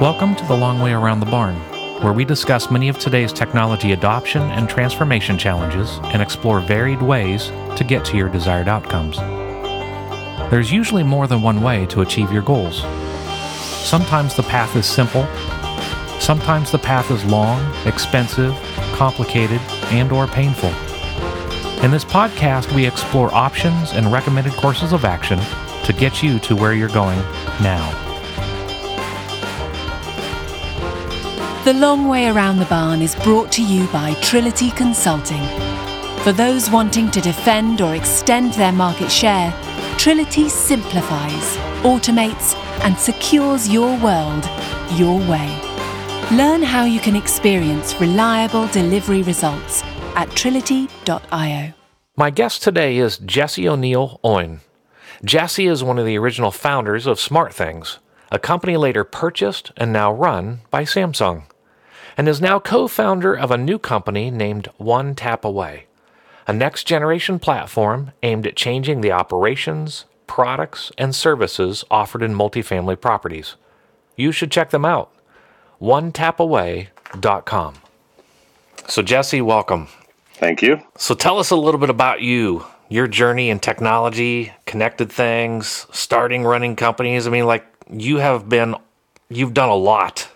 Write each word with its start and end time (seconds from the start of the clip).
Welcome 0.00 0.36
to 0.36 0.46
The 0.46 0.56
Long 0.56 0.78
Way 0.78 0.92
Around 0.92 1.18
the 1.18 1.26
Barn, 1.26 1.56
where 2.02 2.12
we 2.12 2.24
discuss 2.24 2.70
many 2.70 2.88
of 2.88 3.00
today's 3.00 3.32
technology 3.32 3.90
adoption 3.90 4.42
and 4.42 4.70
transformation 4.70 5.36
challenges 5.36 5.98
and 6.04 6.22
explore 6.22 6.60
varied 6.60 7.02
ways 7.02 7.48
to 7.74 7.84
get 7.84 8.04
to 8.04 8.16
your 8.16 8.28
desired 8.28 8.68
outcomes. 8.68 9.16
There's 10.52 10.70
usually 10.70 11.02
more 11.02 11.26
than 11.26 11.42
one 11.42 11.62
way 11.62 11.84
to 11.86 12.02
achieve 12.02 12.30
your 12.30 12.42
goals. 12.42 12.82
Sometimes 13.88 14.36
the 14.36 14.44
path 14.44 14.76
is 14.76 14.86
simple, 14.86 15.26
sometimes 16.20 16.70
the 16.70 16.78
path 16.78 17.10
is 17.10 17.24
long, 17.24 17.60
expensive, 17.84 18.54
complicated, 18.92 19.60
and 19.90 20.12
or 20.12 20.28
painful. 20.28 20.70
In 21.82 21.90
this 21.90 22.04
podcast, 22.04 22.72
we 22.72 22.86
explore 22.86 23.34
options 23.34 23.90
and 23.90 24.12
recommended 24.12 24.52
courses 24.52 24.92
of 24.92 25.04
action 25.04 25.40
to 25.82 25.92
get 25.92 26.22
you 26.22 26.38
to 26.38 26.54
where 26.54 26.72
you're 26.72 26.86
going 26.86 27.18
now. 27.60 28.07
The 31.64 31.74
Long 31.74 32.08
Way 32.08 32.28
Around 32.28 32.60
the 32.60 32.66
Barn 32.66 33.02
is 33.02 33.16
brought 33.16 33.50
to 33.52 33.62
you 33.62 33.88
by 33.88 34.14
Trility 34.22 34.74
Consulting. 34.76 35.42
For 36.22 36.32
those 36.32 36.70
wanting 36.70 37.10
to 37.10 37.20
defend 37.20 37.80
or 37.80 37.96
extend 37.96 38.54
their 38.54 38.70
market 38.72 39.10
share, 39.10 39.50
Trility 39.98 40.48
simplifies, 40.48 41.56
automates, 41.82 42.54
and 42.84 42.96
secures 42.96 43.68
your 43.68 43.98
world 43.98 44.48
your 44.92 45.18
way. 45.28 45.48
Learn 46.30 46.62
how 46.62 46.84
you 46.84 47.00
can 47.00 47.16
experience 47.16 48.00
reliable 48.00 48.68
delivery 48.68 49.22
results 49.22 49.82
at 50.14 50.30
trility.io. 50.30 51.72
My 52.16 52.30
guest 52.30 52.62
today 52.62 52.98
is 52.98 53.18
Jesse 53.18 53.68
O'Neill 53.68 54.20
Owen. 54.22 54.60
Jesse 55.24 55.66
is 55.66 55.82
one 55.82 55.98
of 55.98 56.06
the 56.06 56.16
original 56.18 56.52
founders 56.52 57.06
of 57.06 57.18
SmartThings, 57.18 57.98
a 58.30 58.38
company 58.38 58.76
later 58.76 59.04
purchased 59.04 59.72
and 59.76 59.92
now 59.92 60.12
run 60.12 60.60
by 60.70 60.84
Samsung 60.84 61.44
and 62.16 62.28
is 62.28 62.40
now 62.40 62.58
co 62.58 62.88
founder 62.88 63.32
of 63.34 63.50
a 63.50 63.56
new 63.56 63.78
company 63.78 64.30
named 64.30 64.68
One 64.76 65.14
Tap 65.14 65.44
Away, 65.44 65.86
a 66.46 66.52
next 66.52 66.84
generation 66.84 67.38
platform 67.38 68.10
aimed 68.22 68.46
at 68.46 68.56
changing 68.56 69.00
the 69.00 69.12
operations, 69.12 70.04
products, 70.26 70.90
and 70.98 71.14
services 71.14 71.84
offered 71.90 72.22
in 72.22 72.34
multifamily 72.34 73.00
properties. 73.00 73.54
You 74.16 74.32
should 74.32 74.50
check 74.50 74.70
them 74.70 74.84
out. 74.84 75.12
OneTapAway.com. 75.80 77.74
So, 78.88 79.02
Jesse, 79.02 79.40
welcome. 79.40 79.86
Thank 80.34 80.60
you. 80.60 80.82
So, 80.96 81.14
tell 81.14 81.38
us 81.38 81.50
a 81.50 81.56
little 81.56 81.78
bit 81.78 81.90
about 81.90 82.20
you, 82.20 82.66
your 82.88 83.06
journey 83.06 83.48
in 83.48 83.60
technology, 83.60 84.52
connected 84.66 85.12
things, 85.12 85.86
starting 85.92 86.44
running 86.44 86.74
companies. 86.74 87.28
I 87.28 87.30
mean, 87.30 87.46
like, 87.46 87.64
you 87.90 88.18
have 88.18 88.48
been, 88.48 88.74
you've 89.28 89.54
done 89.54 89.68
a 89.68 89.74
lot 89.74 90.28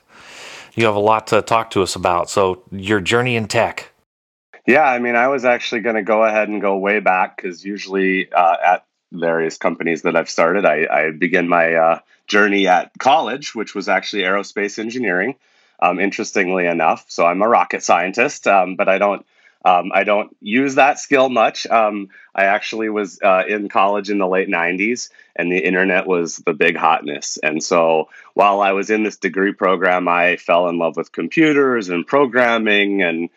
you 0.75 0.87
have 0.87 0.97
a 0.97 1.01
lot 1.01 1.29
to 1.29 1.43
talk 1.43 1.71
to 1.71 1.83
us 1.83 1.97
about. 1.97 2.31
So, 2.31 2.63
your 2.71 3.01
journey 3.01 3.37
in 3.37 3.49
tech. 3.49 3.93
Yeah, 4.67 4.85
I 4.85 4.99
mean, 4.99 5.17
I 5.17 5.29
was 5.29 5.45
actually 5.45 5.81
going 5.81 5.97
to 5.97 6.03
go 6.03 6.25
ahead 6.25 6.49
and 6.49 6.61
go 6.61 6.77
way 6.77 7.01
back 7.01 7.37
because 7.37 7.65
usually 7.65 8.33
uh, 8.33 8.57
at 8.65 8.87
various 9.11 9.59
companies 9.59 10.03
that 10.03 10.17
I've 10.17 10.31
started, 10.31 10.65
I, 10.65 10.87
I 10.91 11.11
begin 11.11 11.49
my 11.49 11.75
uh, 11.75 11.99
journey 12.29 12.69
at 12.69 12.93
college, 12.99 13.55
which 13.55 13.75
was 13.75 13.89
actually 13.89 14.23
aerospace 14.23 14.79
engineering. 14.79 15.35
Um, 15.81 15.99
interestingly 15.99 16.67
enough, 16.67 17.05
so 17.09 17.27
I'm 17.27 17.43
a 17.43 17.49
rocket 17.49 17.83
scientist, 17.83 18.47
um, 18.47 18.77
but 18.77 18.89
I 18.89 18.99
don't 18.99 19.27
um, 19.65 19.93
I 19.95 20.05
don't 20.05 20.37
use 20.41 20.75
that 20.75 20.99
skill 20.99 21.29
much. 21.29 21.67
Um, 21.67 22.09
I 22.35 22.45
actually 22.45 22.89
was 22.89 23.21
uh, 23.23 23.45
in 23.49 23.69
college 23.69 24.11
in 24.11 24.19
the 24.19 24.27
late 24.27 24.49
90s, 24.49 25.11
and 25.37 25.51
the 25.51 25.59
internet 25.59 26.07
was 26.07 26.37
the 26.37 26.55
big 26.55 26.77
hotness. 26.77 27.39
And 27.43 27.63
so 27.63 28.09
while 28.35 28.61
I 28.61 28.73
was 28.73 28.91
in 28.91 29.03
this 29.05 29.19
degree 29.19 29.53
program, 29.53 30.09
I 30.09 30.37
fell 30.37 30.69
in 30.69 30.79
love 30.79 30.97
with 30.97 31.13
computers 31.13 31.89
and 31.91 32.07
programming 32.07 33.03
and 33.03 33.31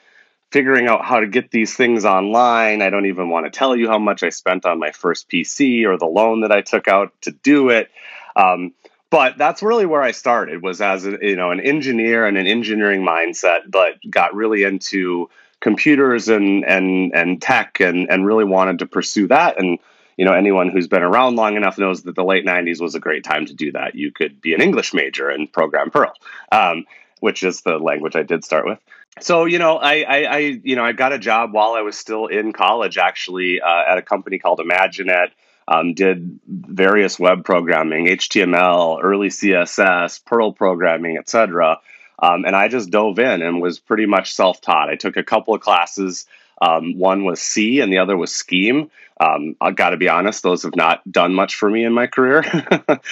figuring 0.52 0.88
out 0.88 1.04
how 1.04 1.20
to 1.20 1.28
get 1.28 1.52
these 1.52 1.76
things 1.76 2.06
online. 2.06 2.82
I 2.82 2.90
don't 2.90 3.08
even 3.08 3.30
want 3.30 3.46
to 3.46 3.52
tell 3.52 3.76
you 3.76 3.88
how 3.88 4.00
much 4.00 4.24
I 4.24 4.30
spent 4.30 4.66
on 4.66 4.80
my 4.80 4.92
first 4.92 5.30
PC 5.30 5.86
or 5.86 5.98
the 5.98 6.06
loan 6.06 6.42
that 6.42 6.52
I 6.52 6.62
took 6.62 6.88
out 6.88 7.14
to 7.22 7.32
do 7.32 7.70
it. 7.70 7.90
Um, 8.36 8.74
but 9.16 9.38
that's 9.38 9.64
really 9.64 9.86
where 9.86 10.02
I 10.02 10.12
started 10.12 10.62
was 10.62 10.82
as 10.82 11.06
a, 11.06 11.18
you 11.22 11.38
know 11.38 11.52
an 11.52 11.62
engineer 11.62 12.28
and 12.28 12.38
an 12.38 12.48
engineering 12.48 13.02
mindset, 13.02 13.60
but 13.70 13.94
got 14.10 14.36
really 14.36 14.64
into 14.64 15.30
computers 15.62 16.28
and 16.28 16.66
and 16.66 17.16
and 17.16 17.42
tech 17.42 17.80
and 17.80 18.12
and 18.12 18.26
really 18.26 18.44
wanted 18.44 18.80
to 18.80 18.86
pursue 18.86 19.30
that. 19.30 19.58
And 19.58 19.80
you 20.18 20.26
know 20.26 20.34
anyone 20.34 20.70
who's 20.70 20.90
been 20.90 21.02
around 21.02 21.38
long 21.38 21.56
enough 21.56 21.78
knows 21.78 22.04
that 22.04 22.16
the 22.16 22.26
late 22.26 22.46
90s 22.46 22.82
was 22.82 22.94
a 22.94 23.00
great 23.00 23.24
time 23.24 23.46
to 23.46 23.54
do 23.54 23.72
that. 23.72 23.96
You 23.96 24.12
could 24.12 24.42
be 24.42 24.54
an 24.54 24.62
english 24.62 24.94
major 24.94 25.30
and 25.30 25.52
program 25.52 25.92
perl 25.92 26.12
um, 26.52 26.84
which 27.22 27.42
is 27.42 27.62
the 27.62 27.78
language 27.78 28.18
i 28.18 28.24
did 28.24 28.44
start 28.44 28.66
with. 28.66 28.80
So 29.22 29.46
you 29.46 29.60
know 29.60 29.78
I, 29.78 30.02
I, 30.02 30.24
I 30.24 30.38
you 30.62 30.76
know 30.76 30.84
i 30.84 30.92
got 30.92 31.14
a 31.14 31.20
job 31.20 31.54
while 31.54 31.72
i 31.72 31.82
was 31.82 31.98
still 31.98 32.28
in 32.28 32.52
college 32.52 32.98
actually 32.98 33.62
uh, 33.62 33.84
at 33.92 33.98
a 33.98 34.02
company 34.02 34.40
called 34.40 34.60
imaginet 34.60 35.30
um, 35.68 35.94
did 35.94 36.40
various 36.48 37.20
web 37.20 37.44
programming 37.44 38.06
html 38.08 39.00
early 39.04 39.30
css 39.30 40.24
perl 40.26 40.54
programming 40.54 41.18
etc 41.18 41.80
um, 42.20 42.46
and 42.46 42.56
I 42.56 42.68
just 42.68 42.90
dove 42.90 43.20
in 43.20 43.42
and 43.42 43.62
was 43.62 43.80
pretty 43.80 44.06
much 44.06 44.34
self 44.34 44.62
taught. 44.62 44.90
I 44.90 44.96
took 44.96 45.18
a 45.18 45.24
couple 45.24 45.54
of 45.54 45.62
classes. 45.62 46.26
Um, 46.62 46.98
one 46.98 47.26
was 47.26 47.42
C 47.42 47.82
and 47.82 47.92
the 47.92 47.98
other 47.98 48.16
was 48.16 48.34
Scheme. 48.34 48.90
Um, 49.20 49.56
I 49.62 49.72
got 49.72 49.90
to 49.90 49.98
be 49.98 50.10
honest; 50.10 50.44
those 50.44 50.64
have 50.64 50.76
not 50.76 51.10
done 51.10 51.34
much 51.34 51.56
for 51.56 51.70
me 51.70 51.84
in 51.84 51.94
my 51.94 52.08
career. 52.08 52.44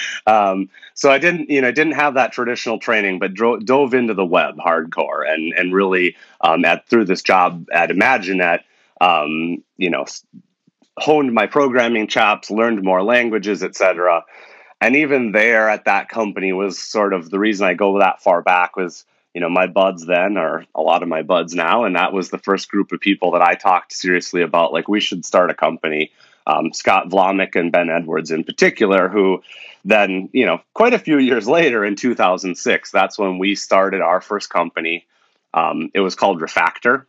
um, 0.26 0.70
so 0.94 1.10
I 1.10 1.18
didn't, 1.18 1.50
you 1.50 1.60
know, 1.60 1.72
didn't 1.72 1.94
have 1.94 2.14
that 2.14 2.32
traditional 2.32 2.78
training, 2.78 3.18
but 3.18 3.34
dro- 3.34 3.58
dove 3.58 3.94
into 3.94 4.14
the 4.14 4.24
web 4.24 4.56
hardcore 4.56 5.30
and 5.30 5.52
and 5.54 5.74
really 5.74 6.16
um, 6.40 6.64
at 6.64 6.88
through 6.88 7.06
this 7.06 7.22
job 7.22 7.68
at 7.72 7.90
Imaginet, 7.90 8.60
um, 9.00 9.62
you 9.76 9.90
know, 9.90 10.06
honed 10.98 11.32
my 11.32 11.46
programming 11.46 12.06
chops, 12.06 12.50
learned 12.50 12.82
more 12.82 13.02
languages, 13.02 13.62
etc 13.62 14.24
and 14.84 14.96
even 14.96 15.32
there 15.32 15.70
at 15.70 15.86
that 15.86 16.10
company 16.10 16.52
was 16.52 16.78
sort 16.78 17.14
of 17.14 17.30
the 17.30 17.38
reason 17.38 17.66
I 17.66 17.72
go 17.72 17.98
that 18.00 18.22
far 18.22 18.42
back 18.42 18.76
was 18.76 19.06
you 19.32 19.40
know 19.40 19.48
my 19.48 19.66
buds 19.66 20.04
then 20.04 20.36
are 20.36 20.66
a 20.74 20.82
lot 20.82 21.02
of 21.02 21.08
my 21.08 21.22
buds 21.22 21.54
now 21.54 21.84
and 21.84 21.96
that 21.96 22.12
was 22.12 22.28
the 22.28 22.38
first 22.38 22.68
group 22.68 22.92
of 22.92 23.00
people 23.00 23.32
that 23.32 23.40
I 23.40 23.54
talked 23.54 23.94
seriously 23.94 24.42
about 24.42 24.74
like 24.74 24.86
we 24.86 25.00
should 25.00 25.24
start 25.24 25.50
a 25.50 25.54
company. 25.54 26.12
Um, 26.46 26.74
Scott 26.74 27.08
Vlaminck 27.08 27.56
and 27.56 27.72
Ben 27.72 27.88
Edwards 27.88 28.30
in 28.30 28.44
particular 28.44 29.08
who 29.08 29.42
then 29.86 30.28
you 30.34 30.44
know 30.44 30.60
quite 30.74 30.92
a 30.92 30.98
few 30.98 31.18
years 31.18 31.48
later 31.48 31.82
in 31.82 31.96
2006 31.96 32.90
that's 32.90 33.18
when 33.18 33.38
we 33.38 33.54
started 33.54 34.02
our 34.02 34.20
first 34.20 34.50
company. 34.50 35.06
Um, 35.54 35.90
it 35.94 36.00
was 36.00 36.14
called 36.14 36.42
Refactor 36.42 37.06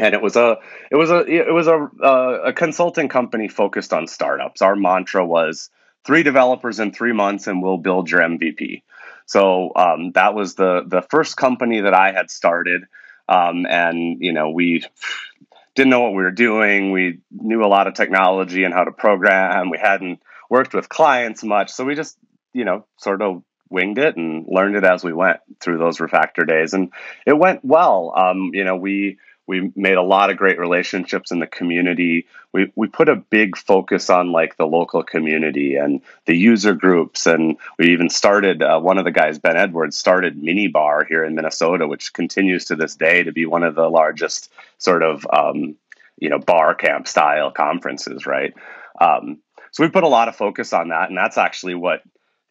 and 0.00 0.14
it 0.14 0.22
was 0.22 0.34
a 0.34 0.58
it 0.90 0.96
was 0.96 1.10
a 1.10 1.24
it 1.26 1.52
was 1.52 1.68
a, 1.68 1.88
a, 2.02 2.42
a 2.46 2.52
consulting 2.52 3.08
company 3.08 3.48
focused 3.48 3.92
on 3.92 4.06
startups 4.06 4.62
our 4.62 4.74
mantra 4.74 5.24
was 5.24 5.70
three 6.04 6.22
developers 6.22 6.80
in 6.80 6.92
three 6.92 7.12
months 7.12 7.46
and 7.46 7.62
we'll 7.62 7.78
build 7.78 8.10
your 8.10 8.20
MVP. 8.20 8.82
So 9.26 9.72
um, 9.76 10.12
that 10.12 10.34
was 10.34 10.54
the 10.54 10.82
the 10.86 11.02
first 11.02 11.36
company 11.36 11.82
that 11.82 11.94
I 11.94 12.12
had 12.12 12.30
started, 12.30 12.82
um, 13.28 13.64
and 13.66 14.20
you 14.20 14.32
know 14.32 14.50
we 14.50 14.84
didn't 15.76 15.90
know 15.90 16.00
what 16.00 16.14
we 16.14 16.22
were 16.22 16.32
doing. 16.32 16.90
We 16.90 17.20
knew 17.30 17.64
a 17.64 17.68
lot 17.68 17.86
of 17.86 17.94
technology 17.94 18.64
and 18.64 18.74
how 18.74 18.84
to 18.84 18.92
program. 18.92 19.70
We 19.70 19.78
hadn't 19.78 20.20
worked 20.48 20.74
with 20.74 20.88
clients 20.88 21.44
much, 21.44 21.70
so 21.70 21.84
we 21.84 21.94
just 21.94 22.18
you 22.52 22.64
know 22.64 22.86
sort 22.96 23.22
of 23.22 23.44
winged 23.68 23.98
it 23.98 24.16
and 24.16 24.46
learned 24.48 24.74
it 24.74 24.82
as 24.82 25.04
we 25.04 25.12
went 25.12 25.38
through 25.60 25.78
those 25.78 25.98
refactor 25.98 26.44
days, 26.44 26.74
and 26.74 26.90
it 27.24 27.38
went 27.38 27.64
well. 27.64 28.12
Um, 28.16 28.50
you 28.52 28.64
know 28.64 28.74
we 28.74 29.18
we 29.50 29.72
made 29.74 29.96
a 29.96 30.02
lot 30.02 30.30
of 30.30 30.36
great 30.36 30.60
relationships 30.60 31.32
in 31.32 31.40
the 31.40 31.46
community. 31.46 32.28
We 32.52 32.70
we 32.76 32.86
put 32.86 33.08
a 33.08 33.16
big 33.16 33.56
focus 33.56 34.08
on 34.08 34.30
like 34.30 34.56
the 34.56 34.64
local 34.64 35.02
community 35.02 35.74
and 35.74 36.02
the 36.26 36.36
user 36.36 36.72
groups, 36.72 37.26
and 37.26 37.56
we 37.76 37.88
even 37.88 38.10
started 38.10 38.62
uh, 38.62 38.78
one 38.78 38.96
of 38.96 39.04
the 39.04 39.10
guys, 39.10 39.40
Ben 39.40 39.56
Edwards, 39.56 39.98
started 39.98 40.40
Minnebar 40.40 41.04
here 41.04 41.24
in 41.24 41.34
Minnesota, 41.34 41.88
which 41.88 42.12
continues 42.12 42.66
to 42.66 42.76
this 42.76 42.94
day 42.94 43.24
to 43.24 43.32
be 43.32 43.44
one 43.44 43.64
of 43.64 43.74
the 43.74 43.88
largest 43.88 44.52
sort 44.78 45.02
of 45.02 45.26
um, 45.32 45.74
you 46.16 46.28
know 46.28 46.38
bar 46.38 46.76
camp 46.76 47.08
style 47.08 47.50
conferences, 47.50 48.26
right? 48.26 48.54
Um, 49.00 49.38
so 49.72 49.82
we 49.82 49.90
put 49.90 50.04
a 50.04 50.08
lot 50.08 50.28
of 50.28 50.36
focus 50.36 50.72
on 50.72 50.90
that, 50.90 51.08
and 51.08 51.18
that's 51.18 51.38
actually 51.38 51.74
what 51.74 52.02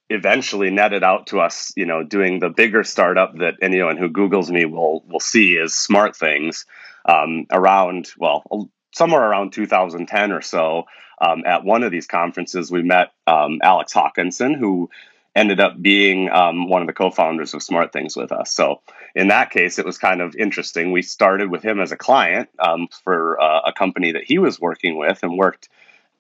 eventually 0.10 0.70
netted 0.70 1.04
out 1.04 1.28
to 1.28 1.40
us, 1.40 1.72
you 1.78 1.86
know, 1.86 2.04
doing 2.04 2.40
the 2.40 2.50
bigger 2.50 2.84
startup 2.84 3.38
that 3.38 3.54
anyone 3.62 3.96
who 3.96 4.10
Googles 4.10 4.50
me 4.50 4.66
will 4.66 5.04
will 5.08 5.20
see 5.22 5.54
is 5.54 5.72
SmartThings, 5.72 6.66
um, 7.06 7.46
around, 7.52 8.10
well, 8.18 8.70
somewhere 8.94 9.24
around 9.24 9.54
2010 9.54 10.32
or 10.32 10.42
so, 10.42 10.86
um, 11.22 11.44
at 11.46 11.64
one 11.64 11.84
of 11.84 11.92
these 11.92 12.08
conferences, 12.08 12.72
we 12.72 12.82
met 12.82 13.12
um, 13.28 13.60
Alex 13.62 13.94
Hawkinson, 13.94 14.54
who 14.54 14.90
ended 15.36 15.60
up 15.60 15.80
being 15.82 16.30
um, 16.30 16.68
one 16.68 16.82
of 16.82 16.88
the 16.88 16.94
co-founders 16.94 17.54
of 17.54 17.62
SmartThings 17.62 18.18
with 18.18 18.32
us. 18.32 18.52
So 18.52 18.82
in 19.16 19.28
that 19.28 19.52
case, 19.52 19.80
it 19.80 19.86
was 19.86 19.98
kind 19.98 20.22
of 20.22 20.36
interesting. 20.36 20.92
We 20.92 21.02
started 21.02 21.52
with 21.52 21.64
him 21.64 21.80
as 21.80 21.92
a 21.92 21.98
client 21.98 22.50
um, 22.58 22.88
for 23.04 23.40
uh, 23.40 23.62
a 23.68 23.74
company 23.74 24.14
that 24.14 24.24
he 24.24 24.40
was 24.40 24.60
working 24.60 24.98
with, 24.98 25.22
and 25.24 25.38
worked 25.38 25.70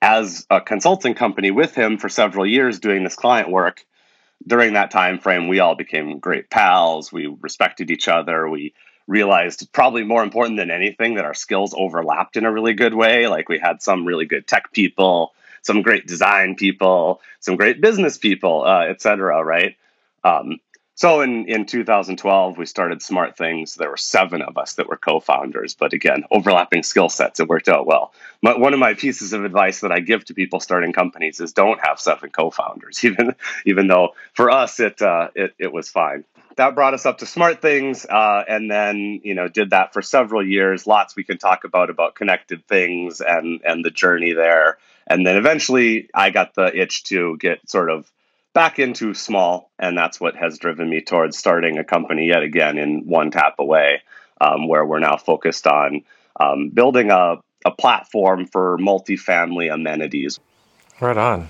as 0.01 0.45
a 0.49 0.61
consulting 0.61 1.15
company 1.15 1.51
with 1.51 1.75
him 1.75 1.97
for 1.97 2.07
several 2.07 2.45
years 2.45 2.79
doing 2.79 3.03
this 3.03 3.15
client 3.15 3.49
work. 3.49 3.85
during 4.47 4.73
that 4.73 4.91
time 4.91 5.19
frame, 5.19 5.49
we 5.49 5.59
all 5.59 5.75
became 5.75 6.19
great 6.19 6.49
pals. 6.49 7.11
We 7.11 7.27
respected 7.41 7.91
each 7.91 8.07
other. 8.07 8.47
We 8.47 8.73
realized 9.09 9.67
probably 9.73 10.03
more 10.03 10.23
important 10.23 10.57
than 10.57 10.69
anything 10.69 11.15
that 11.15 11.25
our 11.25 11.33
skills 11.33 11.73
overlapped 11.75 12.37
in 12.37 12.45
a 12.45 12.51
really 12.51 12.73
good 12.73 12.93
way. 12.93 13.27
Like 13.27 13.49
we 13.49 13.57
had 13.59 13.81
some 13.81 14.05
really 14.05 14.25
good 14.25 14.47
tech 14.47 14.71
people, 14.71 15.33
some 15.63 15.81
great 15.81 16.05
design 16.05 16.55
people, 16.55 17.19
some 17.39 17.55
great 17.55 17.81
business 17.81 18.17
people, 18.17 18.63
uh, 18.63 18.85
et 18.85 19.01
cetera, 19.01 19.43
right? 19.43 19.75
Um, 20.23 20.59
so 20.93 21.21
in, 21.21 21.47
in 21.47 21.65
2012, 21.65 22.57
we 22.57 22.65
started 22.65 23.01
Smart 23.01 23.37
Things. 23.37 23.75
There 23.75 23.89
were 23.89 23.97
seven 23.97 24.41
of 24.41 24.57
us 24.57 24.73
that 24.73 24.87
were 24.87 24.97
co-founders, 24.97 25.73
but 25.73 25.93
again, 25.93 26.25
overlapping 26.29 26.83
skill 26.83 27.07
sets. 27.07 27.39
It 27.39 27.47
worked 27.47 27.69
out 27.69 27.87
well. 27.87 28.13
But 28.43 28.59
one 28.59 28.73
of 28.73 28.79
my 28.79 28.93
pieces 28.93 29.31
of 29.33 29.45
advice 29.45 29.79
that 29.79 29.93
I 29.93 30.01
give 30.01 30.25
to 30.25 30.33
people 30.33 30.59
starting 30.59 30.91
companies 30.91 31.39
is 31.39 31.53
don't 31.53 31.79
have 31.83 32.01
seven 32.01 32.29
co-founders, 32.31 33.03
even 33.05 33.33
even 33.65 33.87
though 33.87 34.09
for 34.33 34.51
us 34.51 34.79
it 34.81 35.01
uh, 35.01 35.29
it, 35.35 35.55
it 35.57 35.71
was 35.71 35.89
fine. 35.89 36.25
That 36.59 36.75
brought 36.75 36.93
us 36.93 37.05
up 37.05 37.19
to 37.19 37.25
Smart 37.25 37.61
Things, 37.61 38.05
uh, 38.05 38.43
and 38.45 38.69
then 38.69 39.21
you 39.23 39.33
know 39.33 39.47
did 39.47 39.69
that 39.69 39.93
for 39.93 40.01
several 40.01 40.45
years. 40.45 40.85
Lots 40.85 41.15
we 41.15 41.23
can 41.23 41.37
talk 41.37 41.63
about 41.63 41.89
about 41.89 42.15
connected 42.15 42.67
things 42.67 43.21
and 43.21 43.61
and 43.63 43.85
the 43.85 43.89
journey 43.89 44.33
there. 44.33 44.77
And 45.07 45.25
then 45.25 45.37
eventually, 45.37 46.09
I 46.13 46.31
got 46.31 46.55
the 46.55 46.77
itch 46.77 47.05
to 47.05 47.37
get 47.37 47.69
sort 47.69 47.89
of 47.89 48.11
back 48.53 48.77
into 48.77 49.13
small, 49.13 49.71
and 49.79 49.97
that's 49.97 50.19
what 50.19 50.35
has 50.35 50.59
driven 50.59 50.89
me 50.89 50.99
towards 50.99 51.37
starting 51.37 51.77
a 51.77 51.85
company 51.85 52.27
yet 52.27 52.43
again 52.43 52.77
in 52.77 53.07
one 53.07 53.31
tap 53.31 53.55
away, 53.59 54.01
um, 54.41 54.67
where 54.67 54.85
we're 54.85 54.99
now 54.99 55.15
focused 55.15 55.65
on 55.65 56.01
um, 56.37 56.71
building 56.71 57.09
a, 57.09 57.37
a 57.63 57.71
platform 57.71 58.47
for 58.47 58.77
multifamily 58.77 59.73
amenities. 59.73 60.41
Right 60.99 61.15
on. 61.15 61.49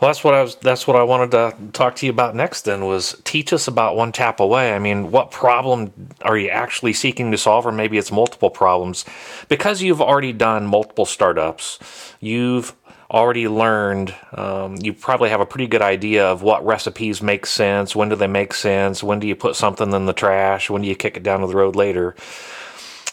Well, 0.00 0.08
that's 0.08 0.24
what 0.24 0.32
I 0.32 0.40
was. 0.40 0.56
That's 0.56 0.86
what 0.86 0.96
I 0.96 1.02
wanted 1.02 1.30
to 1.32 1.54
talk 1.74 1.96
to 1.96 2.06
you 2.06 2.10
about 2.10 2.34
next. 2.34 2.62
Then 2.62 2.86
was 2.86 3.20
teach 3.24 3.52
us 3.52 3.68
about 3.68 3.96
one 3.96 4.12
tap 4.12 4.40
away. 4.40 4.72
I 4.72 4.78
mean, 4.78 5.10
what 5.10 5.30
problem 5.30 5.92
are 6.22 6.38
you 6.38 6.48
actually 6.48 6.94
seeking 6.94 7.30
to 7.32 7.38
solve, 7.38 7.66
or 7.66 7.72
maybe 7.72 7.98
it's 7.98 8.10
multiple 8.10 8.48
problems? 8.48 9.04
Because 9.48 9.82
you've 9.82 10.00
already 10.00 10.32
done 10.32 10.64
multiple 10.64 11.04
startups, 11.04 11.78
you've 12.18 12.74
already 13.10 13.46
learned, 13.46 14.14
um, 14.32 14.76
you 14.80 14.94
probably 14.94 15.28
have 15.28 15.40
a 15.40 15.46
pretty 15.46 15.66
good 15.66 15.82
idea 15.82 16.24
of 16.24 16.42
what 16.42 16.64
recipes 16.64 17.20
make 17.20 17.44
sense, 17.44 17.94
when 17.94 18.08
do 18.08 18.16
they 18.16 18.28
make 18.28 18.54
sense, 18.54 19.02
when 19.02 19.18
do 19.18 19.26
you 19.26 19.34
put 19.34 19.56
something 19.56 19.92
in 19.92 20.06
the 20.06 20.12
trash, 20.12 20.70
when 20.70 20.80
do 20.80 20.88
you 20.88 20.94
kick 20.94 21.16
it 21.16 21.22
down 21.22 21.40
to 21.40 21.46
the 21.46 21.56
road 21.56 21.76
later. 21.76 22.14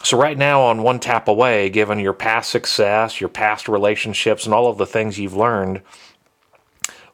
So, 0.04 0.16
right 0.16 0.38
now, 0.38 0.62
on 0.62 0.84
one 0.84 1.00
tap 1.00 1.26
away, 1.26 1.68
given 1.68 1.98
your 1.98 2.12
past 2.12 2.50
success, 2.50 3.20
your 3.20 3.28
past 3.28 3.68
relationships, 3.68 4.46
and 4.46 4.54
all 4.54 4.68
of 4.68 4.78
the 4.78 4.86
things 4.86 5.18
you've 5.18 5.36
learned, 5.36 5.82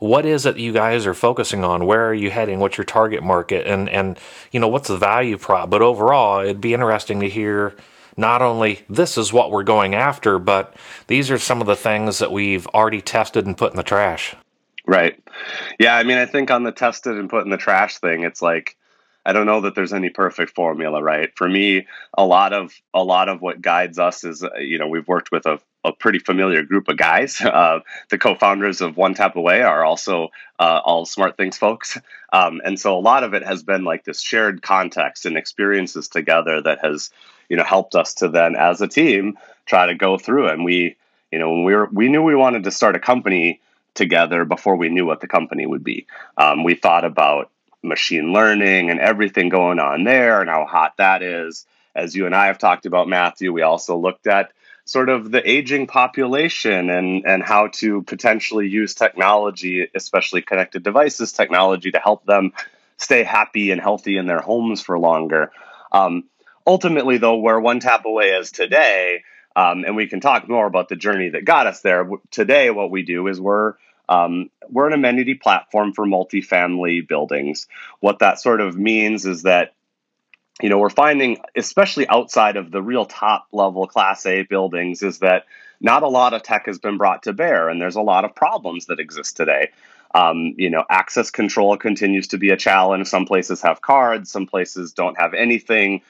what 0.04 0.26
is 0.26 0.44
it 0.44 0.58
you 0.58 0.70
guys 0.70 1.06
are 1.06 1.14
focusing 1.14 1.64
on? 1.64 1.86
Where 1.86 2.06
are 2.06 2.14
you 2.14 2.30
heading? 2.30 2.58
What's 2.58 2.76
your 2.76 2.84
target 2.84 3.22
market? 3.22 3.66
And, 3.66 3.88
and 3.88 4.18
you 4.52 4.60
know, 4.60 4.68
what's 4.68 4.88
the 4.88 4.98
value 4.98 5.38
prop? 5.38 5.70
But 5.70 5.80
overall, 5.80 6.40
it'd 6.40 6.60
be 6.60 6.74
interesting 6.74 7.20
to 7.20 7.28
hear 7.28 7.74
not 8.14 8.42
only 8.42 8.82
this 8.90 9.16
is 9.16 9.32
what 9.32 9.50
we're 9.50 9.62
going 9.62 9.94
after, 9.94 10.38
but 10.38 10.76
these 11.06 11.30
are 11.30 11.38
some 11.38 11.62
of 11.62 11.66
the 11.66 11.74
things 11.74 12.18
that 12.18 12.30
we've 12.30 12.66
already 12.68 13.00
tested 13.00 13.46
and 13.46 13.56
put 13.56 13.72
in 13.72 13.78
the 13.78 13.82
trash. 13.82 14.36
Right. 14.86 15.18
Yeah. 15.80 15.96
I 15.96 16.02
mean, 16.02 16.18
I 16.18 16.26
think 16.26 16.50
on 16.50 16.64
the 16.64 16.72
tested 16.72 17.16
and 17.16 17.30
put 17.30 17.44
in 17.44 17.50
the 17.50 17.56
trash 17.56 17.96
thing, 17.96 18.24
it's 18.24 18.42
like, 18.42 18.76
I 19.26 19.32
don't 19.32 19.46
know 19.46 19.62
that 19.62 19.74
there's 19.74 19.92
any 19.92 20.10
perfect 20.10 20.54
formula, 20.54 21.02
right? 21.02 21.30
For 21.36 21.48
me, 21.48 21.86
a 22.16 22.24
lot 22.24 22.52
of 22.52 22.72
a 22.92 23.02
lot 23.02 23.28
of 23.28 23.40
what 23.40 23.62
guides 23.62 23.98
us 23.98 24.24
is, 24.24 24.42
uh, 24.42 24.56
you 24.58 24.78
know, 24.78 24.88
we've 24.88 25.08
worked 25.08 25.30
with 25.32 25.46
a, 25.46 25.58
a 25.82 25.92
pretty 25.92 26.18
familiar 26.18 26.62
group 26.62 26.88
of 26.88 26.96
guys. 26.96 27.40
Uh, 27.54 27.80
the 28.10 28.18
co-founders 28.18 28.80
of 28.80 28.96
One 28.96 29.14
Tap 29.14 29.36
Away 29.36 29.62
are 29.62 29.84
also 29.84 30.30
uh, 30.58 30.80
all 30.84 31.06
Smart 31.06 31.36
Things 31.36 31.56
folks, 31.56 31.96
um, 32.32 32.60
and 32.64 32.78
so 32.80 32.98
a 32.98 33.00
lot 33.00 33.22
of 33.22 33.32
it 33.32 33.44
has 33.44 33.62
been 33.62 33.84
like 33.84 34.04
this 34.04 34.20
shared 34.20 34.60
context 34.60 35.24
and 35.24 35.36
experiences 35.36 36.08
together 36.08 36.60
that 36.62 36.80
has 36.82 37.10
you 37.48 37.56
know 37.56 37.64
helped 37.64 37.94
us 37.94 38.14
to 38.14 38.28
then 38.28 38.56
as 38.56 38.80
a 38.80 38.88
team 38.88 39.38
try 39.66 39.86
to 39.86 39.94
go 39.94 40.18
through 40.18 40.48
and 40.48 40.64
we 40.64 40.96
you 41.30 41.38
know 41.38 41.50
when 41.50 41.64
we 41.64 41.74
were 41.74 41.88
we 41.92 42.08
knew 42.08 42.22
we 42.22 42.34
wanted 42.34 42.64
to 42.64 42.70
start 42.70 42.96
a 42.96 43.00
company 43.00 43.60
together 43.94 44.44
before 44.44 44.76
we 44.76 44.88
knew 44.88 45.06
what 45.06 45.20
the 45.20 45.28
company 45.28 45.66
would 45.66 45.84
be 45.84 46.06
um, 46.36 46.64
we 46.64 46.74
thought 46.74 47.04
about 47.04 47.50
machine 47.84 48.32
learning 48.32 48.90
and 48.90 49.00
everything 49.00 49.48
going 49.48 49.78
on 49.78 50.04
there 50.04 50.40
and 50.40 50.50
how 50.50 50.64
hot 50.64 50.96
that 50.98 51.22
is 51.22 51.66
as 51.94 52.16
you 52.16 52.26
and 52.26 52.34
i 52.34 52.46
have 52.46 52.58
talked 52.58 52.86
about 52.86 53.08
matthew 53.08 53.52
we 53.52 53.62
also 53.62 53.96
looked 53.96 54.26
at 54.26 54.50
sort 54.86 55.08
of 55.08 55.30
the 55.30 55.48
aging 55.48 55.86
population 55.86 56.90
and 56.90 57.24
and 57.26 57.42
how 57.42 57.68
to 57.68 58.02
potentially 58.02 58.68
use 58.68 58.94
technology 58.94 59.86
especially 59.94 60.42
connected 60.42 60.82
devices 60.82 61.32
technology 61.32 61.90
to 61.90 61.98
help 61.98 62.24
them 62.24 62.52
stay 62.96 63.22
happy 63.22 63.70
and 63.70 63.80
healthy 63.80 64.16
in 64.16 64.26
their 64.26 64.40
homes 64.40 64.80
for 64.80 64.98
longer 64.98 65.52
um, 65.92 66.24
ultimately, 66.66 67.18
though, 67.18 67.36
where 67.36 67.58
One 67.58 67.80
Tap 67.80 68.04
Away 68.04 68.30
is 68.30 68.50
today, 68.50 69.22
um, 69.56 69.84
and 69.84 69.96
we 69.96 70.08
can 70.08 70.20
talk 70.20 70.48
more 70.48 70.66
about 70.66 70.88
the 70.88 70.96
journey 70.96 71.30
that 71.30 71.44
got 71.44 71.66
us 71.66 71.80
there. 71.80 72.08
Today, 72.30 72.70
what 72.70 72.90
we 72.90 73.02
do 73.02 73.28
is 73.28 73.40
we're 73.40 73.74
um, 74.08 74.50
we're 74.68 74.86
an 74.86 74.92
amenity 74.92 75.34
platform 75.34 75.92
for 75.92 76.06
multifamily 76.06 77.06
buildings. 77.06 77.66
What 78.00 78.18
that 78.18 78.40
sort 78.40 78.60
of 78.60 78.76
means 78.76 79.26
is 79.26 79.42
that 79.42 79.74
you 80.62 80.68
know 80.68 80.78
we're 80.78 80.90
finding, 80.90 81.38
especially 81.56 82.08
outside 82.08 82.56
of 82.56 82.70
the 82.70 82.82
real 82.82 83.06
top 83.06 83.46
level 83.52 83.86
Class 83.86 84.26
A 84.26 84.42
buildings, 84.42 85.02
is 85.02 85.18
that 85.20 85.44
not 85.80 86.02
a 86.02 86.08
lot 86.08 86.34
of 86.34 86.42
tech 86.42 86.66
has 86.66 86.78
been 86.78 86.98
brought 86.98 87.24
to 87.24 87.32
bear, 87.32 87.68
and 87.68 87.80
there's 87.80 87.96
a 87.96 88.02
lot 88.02 88.24
of 88.24 88.34
problems 88.34 88.86
that 88.86 89.00
exist 89.00 89.36
today. 89.36 89.70
Um, 90.14 90.54
you 90.56 90.70
know, 90.70 90.84
access 90.88 91.30
control 91.30 91.76
continues 91.76 92.28
to 92.28 92.38
be 92.38 92.50
a 92.50 92.56
challenge. 92.56 93.08
Some 93.08 93.26
places 93.26 93.60
have 93.62 93.80
cards, 93.80 94.30
some 94.30 94.46
places 94.46 94.92
don't 94.92 95.18
have 95.20 95.34
anything 95.34 96.02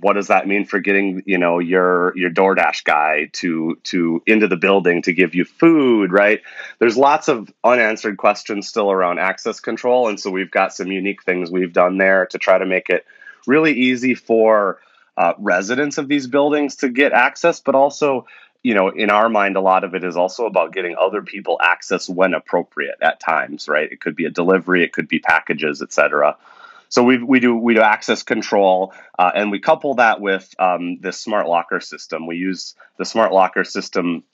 what 0.00 0.14
does 0.14 0.26
that 0.26 0.48
mean 0.48 0.64
for 0.64 0.80
getting 0.80 1.22
you 1.24 1.38
know 1.38 1.58
your 1.58 2.16
your 2.16 2.30
DoorDash 2.30 2.84
guy 2.84 3.30
to 3.34 3.78
to 3.84 4.22
into 4.26 4.48
the 4.48 4.56
building 4.56 5.02
to 5.02 5.12
give 5.12 5.34
you 5.34 5.44
food 5.44 6.10
right? 6.12 6.42
There's 6.78 6.96
lots 6.96 7.28
of 7.28 7.52
unanswered 7.62 8.16
questions 8.16 8.68
still 8.68 8.90
around 8.90 9.18
access 9.18 9.60
control 9.60 10.08
and 10.08 10.18
so 10.18 10.30
we've 10.30 10.50
got 10.50 10.74
some 10.74 10.88
unique 10.88 11.22
things 11.22 11.50
we've 11.50 11.72
done 11.72 11.98
there 11.98 12.26
to 12.26 12.38
try 12.38 12.58
to 12.58 12.66
make 12.66 12.90
it 12.90 13.06
really 13.46 13.72
easy 13.72 14.14
for 14.14 14.80
uh, 15.16 15.34
residents 15.38 15.98
of 15.98 16.08
these 16.08 16.26
buildings 16.26 16.76
to 16.76 16.88
get 16.88 17.12
access 17.12 17.60
but 17.60 17.74
also 17.76 18.26
you 18.64 18.74
know 18.74 18.88
in 18.88 19.10
our 19.10 19.28
mind 19.28 19.56
a 19.56 19.60
lot 19.60 19.84
of 19.84 19.94
it 19.94 20.02
is 20.02 20.16
also 20.16 20.46
about 20.46 20.72
getting 20.72 20.96
other 21.00 21.22
people 21.22 21.58
access 21.62 22.08
when 22.08 22.34
appropriate 22.34 22.96
at 23.00 23.20
times 23.20 23.68
right? 23.68 23.92
It 23.92 24.00
could 24.00 24.16
be 24.16 24.24
a 24.24 24.30
delivery 24.30 24.82
it 24.82 24.92
could 24.92 25.06
be 25.06 25.20
packages 25.20 25.82
etc 25.82 26.36
so 26.92 27.02
we 27.02 27.22
we 27.22 27.40
do 27.40 27.56
we 27.56 27.72
do 27.72 27.80
access 27.80 28.22
control, 28.22 28.92
uh, 29.18 29.30
and 29.34 29.50
we 29.50 29.60
couple 29.60 29.94
that 29.94 30.20
with 30.20 30.54
um, 30.58 30.98
this 31.00 31.18
smart 31.18 31.48
locker 31.48 31.80
system. 31.80 32.26
We 32.26 32.36
use 32.36 32.74
the 32.98 33.06
smart 33.06 33.32
locker 33.32 33.64
system 33.64 34.24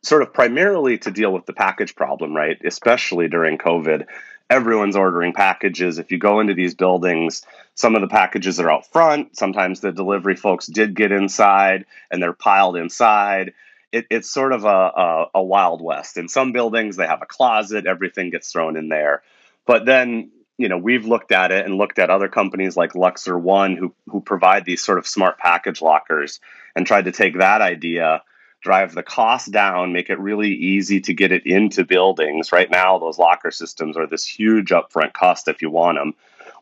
sort 0.00 0.22
of 0.22 0.32
primarily 0.32 0.98
to 0.98 1.10
deal 1.10 1.32
with 1.32 1.44
the 1.44 1.52
package 1.52 1.96
problem, 1.96 2.36
right? 2.36 2.56
Especially 2.64 3.26
during 3.26 3.58
COVID, 3.58 4.06
everyone's 4.48 4.94
ordering 4.94 5.32
packages. 5.32 5.98
If 5.98 6.12
you 6.12 6.18
go 6.18 6.38
into 6.38 6.54
these 6.54 6.76
buildings, 6.76 7.42
some 7.74 7.96
of 7.96 8.00
the 8.00 8.06
packages 8.06 8.60
are 8.60 8.70
out 8.70 8.86
front. 8.86 9.36
Sometimes 9.36 9.80
the 9.80 9.90
delivery 9.90 10.36
folks 10.36 10.68
did 10.68 10.94
get 10.94 11.10
inside, 11.10 11.86
and 12.12 12.22
they're 12.22 12.32
piled 12.32 12.76
inside. 12.76 13.54
It, 13.90 14.06
it's 14.08 14.30
sort 14.30 14.52
of 14.52 14.64
a, 14.64 14.68
a, 14.68 15.26
a 15.34 15.42
wild 15.42 15.82
west. 15.82 16.16
In 16.16 16.28
some 16.28 16.52
buildings, 16.52 16.94
they 16.94 17.08
have 17.08 17.22
a 17.22 17.26
closet. 17.26 17.86
Everything 17.88 18.30
gets 18.30 18.52
thrown 18.52 18.76
in 18.76 18.88
there. 18.88 19.24
But 19.66 19.84
then 19.84 20.30
you 20.58 20.68
know 20.68 20.78
we've 20.78 21.06
looked 21.06 21.32
at 21.32 21.50
it 21.50 21.64
and 21.64 21.76
looked 21.76 21.98
at 21.98 22.10
other 22.10 22.28
companies 22.28 22.76
like 22.76 22.92
Luxer 22.92 23.40
One 23.40 23.76
who 23.76 23.94
who 24.08 24.20
provide 24.20 24.64
these 24.64 24.82
sort 24.82 24.98
of 24.98 25.06
smart 25.06 25.38
package 25.38 25.82
lockers 25.82 26.40
and 26.76 26.86
tried 26.86 27.06
to 27.06 27.12
take 27.12 27.38
that 27.38 27.60
idea 27.60 28.22
drive 28.60 28.94
the 28.94 29.02
cost 29.02 29.50
down 29.50 29.92
make 29.92 30.08
it 30.08 30.20
really 30.20 30.50
easy 30.50 31.00
to 31.00 31.14
get 31.14 31.32
it 31.32 31.46
into 31.46 31.84
buildings. 31.84 32.52
Right 32.52 32.70
now 32.70 32.98
those 32.98 33.18
locker 33.18 33.50
systems 33.50 33.96
are 33.96 34.06
this 34.06 34.24
huge 34.26 34.70
upfront 34.70 35.12
cost 35.12 35.48
if 35.48 35.62
you 35.62 35.70
want 35.70 35.98
them 35.98 36.14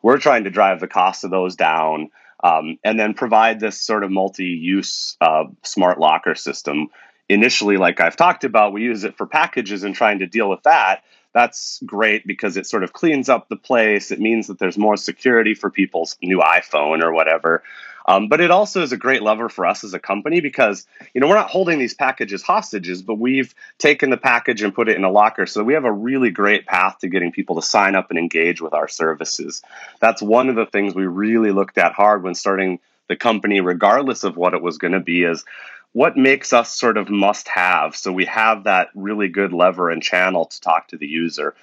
we're 0.02 0.18
trying 0.18 0.44
to 0.44 0.50
drive 0.50 0.80
the 0.80 0.88
cost 0.88 1.24
of 1.24 1.30
those 1.30 1.56
down 1.56 2.10
um, 2.42 2.78
and 2.82 2.98
then 2.98 3.12
provide 3.12 3.60
this 3.60 3.78
sort 3.80 4.02
of 4.02 4.10
multi-use 4.10 5.16
uh, 5.20 5.44
smart 5.62 5.98
locker 6.00 6.34
system. 6.34 6.88
Initially 7.28 7.76
like 7.76 8.00
i've 8.00 8.16
talked 8.16 8.42
about 8.42 8.72
we 8.72 8.82
use 8.82 9.04
it 9.04 9.16
for 9.16 9.24
packages 9.24 9.84
and 9.84 9.94
trying 9.94 10.18
to 10.18 10.26
deal 10.26 10.50
with 10.50 10.64
that 10.64 11.04
that's 11.32 11.80
great 11.84 12.26
because 12.26 12.56
it 12.56 12.66
sort 12.66 12.82
of 12.82 12.92
cleans 12.92 13.28
up 13.28 13.48
the 13.48 13.56
place. 13.56 14.10
It 14.10 14.20
means 14.20 14.48
that 14.48 14.58
there's 14.58 14.78
more 14.78 14.96
security 14.96 15.54
for 15.54 15.70
people's 15.70 16.16
new 16.22 16.38
iPhone 16.38 17.02
or 17.02 17.12
whatever. 17.12 17.62
Um, 18.06 18.28
but 18.28 18.40
it 18.40 18.50
also 18.50 18.82
is 18.82 18.92
a 18.92 18.96
great 18.96 19.22
lever 19.22 19.48
for 19.48 19.66
us 19.66 19.84
as 19.84 19.94
a 19.94 19.98
company 19.98 20.40
because 20.40 20.86
you 21.14 21.20
know 21.20 21.28
we're 21.28 21.36
not 21.36 21.50
holding 21.50 21.78
these 21.78 21.94
packages 21.94 22.42
hostages, 22.42 23.02
but 23.02 23.16
we've 23.16 23.54
taken 23.78 24.10
the 24.10 24.16
package 24.16 24.62
and 24.62 24.74
put 24.74 24.88
it 24.88 24.96
in 24.96 25.04
a 25.04 25.10
locker. 25.10 25.46
So 25.46 25.62
we 25.62 25.74
have 25.74 25.84
a 25.84 25.92
really 25.92 26.30
great 26.30 26.66
path 26.66 26.98
to 27.00 27.08
getting 27.08 27.30
people 27.30 27.56
to 27.56 27.62
sign 27.62 27.94
up 27.94 28.10
and 28.10 28.18
engage 28.18 28.60
with 28.60 28.74
our 28.74 28.88
services. 28.88 29.62
That's 30.00 30.22
one 30.22 30.48
of 30.48 30.56
the 30.56 30.66
things 30.66 30.94
we 30.94 31.06
really 31.06 31.52
looked 31.52 31.78
at 31.78 31.92
hard 31.92 32.22
when 32.22 32.34
starting 32.34 32.80
the 33.08 33.16
company, 33.16 33.60
regardless 33.60 34.24
of 34.24 34.36
what 34.36 34.54
it 34.54 34.62
was 34.62 34.78
going 34.78 34.92
to 34.92 35.00
be. 35.00 35.22
Is 35.22 35.44
what 35.92 36.16
makes 36.16 36.52
us 36.52 36.72
sort 36.72 36.96
of 36.96 37.10
must 37.10 37.48
have 37.48 37.96
so 37.96 38.12
we 38.12 38.26
have 38.26 38.64
that 38.64 38.88
really 38.94 39.28
good 39.28 39.52
lever 39.52 39.90
and 39.90 40.02
channel 40.02 40.44
to 40.44 40.60
talk 40.60 40.88
to 40.88 40.96
the 40.96 41.06
user. 41.06 41.54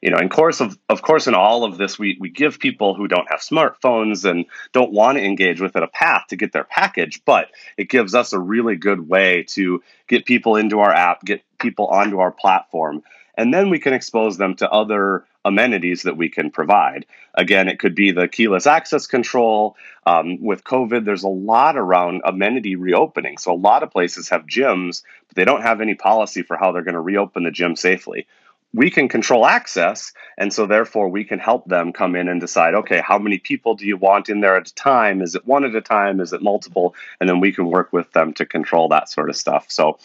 You 0.00 0.10
know, 0.10 0.18
in 0.18 0.28
course 0.28 0.60
of 0.60 0.76
of 0.88 1.00
course, 1.00 1.28
in 1.28 1.34
all 1.34 1.62
of 1.62 1.78
this, 1.78 1.96
we 1.96 2.16
we 2.18 2.28
give 2.28 2.58
people 2.58 2.94
who 2.94 3.06
don't 3.06 3.30
have 3.30 3.38
smartphones 3.38 4.28
and 4.28 4.46
don't 4.72 4.92
want 4.92 5.16
to 5.16 5.24
engage 5.24 5.60
with 5.60 5.76
it 5.76 5.82
a 5.84 5.86
path 5.86 6.24
to 6.30 6.36
get 6.36 6.52
their 6.52 6.64
package, 6.64 7.22
but 7.24 7.50
it 7.76 7.88
gives 7.88 8.12
us 8.12 8.32
a 8.32 8.38
really 8.38 8.74
good 8.74 9.08
way 9.08 9.44
to 9.50 9.80
get 10.08 10.26
people 10.26 10.56
into 10.56 10.80
our 10.80 10.92
app, 10.92 11.24
get 11.24 11.42
people 11.60 11.86
onto 11.86 12.18
our 12.18 12.32
platform, 12.32 13.04
and 13.34 13.52
then 13.52 13.70
we 13.70 13.78
can 13.78 13.92
expose 13.92 14.36
them 14.36 14.54
to 14.56 14.70
other 14.70 15.24
amenities 15.44 16.02
that 16.02 16.16
we 16.16 16.28
can 16.28 16.50
provide. 16.50 17.06
Again, 17.34 17.68
it 17.68 17.78
could 17.78 17.94
be 17.94 18.12
the 18.12 18.28
keyless 18.28 18.66
access 18.66 19.06
control. 19.06 19.76
Um, 20.06 20.42
with 20.42 20.64
COVID, 20.64 21.04
there's 21.04 21.24
a 21.24 21.28
lot 21.28 21.76
around 21.76 22.22
amenity 22.24 22.76
reopening. 22.76 23.38
So 23.38 23.52
a 23.52 23.54
lot 23.54 23.82
of 23.82 23.90
places 23.90 24.28
have 24.28 24.46
gyms, 24.46 25.02
but 25.28 25.36
they 25.36 25.44
don't 25.44 25.62
have 25.62 25.80
any 25.80 25.94
policy 25.94 26.42
for 26.42 26.56
how 26.56 26.72
they're 26.72 26.82
going 26.82 26.94
to 26.94 27.00
reopen 27.00 27.44
the 27.44 27.50
gym 27.50 27.76
safely. 27.76 28.26
We 28.74 28.90
can 28.90 29.08
control 29.08 29.44
access, 29.44 30.14
and 30.38 30.50
so 30.50 30.64
therefore 30.64 31.10
we 31.10 31.24
can 31.24 31.38
help 31.38 31.66
them 31.66 31.92
come 31.92 32.16
in 32.16 32.28
and 32.28 32.40
decide 32.40 32.74
okay, 32.74 33.02
how 33.06 33.18
many 33.18 33.36
people 33.36 33.74
do 33.74 33.84
you 33.86 33.98
want 33.98 34.30
in 34.30 34.40
there 34.40 34.56
at 34.56 34.70
a 34.70 34.74
time? 34.74 35.20
Is 35.20 35.34
it 35.34 35.46
one 35.46 35.64
at 35.64 35.74
a 35.74 35.82
time? 35.82 36.20
Is 36.20 36.32
it 36.32 36.42
multiple? 36.42 36.94
And 37.20 37.28
then 37.28 37.40
we 37.40 37.52
can 37.52 37.66
work 37.66 37.92
with 37.92 38.10
them 38.12 38.32
to 38.34 38.46
control 38.46 38.88
that 38.88 39.10
sort 39.10 39.28
of 39.28 39.36
stuff. 39.36 39.66
So 39.68 39.98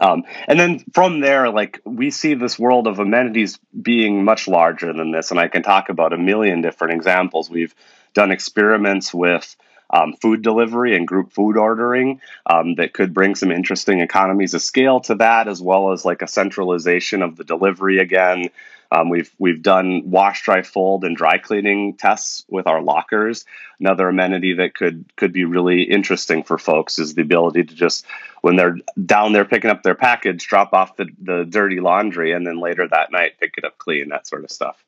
um, 0.00 0.24
and 0.46 0.58
then 0.58 0.84
from 0.92 1.20
there, 1.20 1.50
like 1.50 1.80
we 1.84 2.10
see 2.10 2.34
this 2.34 2.58
world 2.58 2.86
of 2.86 2.98
amenities 2.98 3.58
being 3.80 4.24
much 4.24 4.48
larger 4.48 4.92
than 4.92 5.10
this. 5.10 5.30
And 5.30 5.40
I 5.40 5.48
can 5.48 5.62
talk 5.62 5.88
about 5.88 6.12
a 6.12 6.18
million 6.18 6.62
different 6.62 6.94
examples. 6.94 7.50
We've 7.50 7.74
done 8.14 8.30
experiments 8.30 9.12
with 9.12 9.56
um, 9.90 10.14
food 10.14 10.42
delivery 10.42 10.96
and 10.96 11.06
group 11.06 11.32
food 11.32 11.56
ordering 11.56 12.20
um, 12.46 12.74
that 12.76 12.92
could 12.92 13.14
bring 13.14 13.34
some 13.34 13.52
interesting 13.52 14.00
economies 14.00 14.54
of 14.54 14.62
scale 14.62 15.00
to 15.00 15.14
that, 15.16 15.48
as 15.48 15.62
well 15.62 15.92
as 15.92 16.04
like 16.04 16.22
a 16.22 16.28
centralization 16.28 17.22
of 17.22 17.36
the 17.36 17.44
delivery 17.44 17.98
again. 17.98 18.50
Um, 18.90 19.08
we've 19.08 19.30
we've 19.38 19.62
done 19.62 20.10
wash, 20.10 20.42
dry, 20.44 20.62
fold, 20.62 21.04
and 21.04 21.16
dry 21.16 21.38
cleaning 21.38 21.94
tests 21.94 22.44
with 22.48 22.66
our 22.66 22.80
lockers. 22.80 23.44
Another 23.80 24.08
amenity 24.08 24.54
that 24.54 24.74
could 24.74 25.04
could 25.16 25.32
be 25.32 25.44
really 25.44 25.82
interesting 25.82 26.42
for 26.42 26.58
folks 26.58 26.98
is 26.98 27.14
the 27.14 27.22
ability 27.22 27.64
to 27.64 27.74
just 27.74 28.06
when 28.42 28.56
they're 28.56 28.78
down 29.04 29.32
there 29.32 29.44
picking 29.44 29.70
up 29.70 29.82
their 29.82 29.94
package, 29.94 30.46
drop 30.46 30.72
off 30.72 30.96
the, 30.96 31.06
the 31.20 31.44
dirty 31.44 31.80
laundry, 31.80 32.32
and 32.32 32.46
then 32.46 32.60
later 32.60 32.86
that 32.86 33.10
night 33.10 33.40
pick 33.40 33.54
it 33.58 33.64
up 33.64 33.76
clean, 33.78 34.10
that 34.10 34.26
sort 34.26 34.44
of 34.44 34.50
stuff. 34.50 34.82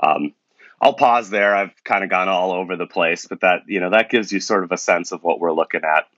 Um, 0.00 0.32
I'll 0.80 0.94
pause 0.94 1.30
there. 1.30 1.54
I've 1.56 1.72
kind 1.84 2.04
of 2.04 2.10
gone 2.10 2.28
all 2.28 2.52
over 2.52 2.76
the 2.76 2.86
place, 2.86 3.26
but 3.26 3.40
that 3.40 3.62
you 3.66 3.80
know 3.80 3.90
that 3.90 4.10
gives 4.10 4.32
you 4.32 4.40
sort 4.40 4.64
of 4.64 4.72
a 4.72 4.76
sense 4.76 5.12
of 5.12 5.22
what 5.22 5.40
we're 5.40 5.52
looking 5.52 5.84
at. 5.84 6.08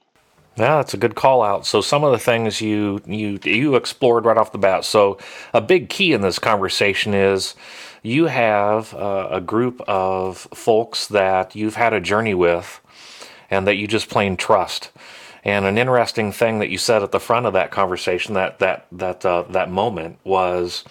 Yeah, 0.61 0.77
that's 0.77 0.93
a 0.93 0.99
good 0.99 1.15
call 1.15 1.43
out. 1.43 1.65
So 1.65 1.81
some 1.81 2.05
of 2.05 2.13
the 2.13 2.19
things 2.19 2.61
you 2.61 3.01
you 3.07 3.39
you 3.45 3.77
explored 3.77 4.27
right 4.27 4.37
off 4.37 4.53
the 4.53 4.59
bat. 4.59 4.85
So 4.85 5.17
a 5.55 5.61
big 5.63 5.89
key 5.89 6.13
in 6.13 6.21
this 6.21 6.39
conversation 6.39 7.15
is 7.15 7.55
you 8.03 8.27
have 8.27 8.93
uh, 8.93 9.29
a 9.31 9.41
group 9.41 9.81
of 9.89 10.37
folks 10.53 11.07
that 11.07 11.57
you've 11.57 11.77
had 11.77 11.95
a 11.95 12.01
journey 12.01 12.35
with, 12.35 12.79
and 13.49 13.67
that 13.67 13.77
you 13.77 13.87
just 13.87 14.11
plain 14.11 14.37
trust. 14.37 14.91
And 15.45 15.65
an 15.65 15.79
interesting 15.79 16.31
thing 16.31 16.59
that 16.59 16.69
you 16.69 16.77
said 16.77 17.03
at 17.03 17.13
the 17.13 17.21
front 17.21 17.47
of 17.47 17.55
that 17.55 17.71
conversation, 17.71 18.35
that 18.35 18.59
that 18.59 18.87
that 18.93 19.25
uh, 19.25 19.45
that 19.49 19.71
moment 19.71 20.19
was, 20.25 20.85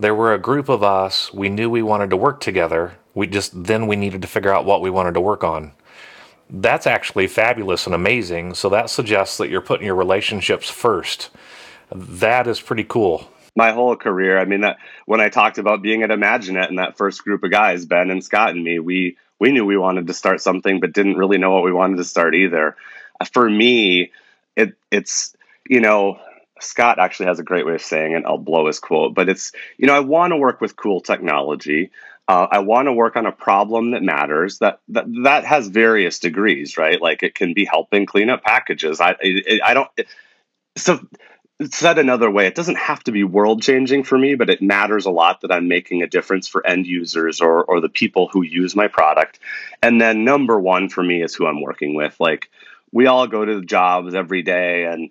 there 0.00 0.16
were 0.16 0.34
a 0.34 0.38
group 0.38 0.68
of 0.68 0.82
us. 0.82 1.32
We 1.32 1.48
knew 1.48 1.70
we 1.70 1.82
wanted 1.82 2.10
to 2.10 2.16
work 2.16 2.40
together. 2.40 2.96
We 3.14 3.28
just 3.28 3.52
then 3.66 3.86
we 3.86 3.94
needed 3.94 4.22
to 4.22 4.28
figure 4.28 4.52
out 4.52 4.64
what 4.64 4.80
we 4.80 4.90
wanted 4.90 5.14
to 5.14 5.20
work 5.20 5.44
on 5.44 5.70
that's 6.48 6.86
actually 6.86 7.26
fabulous 7.26 7.86
and 7.86 7.94
amazing. 7.94 8.54
So 8.54 8.68
that 8.70 8.90
suggests 8.90 9.38
that 9.38 9.48
you're 9.48 9.60
putting 9.60 9.86
your 9.86 9.94
relationships 9.94 10.70
first. 10.70 11.30
That 11.90 12.46
is 12.46 12.60
pretty 12.60 12.84
cool. 12.84 13.28
My 13.54 13.72
whole 13.72 13.96
career, 13.96 14.38
I 14.38 14.44
mean, 14.44 14.60
that 14.60 14.78
when 15.06 15.20
I 15.20 15.28
talked 15.28 15.58
about 15.58 15.82
being 15.82 16.02
at 16.02 16.10
Imaginet 16.10 16.68
and 16.68 16.78
that 16.78 16.96
first 16.96 17.24
group 17.24 17.42
of 17.42 17.50
guys, 17.50 17.86
Ben 17.86 18.10
and 18.10 18.22
Scott 18.22 18.50
and 18.50 18.62
me, 18.62 18.78
we 18.78 19.16
we 19.38 19.52
knew 19.52 19.64
we 19.64 19.76
wanted 19.76 20.06
to 20.06 20.14
start 20.14 20.40
something, 20.40 20.80
but 20.80 20.92
didn't 20.92 21.16
really 21.16 21.38
know 21.38 21.52
what 21.52 21.64
we 21.64 21.72
wanted 21.72 21.96
to 21.96 22.04
start 22.04 22.34
either. 22.34 22.76
Uh, 23.20 23.24
for 23.24 23.48
me, 23.48 24.12
it 24.56 24.74
it's 24.90 25.34
you 25.68 25.80
know 25.80 26.18
Scott 26.60 26.98
actually 26.98 27.26
has 27.26 27.38
a 27.38 27.44
great 27.44 27.66
way 27.66 27.74
of 27.74 27.82
saying 27.82 28.12
it. 28.12 28.24
I'll 28.26 28.38
blow 28.38 28.66
his 28.66 28.78
quote, 28.78 29.14
but 29.14 29.28
it's 29.28 29.52
you 29.78 29.86
know 29.86 29.94
I 29.94 30.00
want 30.00 30.32
to 30.32 30.36
work 30.36 30.60
with 30.60 30.76
cool 30.76 31.00
technology. 31.00 31.90
Uh, 32.28 32.48
I 32.50 32.58
want 32.58 32.86
to 32.86 32.92
work 32.92 33.16
on 33.16 33.26
a 33.26 33.32
problem 33.32 33.92
that 33.92 34.02
matters. 34.02 34.58
That, 34.58 34.80
that 34.88 35.06
that 35.24 35.44
has 35.44 35.68
various 35.68 36.18
degrees, 36.18 36.76
right? 36.76 37.00
Like 37.00 37.22
it 37.22 37.34
can 37.34 37.54
be 37.54 37.64
helping 37.64 38.04
clean 38.04 38.30
up 38.30 38.42
packages. 38.42 39.00
I 39.00 39.16
I, 39.64 39.74
don't. 39.74 39.88
It, 39.96 40.08
so 40.76 40.98
said 41.70 41.98
another 41.98 42.30
way, 42.30 42.46
it 42.46 42.54
doesn't 42.54 42.76
have 42.78 43.02
to 43.04 43.12
be 43.12 43.24
world 43.24 43.62
changing 43.62 44.04
for 44.04 44.18
me, 44.18 44.34
but 44.34 44.50
it 44.50 44.60
matters 44.60 45.06
a 45.06 45.10
lot 45.10 45.40
that 45.40 45.52
I'm 45.52 45.68
making 45.68 46.02
a 46.02 46.08
difference 46.08 46.48
for 46.48 46.66
end 46.66 46.86
users 46.86 47.40
or 47.40 47.64
or 47.64 47.80
the 47.80 47.88
people 47.88 48.28
who 48.28 48.42
use 48.42 48.74
my 48.74 48.88
product. 48.88 49.38
And 49.80 50.00
then 50.00 50.24
number 50.24 50.58
one 50.58 50.88
for 50.88 51.02
me 51.02 51.22
is 51.22 51.34
who 51.34 51.46
I'm 51.46 51.62
working 51.62 51.94
with. 51.94 52.16
Like 52.18 52.50
we 52.90 53.06
all 53.06 53.28
go 53.28 53.44
to 53.44 53.62
jobs 53.62 54.14
every 54.14 54.42
day 54.42 54.84
and 54.84 55.10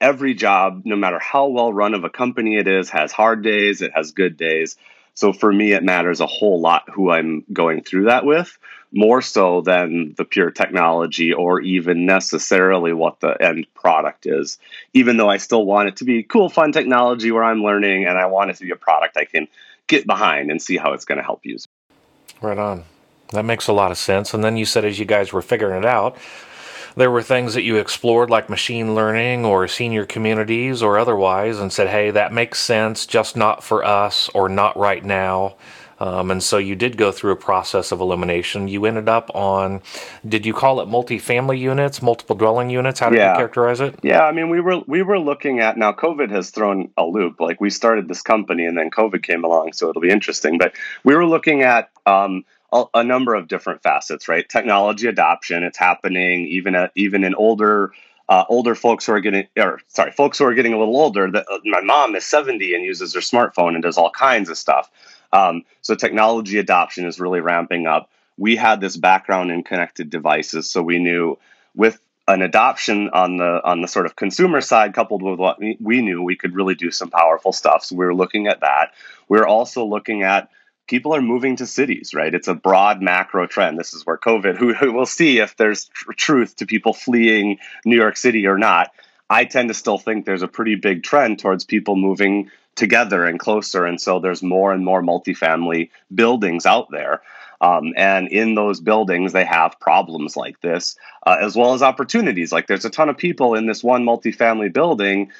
every 0.00 0.34
job, 0.34 0.82
no 0.84 0.96
matter 0.96 1.20
how 1.20 1.46
well 1.46 1.72
run 1.72 1.94
of 1.94 2.02
a 2.04 2.10
company 2.10 2.56
it 2.56 2.66
is, 2.66 2.90
has 2.90 3.12
hard 3.12 3.42
days, 3.42 3.80
it 3.80 3.92
has 3.94 4.10
good 4.10 4.36
days. 4.36 4.76
So 5.14 5.32
for 5.32 5.52
me, 5.52 5.72
it 5.72 5.84
matters 5.84 6.20
a 6.20 6.26
whole 6.26 6.60
lot 6.60 6.88
who 6.92 7.10
I'm 7.10 7.44
going 7.52 7.82
through 7.82 8.04
that 8.04 8.24
with, 8.24 8.56
more 8.92 9.22
so 9.22 9.60
than 9.60 10.14
the 10.16 10.24
pure 10.24 10.50
technology 10.50 11.32
or 11.32 11.60
even 11.60 12.06
necessarily 12.06 12.92
what 12.92 13.20
the 13.20 13.30
end 13.40 13.66
product 13.74 14.26
is. 14.26 14.58
Even 14.94 15.16
though 15.16 15.28
I 15.28 15.36
still 15.36 15.64
want 15.64 15.88
it 15.88 15.96
to 15.96 16.04
be 16.04 16.22
cool, 16.22 16.48
fun 16.48 16.72
technology 16.72 17.30
where 17.30 17.44
I'm 17.44 17.62
learning 17.62 18.06
and 18.06 18.18
I 18.18 18.26
want 18.26 18.50
it 18.50 18.56
to 18.56 18.64
be 18.64 18.70
a 18.70 18.76
product 18.76 19.16
I 19.16 19.24
can 19.24 19.48
get 19.86 20.06
behind 20.06 20.50
and 20.50 20.60
see 20.60 20.76
how 20.76 20.92
it's 20.92 21.04
going 21.04 21.18
to 21.18 21.24
help 21.24 21.40
users. 21.44 21.68
Right 22.40 22.58
on. 22.58 22.84
That 23.32 23.44
makes 23.44 23.66
a 23.66 23.72
lot 23.72 23.90
of 23.90 23.98
sense. 23.98 24.34
And 24.34 24.44
then 24.44 24.56
you 24.56 24.64
said 24.64 24.84
as 24.84 24.98
you 24.98 25.04
guys 25.04 25.32
were 25.32 25.42
figuring 25.42 25.78
it 25.78 25.86
out, 25.86 26.16
there 26.96 27.10
were 27.10 27.22
things 27.22 27.54
that 27.54 27.62
you 27.62 27.76
explored 27.76 28.30
like 28.30 28.48
machine 28.48 28.94
learning 28.94 29.44
or 29.44 29.66
senior 29.68 30.04
communities 30.04 30.82
or 30.82 30.98
otherwise 30.98 31.58
and 31.58 31.72
said, 31.72 31.88
hey, 31.88 32.10
that 32.10 32.32
makes 32.32 32.60
sense, 32.60 33.06
just 33.06 33.36
not 33.36 33.64
for 33.64 33.84
us 33.84 34.28
or 34.34 34.48
not 34.48 34.76
right 34.76 35.04
now. 35.04 35.56
Um, 36.02 36.32
and 36.32 36.42
so 36.42 36.58
you 36.58 36.74
did 36.74 36.96
go 36.96 37.12
through 37.12 37.30
a 37.30 37.36
process 37.36 37.92
of 37.92 38.00
elimination. 38.00 38.66
You 38.66 38.86
ended 38.86 39.08
up 39.08 39.30
on, 39.36 39.82
did 40.26 40.44
you 40.44 40.52
call 40.52 40.80
it 40.80 40.88
multi-family 40.88 41.56
units, 41.56 42.02
multiple 42.02 42.34
dwelling 42.34 42.70
units? 42.70 42.98
How 42.98 43.08
did 43.08 43.18
yeah. 43.18 43.30
you 43.30 43.36
characterize 43.36 43.80
it? 43.80 44.00
Yeah, 44.02 44.24
I 44.24 44.32
mean, 44.32 44.50
we 44.50 44.60
were 44.60 44.80
we 44.88 45.02
were 45.02 45.20
looking 45.20 45.60
at 45.60 45.76
now. 45.76 45.92
COVID 45.92 46.28
has 46.30 46.50
thrown 46.50 46.90
a 46.96 47.04
loop. 47.04 47.40
Like 47.40 47.60
we 47.60 47.70
started 47.70 48.08
this 48.08 48.20
company, 48.20 48.66
and 48.66 48.76
then 48.76 48.90
COVID 48.90 49.22
came 49.22 49.44
along, 49.44 49.74
so 49.74 49.90
it'll 49.90 50.02
be 50.02 50.10
interesting. 50.10 50.58
But 50.58 50.74
we 51.04 51.14
were 51.14 51.26
looking 51.26 51.62
at 51.62 51.88
um, 52.04 52.44
a, 52.72 52.84
a 52.94 53.04
number 53.04 53.34
of 53.34 53.48
different 53.48 53.82
facets, 53.82 54.28
right? 54.28 54.48
Technology 54.48 55.06
adoption, 55.06 55.62
it's 55.62 55.78
happening 55.78 56.46
even 56.46 56.74
at, 56.74 56.92
even 56.94 57.24
in 57.24 57.34
older 57.34 57.92
uh, 58.28 58.44
older 58.48 58.74
folks 58.74 59.04
who 59.04 59.12
are 59.12 59.20
getting, 59.20 59.46
or 59.58 59.80
sorry, 59.88 60.10
folks 60.12 60.38
who 60.38 60.46
are 60.46 60.54
getting 60.54 60.72
a 60.72 60.78
little 60.78 60.96
older. 60.96 61.30
That 61.30 61.46
uh, 61.50 61.58
my 61.64 61.80
mom 61.82 62.14
is 62.14 62.24
70 62.24 62.74
and 62.74 62.84
uses 62.84 63.14
her 63.14 63.20
smartphone 63.20 63.74
and 63.74 63.82
does 63.82 63.98
all 63.98 64.10
kinds 64.10 64.48
of 64.48 64.56
stuff. 64.56 64.90
Um, 65.32 65.64
so 65.82 65.94
technology 65.94 66.58
adoption 66.58 67.06
is 67.06 67.20
really 67.20 67.40
ramping 67.40 67.86
up. 67.86 68.10
We 68.38 68.56
had 68.56 68.80
this 68.80 68.96
background 68.96 69.50
in 69.50 69.64
connected 69.64 70.08
devices, 70.08 70.70
so 70.70 70.82
we 70.82 70.98
knew 70.98 71.38
with 71.74 72.00
an 72.28 72.42
adoption 72.42 73.10
on 73.10 73.36
the 73.36 73.60
on 73.64 73.82
the 73.82 73.88
sort 73.88 74.06
of 74.06 74.16
consumer 74.16 74.60
side 74.60 74.94
coupled 74.94 75.22
with 75.22 75.38
what 75.38 75.58
we 75.60 76.00
knew 76.00 76.22
we 76.22 76.36
could 76.36 76.54
really 76.54 76.76
do 76.76 76.90
some 76.90 77.10
powerful 77.10 77.52
stuff 77.52 77.82
so 77.82 77.96
we 77.96 78.04
were 78.04 78.14
looking 78.14 78.46
at 78.46 78.60
that 78.60 78.92
we 79.28 79.38
are 79.38 79.46
also 79.46 79.84
looking 79.84 80.22
at 80.22 80.48
people 80.92 81.14
are 81.14 81.22
moving 81.22 81.56
to 81.56 81.66
cities, 81.66 82.12
right? 82.12 82.34
It's 82.34 82.48
a 82.48 82.54
broad 82.54 83.00
macro 83.00 83.46
trend. 83.46 83.78
This 83.78 83.94
is 83.94 84.04
where 84.04 84.18
COVID, 84.18 84.58
who, 84.58 84.74
who 84.74 84.92
will 84.92 85.06
see 85.06 85.38
if 85.38 85.56
there's 85.56 85.86
tr- 85.86 86.12
truth 86.12 86.56
to 86.56 86.66
people 86.66 86.92
fleeing 86.92 87.56
New 87.86 87.96
York 87.96 88.18
City 88.18 88.46
or 88.46 88.58
not. 88.58 88.92
I 89.30 89.46
tend 89.46 89.68
to 89.68 89.74
still 89.74 89.96
think 89.96 90.26
there's 90.26 90.42
a 90.42 90.48
pretty 90.48 90.74
big 90.74 91.02
trend 91.02 91.38
towards 91.38 91.64
people 91.64 91.96
moving 91.96 92.50
together 92.74 93.24
and 93.24 93.40
closer. 93.40 93.86
And 93.86 93.98
so 93.98 94.18
there's 94.18 94.42
more 94.42 94.70
and 94.70 94.84
more 94.84 95.00
multifamily 95.00 95.88
buildings 96.14 96.66
out 96.66 96.90
there. 96.90 97.22
Um, 97.62 97.94
and 97.96 98.28
in 98.28 98.54
those 98.54 98.80
buildings, 98.80 99.32
they 99.32 99.46
have 99.46 99.80
problems 99.80 100.36
like 100.36 100.60
this, 100.60 100.96
uh, 101.26 101.38
as 101.40 101.56
well 101.56 101.72
as 101.72 101.82
opportunities. 101.82 102.52
Like 102.52 102.66
there's 102.66 102.84
a 102.84 102.90
ton 102.90 103.08
of 103.08 103.16
people 103.16 103.54
in 103.54 103.64
this 103.64 103.82
one 103.82 104.04
multifamily 104.04 104.70
building 104.74 105.30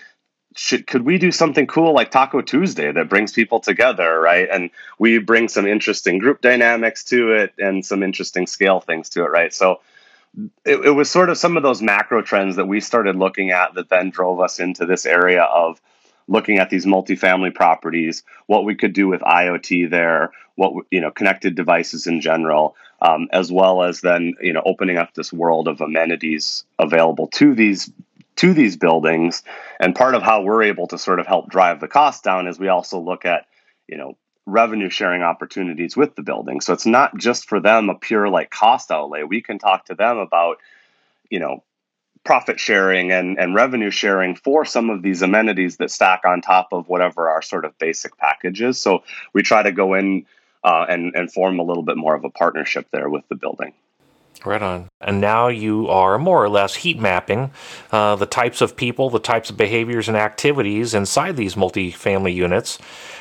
should 0.57 0.87
could 0.87 1.03
we 1.03 1.19
do 1.19 1.33
something 1.33 1.67
cool 1.67 1.95
like 1.95 2.11
Taco 2.11 2.41
Tuesday 2.41 2.91
that 2.91 3.09
brings 3.09 3.33
people 3.33 3.61
together, 3.61 4.21
right? 4.21 4.49
And 4.51 4.71
we 4.99 5.19
bring 5.19 5.49
some 5.49 5.67
interesting 5.67 6.19
group 6.19 6.41
dynamics 6.41 7.05
to 7.05 7.33
it 7.33 7.55
and 7.59 7.85
some 7.85 8.03
interesting 8.03 8.47
scale 8.47 8.81
things 8.81 9.09
to 9.11 9.25
it, 9.25 9.29
right? 9.29 9.53
So 9.53 9.81
it, 10.65 10.87
it 10.87 10.91
was 10.91 11.11
sort 11.11 11.31
of 11.31 11.39
some 11.39 11.57
of 11.57 11.63
those 11.63 11.83
macro 11.83 12.23
trends 12.23 12.57
that 12.57 12.67
we 12.67 12.81
started 12.81 13.17
looking 13.17 13.51
at 13.51 13.75
that 13.75 13.89
then 13.89 14.11
drove 14.11 14.41
us 14.41 14.61
into 14.61 14.87
this 14.87 15.07
area 15.07 15.43
of 15.43 15.81
looking 16.29 16.59
at 16.59 16.71
these 16.71 16.87
multifamily 16.87 17.55
properties, 17.55 18.23
what 18.47 18.65
we 18.65 18.75
could 18.75 18.93
do 18.93 19.09
with 19.09 19.21
IoT 19.21 19.91
there, 19.91 20.33
what 20.55 20.87
you 20.91 21.01
know, 21.01 21.11
connected 21.11 21.55
devices 21.55 22.07
in 22.07 22.21
general, 22.21 22.77
um, 23.01 23.29
as 23.33 23.51
well 23.51 23.83
as 23.83 24.01
then 24.01 24.35
you 24.41 24.53
know 24.53 24.63
opening 24.65 24.99
up 24.99 25.15
this 25.15 25.33
world 25.33 25.69
of 25.69 25.81
amenities 25.81 26.65
available 26.79 27.27
to 27.29 27.55
these 27.55 27.91
to 28.37 28.55
these 28.55 28.77
buildings. 28.77 29.43
And 29.81 29.95
part 29.95 30.15
of 30.15 30.23
how 30.23 30.43
we're 30.43 30.65
able 30.65 30.87
to 30.89 30.99
sort 30.99 31.21
of 31.21 31.27
help 31.27 31.51
drive 31.51 31.81
the 31.81 31.89
cost 31.89 32.25
down 32.25 32.47
is 32.47 32.59
we 32.59 32.69
also 32.69 32.99
look 32.99 33.25
at, 33.25 33.47
you 33.89 33.97
know, 33.97 34.17
revenue 34.47 34.91
sharing 34.91 35.23
opportunities 35.23 35.97
with 35.97 36.17
the 36.17 36.23
building. 36.23 36.61
So 36.61 36.73
it's 36.73 36.87
not 36.87 37.17
just 37.17 37.49
for 37.49 37.61
them 37.61 37.91
a 37.91 37.95
pure 37.95 38.29
like 38.29 38.51
cost 38.51 38.91
outlay. 38.91 39.23
We 39.23 39.41
can 39.41 39.59
talk 39.59 39.87
to 39.87 39.95
them 39.95 40.19
about, 40.19 40.59
you 41.31 41.39
know, 41.39 41.63
profit 42.25 42.61
sharing 42.61 43.11
and, 43.11 43.39
and 43.39 43.55
revenue 43.55 43.91
sharing 43.91 44.37
for 44.37 44.65
some 44.65 44.91
of 44.91 45.03
these 45.03 45.23
amenities 45.23 45.77
that 45.79 45.91
stack 45.91 46.23
on 46.25 46.41
top 46.41 46.69
of 46.73 46.89
whatever 46.89 47.29
our 47.29 47.43
sort 47.43 47.65
of 47.65 47.77
basic 47.79 48.17
package 48.17 48.63
is. 48.63 48.81
So 48.81 49.03
we 49.33 49.43
try 49.43 49.63
to 49.63 49.73
go 49.73 49.95
in 49.95 50.27
uh, 50.65 50.87
and, 50.89 51.15
and 51.17 51.33
form 51.33 51.59
a 51.59 51.65
little 51.65 51.83
bit 51.83 51.97
more 51.97 52.15
of 52.15 52.25
a 52.25 52.31
partnership 52.31 52.87
there 52.93 53.09
with 53.09 53.27
the 53.29 53.35
building. 53.35 53.75
Right 54.45 54.63
on. 54.63 54.89
And 55.01 55.21
now 55.21 55.49
you 55.49 55.89
are 55.89 56.19
more 56.19 56.43
or 56.43 56.49
less 56.49 56.75
heat 56.75 56.99
mapping 56.99 57.53
uh, 57.93 58.17
the 58.17 58.27
types 58.27 58.61
of 58.61 58.77
people, 58.77 59.09
the 59.09 59.21
types 59.21 59.51
of 59.51 59.57
behaviors 59.57 60.09
and 60.09 60.17
activities 60.17 60.95
inside 60.95 61.37
these 61.37 61.55
multifamily 61.55 62.35
units. 62.35 62.79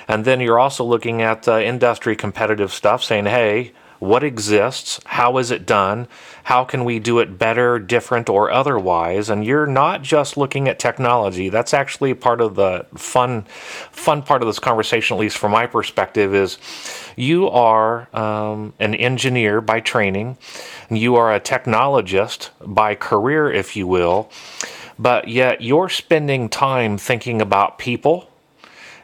And 0.08 0.26
then 0.26 0.40
you're 0.40 0.60
also 0.60 0.84
looking 0.84 1.22
at 1.22 1.48
uh, 1.48 1.60
industry 1.60 2.16
competitive 2.16 2.74
stuff, 2.74 3.04
saying, 3.04 3.26
hey, 3.26 3.72
what 4.02 4.24
exists, 4.24 5.00
how 5.06 5.38
is 5.38 5.52
it 5.52 5.64
done, 5.64 6.08
how 6.46 6.64
can 6.64 6.84
we 6.84 6.98
do 6.98 7.20
it 7.20 7.38
better, 7.38 7.78
different, 7.78 8.30
or 8.30 8.50
otherwise. 8.50 9.30
And 9.30 9.46
you're 9.46 9.68
not 9.68 10.02
just 10.02 10.38
looking 10.38 10.68
at 10.68 10.80
technology. 10.80 11.50
That's 11.50 11.72
actually 11.72 12.16
part 12.16 12.42
of 12.42 12.56
the 12.56 12.88
fun, 12.96 13.44
fun 13.92 14.24
part 14.24 14.42
of 14.42 14.48
this 14.48 14.58
conversation, 14.58 15.18
at 15.18 15.20
least 15.20 15.38
from 15.38 15.52
my 15.52 15.68
perspective, 15.68 16.34
is 16.34 16.58
you 17.16 17.48
are 17.50 18.08
um, 18.16 18.74
an 18.80 18.96
engineer 18.96 19.62
by 19.62 19.80
training, 19.80 20.36
you 20.90 21.16
are 21.16 21.32
a 21.32 21.40
technologist 21.40 22.50
by 22.66 22.96
career, 22.96 23.52
if 23.52 23.76
you 23.76 23.86
will, 23.86 24.32
but 24.98 25.28
yet 25.28 25.62
you're 25.62 25.90
spending 25.90 26.50
time 26.50 26.98
thinking 26.98 27.40
about 27.40 27.78
people 27.78 28.32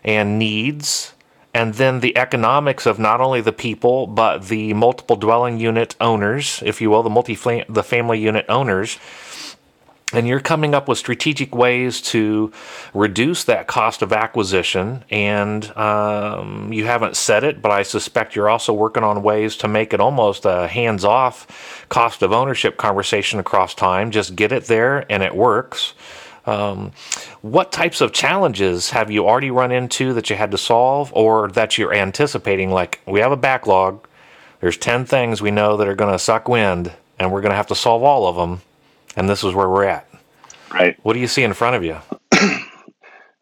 and 0.03 0.39
needs 0.39 1.13
and 1.57 1.73
then 1.73 2.01
the 2.01 2.15
economics 2.15 2.85
of 2.85 2.99
not 2.99 3.19
only 3.19 3.41
the 3.41 3.51
people 3.51 4.05
but 4.05 4.47
the 4.47 4.75
multiple 4.75 5.15
dwelling 5.15 5.59
unit 5.59 5.95
owners, 5.99 6.61
if 6.63 6.81
you 6.81 6.91
will, 6.91 7.01
the 7.01 7.09
multi 7.09 7.35
the 7.67 7.83
family 7.83 8.19
unit 8.19 8.45
owners. 8.47 8.99
And 10.13 10.27
you're 10.27 10.39
coming 10.39 10.75
up 10.75 10.87
with 10.87 10.99
strategic 10.99 11.55
ways 11.55 11.99
to 12.13 12.53
reduce 12.93 13.43
that 13.45 13.65
cost 13.65 14.03
of 14.03 14.13
acquisition. 14.13 15.03
And 15.09 15.75
um, 15.75 16.71
you 16.71 16.85
haven't 16.85 17.17
said 17.17 17.43
it, 17.43 17.61
but 17.61 17.71
I 17.71 17.81
suspect 17.81 18.35
you're 18.35 18.47
also 18.47 18.71
working 18.71 19.03
on 19.03 19.23
ways 19.23 19.57
to 19.57 19.67
make 19.67 19.93
it 19.93 19.99
almost 19.99 20.45
a 20.45 20.67
hands 20.67 21.03
off 21.03 21.85
cost 21.89 22.21
of 22.21 22.31
ownership 22.31 22.77
conversation 22.77 23.39
across 23.39 23.73
time. 23.73 24.11
Just 24.11 24.35
get 24.35 24.51
it 24.51 24.65
there 24.65 25.11
and 25.11 25.23
it 25.23 25.35
works. 25.35 25.95
Um, 26.47 26.93
what 27.41 27.71
types 27.71 27.99
of 27.99 28.13
challenges 28.13 28.91
have 28.91 29.11
you 29.11 29.27
already 29.27 29.51
run 29.51 29.71
into 29.71 30.13
that 30.13 30.29
you 30.29 30.35
had 30.37 30.51
to 30.51 30.57
solve 30.57 31.11
or 31.13 31.49
that 31.49 31.77
you're 31.77 31.93
anticipating? 31.93 32.71
Like, 32.71 33.01
we 33.05 33.19
have 33.19 33.33
a 33.33 33.37
backlog, 33.37 34.07
there's 34.61 34.77
10 34.77 35.05
things 35.05 35.41
we 35.41 35.51
know 35.51 35.77
that 35.77 35.87
are 35.87 35.95
going 35.95 36.11
to 36.11 36.19
suck 36.19 36.47
wind, 36.47 36.93
and 37.19 37.31
we're 37.31 37.41
going 37.41 37.51
to 37.51 37.57
have 37.57 37.67
to 37.67 37.75
solve 37.75 38.01
all 38.01 38.27
of 38.27 38.35
them, 38.37 38.61
and 39.15 39.29
this 39.29 39.43
is 39.43 39.53
where 39.53 39.69
we're 39.69 39.83
at. 39.83 40.07
Right. 40.73 40.97
What 41.03 41.13
do 41.13 41.19
you 41.19 41.27
see 41.27 41.43
in 41.43 41.53
front 41.53 41.75
of 41.75 41.83
you? 41.83 41.97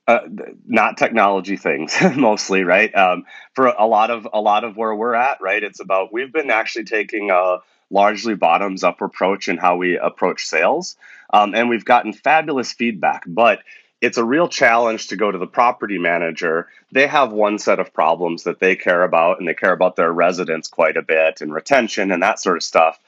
Uh, 0.07 0.19
not 0.67 0.97
technology 0.97 1.57
things 1.57 1.97
mostly 2.15 2.63
right 2.63 2.93
um, 2.93 3.25
for 3.55 3.65
a 3.65 3.87
lot 3.87 4.11
of 4.11 4.27
a 4.31 4.39
lot 4.39 4.63
of 4.63 4.77
where 4.77 4.93
we're 4.93 5.15
at 5.15 5.41
right 5.41 5.63
it's 5.63 5.79
about 5.79 6.13
we've 6.13 6.31
been 6.31 6.51
actually 6.51 6.83
taking 6.83 7.31
a 7.31 7.57
largely 7.91 8.35
bottoms 8.35 8.83
up 8.83 9.01
approach 9.01 9.47
in 9.47 9.57
how 9.57 9.77
we 9.77 9.97
approach 9.97 10.45
sales 10.45 10.95
um, 11.31 11.53
and 11.55 11.69
we've 11.69 11.85
gotten 11.85 12.13
fabulous 12.13 12.71
feedback, 12.71 13.23
but 13.27 13.59
it's 14.01 14.17
a 14.17 14.23
real 14.23 14.47
challenge 14.47 15.07
to 15.07 15.15
go 15.15 15.31
to 15.31 15.37
the 15.37 15.47
property 15.47 15.97
manager. 15.97 16.67
They 16.91 17.07
have 17.07 17.31
one 17.31 17.57
set 17.57 17.79
of 17.79 17.93
problems 17.93 18.43
that 18.43 18.59
they 18.59 18.75
care 18.75 19.03
about, 19.03 19.39
and 19.39 19.47
they 19.47 19.53
care 19.53 19.73
about 19.73 19.95
their 19.95 20.11
residents 20.11 20.67
quite 20.67 20.97
a 20.97 21.01
bit 21.01 21.41
and 21.41 21.53
retention 21.53 22.11
and 22.11 22.21
that 22.21 22.39
sort 22.39 22.57
of 22.57 22.63
stuff. 22.63 22.99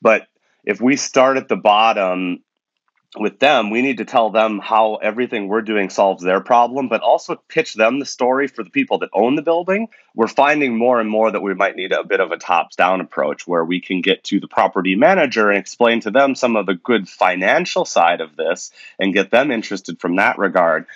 But 0.00 0.26
if 0.64 0.80
we 0.80 0.96
start 0.96 1.36
at 1.36 1.48
the 1.48 1.56
bottom 1.56 2.42
with 3.20 3.38
them, 3.38 3.70
we 3.70 3.82
need 3.82 3.98
to 3.98 4.04
tell 4.04 4.30
them 4.30 4.58
how 4.58 4.96
everything 4.96 5.48
we're 5.48 5.62
doing 5.62 5.90
solves 5.90 6.22
their 6.22 6.40
problem, 6.40 6.88
but 6.88 7.00
also 7.00 7.36
pitch 7.48 7.74
them 7.74 7.98
the 7.98 8.06
story 8.06 8.48
for 8.48 8.62
the 8.62 8.70
people 8.70 8.98
that 8.98 9.10
own 9.12 9.34
the 9.34 9.42
building. 9.42 9.88
We're 10.14 10.28
finding 10.28 10.76
more 10.76 11.00
and 11.00 11.08
more 11.10 11.30
that 11.30 11.42
we 11.42 11.54
might 11.54 11.76
need 11.76 11.92
a 11.92 12.04
bit 12.04 12.20
of 12.20 12.32
a 12.32 12.36
tops 12.36 12.76
down 12.76 13.00
approach 13.00 13.46
where 13.46 13.64
we 13.64 13.80
can 13.80 14.00
get 14.00 14.24
to 14.24 14.40
the 14.40 14.48
property 14.48 14.94
manager 14.94 15.50
and 15.50 15.58
explain 15.58 16.00
to 16.00 16.10
them 16.10 16.34
some 16.34 16.56
of 16.56 16.66
the 16.66 16.74
good 16.74 17.08
financial 17.08 17.84
side 17.84 18.20
of 18.20 18.36
this 18.36 18.70
and 18.98 19.14
get 19.14 19.30
them 19.30 19.50
interested 19.50 20.00
from 20.00 20.16
that 20.16 20.38
regard. 20.38 20.86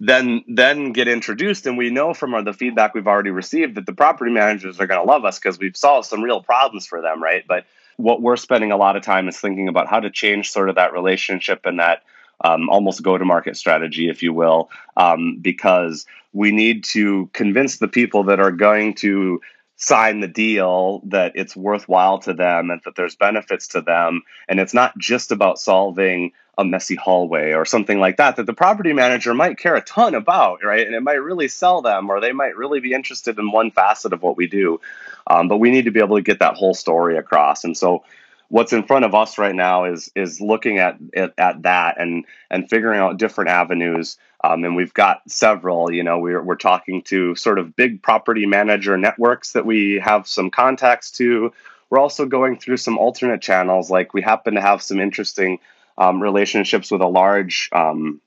Then, 0.00 0.44
then 0.46 0.92
get 0.92 1.08
introduced, 1.08 1.66
and 1.66 1.76
we 1.76 1.90
know 1.90 2.14
from 2.14 2.32
our, 2.34 2.42
the 2.42 2.52
feedback 2.52 2.94
we've 2.94 3.08
already 3.08 3.30
received 3.30 3.74
that 3.74 3.84
the 3.84 3.92
property 3.92 4.30
managers 4.30 4.78
are 4.78 4.86
going 4.86 5.04
to 5.04 5.10
love 5.10 5.24
us 5.24 5.40
because 5.40 5.58
we've 5.58 5.76
solved 5.76 6.06
some 6.06 6.22
real 6.22 6.40
problems 6.40 6.86
for 6.86 7.02
them, 7.02 7.20
right? 7.20 7.44
But 7.48 7.64
what 7.98 8.22
we're 8.22 8.36
spending 8.36 8.72
a 8.72 8.76
lot 8.76 8.96
of 8.96 9.02
time 9.02 9.28
is 9.28 9.36
thinking 9.38 9.68
about 9.68 9.88
how 9.88 10.00
to 10.00 10.08
change 10.08 10.50
sort 10.50 10.68
of 10.70 10.76
that 10.76 10.92
relationship 10.92 11.66
and 11.66 11.80
that 11.80 12.04
um, 12.42 12.70
almost 12.70 13.02
go 13.02 13.18
to 13.18 13.24
market 13.24 13.56
strategy, 13.56 14.08
if 14.08 14.22
you 14.22 14.32
will, 14.32 14.70
um, 14.96 15.38
because 15.42 16.06
we 16.32 16.52
need 16.52 16.84
to 16.84 17.28
convince 17.32 17.78
the 17.78 17.88
people 17.88 18.24
that 18.24 18.38
are 18.38 18.52
going 18.52 18.94
to 18.94 19.40
sign 19.78 20.18
the 20.18 20.28
deal 20.28 21.00
that 21.06 21.32
it's 21.36 21.56
worthwhile 21.56 22.18
to 22.18 22.34
them 22.34 22.70
and 22.70 22.80
that 22.84 22.96
there's 22.96 23.14
benefits 23.14 23.68
to 23.68 23.80
them. 23.80 24.22
And 24.48 24.58
it's 24.58 24.74
not 24.74 24.98
just 24.98 25.30
about 25.30 25.60
solving 25.60 26.32
a 26.58 26.64
messy 26.64 26.96
hallway 26.96 27.52
or 27.52 27.64
something 27.64 28.00
like 28.00 28.16
that 28.16 28.34
that 28.36 28.46
the 28.46 28.52
property 28.52 28.92
manager 28.92 29.32
might 29.32 29.56
care 29.56 29.76
a 29.76 29.80
ton 29.80 30.16
about, 30.16 30.64
right? 30.64 30.84
And 30.84 30.96
it 30.96 31.02
might 31.02 31.12
really 31.12 31.46
sell 31.46 31.80
them 31.80 32.10
or 32.10 32.20
they 32.20 32.32
might 32.32 32.56
really 32.56 32.80
be 32.80 32.92
interested 32.92 33.38
in 33.38 33.52
one 33.52 33.70
facet 33.70 34.12
of 34.12 34.20
what 34.20 34.36
we 34.36 34.48
do. 34.48 34.80
Um, 35.28 35.46
but 35.46 35.58
we 35.58 35.70
need 35.70 35.84
to 35.84 35.92
be 35.92 36.00
able 36.00 36.16
to 36.16 36.22
get 36.22 36.40
that 36.40 36.54
whole 36.54 36.74
story 36.74 37.16
across. 37.16 37.62
And 37.62 37.76
so 37.76 38.02
what's 38.48 38.72
in 38.72 38.82
front 38.82 39.04
of 39.04 39.14
us 39.14 39.38
right 39.38 39.54
now 39.54 39.84
is 39.84 40.10
is 40.14 40.40
looking 40.40 40.78
at 40.78 40.96
at, 41.14 41.34
at 41.38 41.62
that 41.62 42.00
and 42.00 42.24
and 42.50 42.68
figuring 42.68 42.98
out 42.98 43.18
different 43.18 43.50
avenues. 43.50 44.16
Um, 44.42 44.64
and 44.64 44.76
we've 44.76 44.94
got 44.94 45.22
several. 45.28 45.92
You 45.92 46.02
know, 46.02 46.18
we're 46.18 46.42
we're 46.42 46.56
talking 46.56 47.02
to 47.04 47.34
sort 47.34 47.58
of 47.58 47.76
big 47.76 48.02
property 48.02 48.46
manager 48.46 48.96
networks 48.96 49.52
that 49.52 49.66
we 49.66 50.00
have 50.02 50.26
some 50.26 50.50
contacts 50.50 51.10
to. 51.12 51.52
We're 51.90 52.00
also 52.00 52.26
going 52.26 52.58
through 52.58 52.76
some 52.78 52.98
alternate 52.98 53.40
channels. 53.40 53.90
Like 53.90 54.14
we 54.14 54.22
happen 54.22 54.54
to 54.54 54.60
have 54.60 54.82
some 54.82 55.00
interesting 55.00 55.58
um, 55.96 56.22
relationships 56.22 56.90
with 56.90 57.00
a 57.00 57.06
large 57.06 57.68
um, 57.72 58.20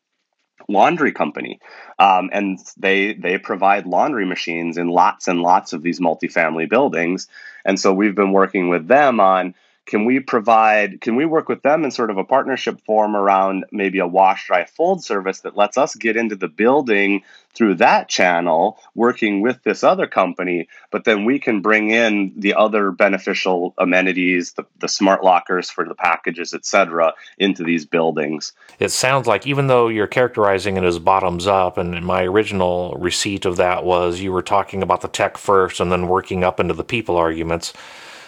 laundry 0.67 1.11
company, 1.11 1.59
um, 1.99 2.29
and 2.33 2.59
they 2.77 3.13
they 3.13 3.37
provide 3.37 3.85
laundry 3.85 4.25
machines 4.25 4.77
in 4.77 4.87
lots 4.89 5.27
and 5.27 5.41
lots 5.41 5.73
of 5.73 5.81
these 5.81 5.99
multifamily 5.99 6.69
buildings. 6.69 7.27
And 7.63 7.79
so 7.79 7.93
we've 7.93 8.15
been 8.15 8.31
working 8.31 8.69
with 8.69 8.87
them 8.87 9.19
on 9.19 9.53
can 9.85 10.05
we 10.05 10.19
provide 10.19 11.01
can 11.01 11.15
we 11.15 11.25
work 11.25 11.49
with 11.49 11.61
them 11.63 11.83
in 11.83 11.91
sort 11.91 12.11
of 12.11 12.17
a 12.17 12.23
partnership 12.23 12.79
form 12.85 13.15
around 13.15 13.65
maybe 13.71 13.99
a 13.99 14.07
wash 14.07 14.47
dry 14.47 14.65
fold 14.65 15.03
service 15.03 15.41
that 15.41 15.57
lets 15.57 15.77
us 15.77 15.95
get 15.95 16.15
into 16.15 16.35
the 16.35 16.47
building 16.47 17.23
through 17.53 17.75
that 17.75 18.07
channel 18.07 18.79
working 18.95 19.41
with 19.41 19.61
this 19.63 19.83
other 19.83 20.07
company 20.07 20.67
but 20.91 21.03
then 21.03 21.25
we 21.25 21.39
can 21.39 21.61
bring 21.61 21.89
in 21.89 22.31
the 22.37 22.53
other 22.53 22.91
beneficial 22.91 23.73
amenities 23.77 24.53
the, 24.53 24.65
the 24.79 24.87
smart 24.87 25.23
lockers 25.23 25.69
for 25.69 25.83
the 25.83 25.95
packages 25.95 26.53
etc 26.53 27.13
into 27.37 27.63
these 27.63 27.85
buildings? 27.85 28.53
It 28.79 28.89
sounds 28.89 29.27
like 29.27 29.47
even 29.47 29.67
though 29.67 29.87
you're 29.87 30.07
characterizing 30.07 30.77
it 30.77 30.83
as 30.83 30.99
bottoms 30.99 31.47
up 31.47 31.77
and 31.77 32.05
my 32.05 32.23
original 32.23 32.95
receipt 32.99 33.45
of 33.45 33.57
that 33.57 33.83
was 33.83 34.19
you 34.19 34.31
were 34.31 34.43
talking 34.43 34.83
about 34.83 35.01
the 35.01 35.07
tech 35.07 35.37
first 35.37 35.79
and 35.79 35.91
then 35.91 36.07
working 36.07 36.43
up 36.43 36.59
into 36.59 36.73
the 36.73 36.83
people 36.83 37.17
arguments 37.17 37.73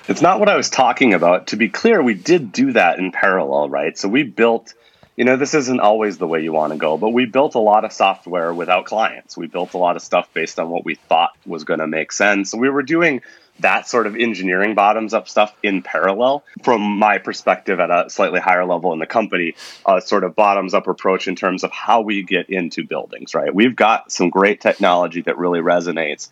it's 0.08 0.22
not 0.22 0.40
what 0.40 0.50
I 0.50 0.56
was 0.56 0.70
talking 0.70 1.14
about. 1.14 1.48
To 1.48 1.56
be 1.56 1.70
clear, 1.70 2.02
we 2.02 2.14
did 2.14 2.52
do 2.52 2.74
that 2.74 3.00
in 3.00 3.12
parallel, 3.12 3.70
right? 3.70 3.98
So 3.98 4.10
we 4.10 4.24
built, 4.24 4.74
you 5.16 5.24
know, 5.24 5.38
this 5.38 5.54
isn't 5.54 5.80
always 5.80 6.18
the 6.18 6.28
way 6.28 6.42
you 6.42 6.52
want 6.52 6.74
to 6.74 6.80
go, 6.80 6.98
but 6.98 7.10
we 7.10 7.26
built 7.26 7.56
a 7.56 7.60
lot 7.60 7.86
of 7.86 7.94
software 7.94 8.54
without 8.54 8.86
clients. 8.86 9.38
We 9.38 9.48
built 9.48 9.74
a 9.74 9.78
lot 9.78 9.96
of 9.96 10.02
stuff 10.02 10.28
based 10.34 10.60
on 10.60 10.70
what 10.70 10.84
we 10.84 10.96
thought 10.96 11.32
was 11.46 11.64
going 11.64 11.80
to 11.80 11.88
make 11.88 12.12
sense. 12.12 12.52
So 12.52 12.58
we 12.58 12.70
were 12.70 12.84
doing 12.84 13.22
that 13.60 13.88
sort 13.88 14.08
of 14.08 14.16
engineering 14.16 14.76
bottoms 14.76 15.14
up 15.14 15.30
stuff 15.30 15.56
in 15.62 15.82
parallel 15.82 16.44
from 16.64 16.82
my 16.82 17.20
perspective 17.20 17.80
at 17.80 17.92
a 17.92 18.10
slightly 18.10 18.40
higher 18.40 18.66
level 18.66 18.94
in 18.94 19.00
the 19.00 19.06
company 19.06 19.56
a 19.86 20.02
sort 20.02 20.24
of 20.24 20.36
bottoms 20.36 20.74
up 20.74 20.88
approach 20.88 21.28
in 21.28 21.36
terms 21.36 21.64
of 21.64 21.72
how 21.72 22.02
we 22.02 22.24
get 22.24 22.50
into 22.50 22.84
buildings 22.84 23.36
right 23.36 23.54
we've 23.54 23.76
got 23.76 24.12
some 24.12 24.32
great 24.32 24.60
technology 24.60 25.22
that 25.22 25.38
really 25.38 25.60
resonates 25.60 26.30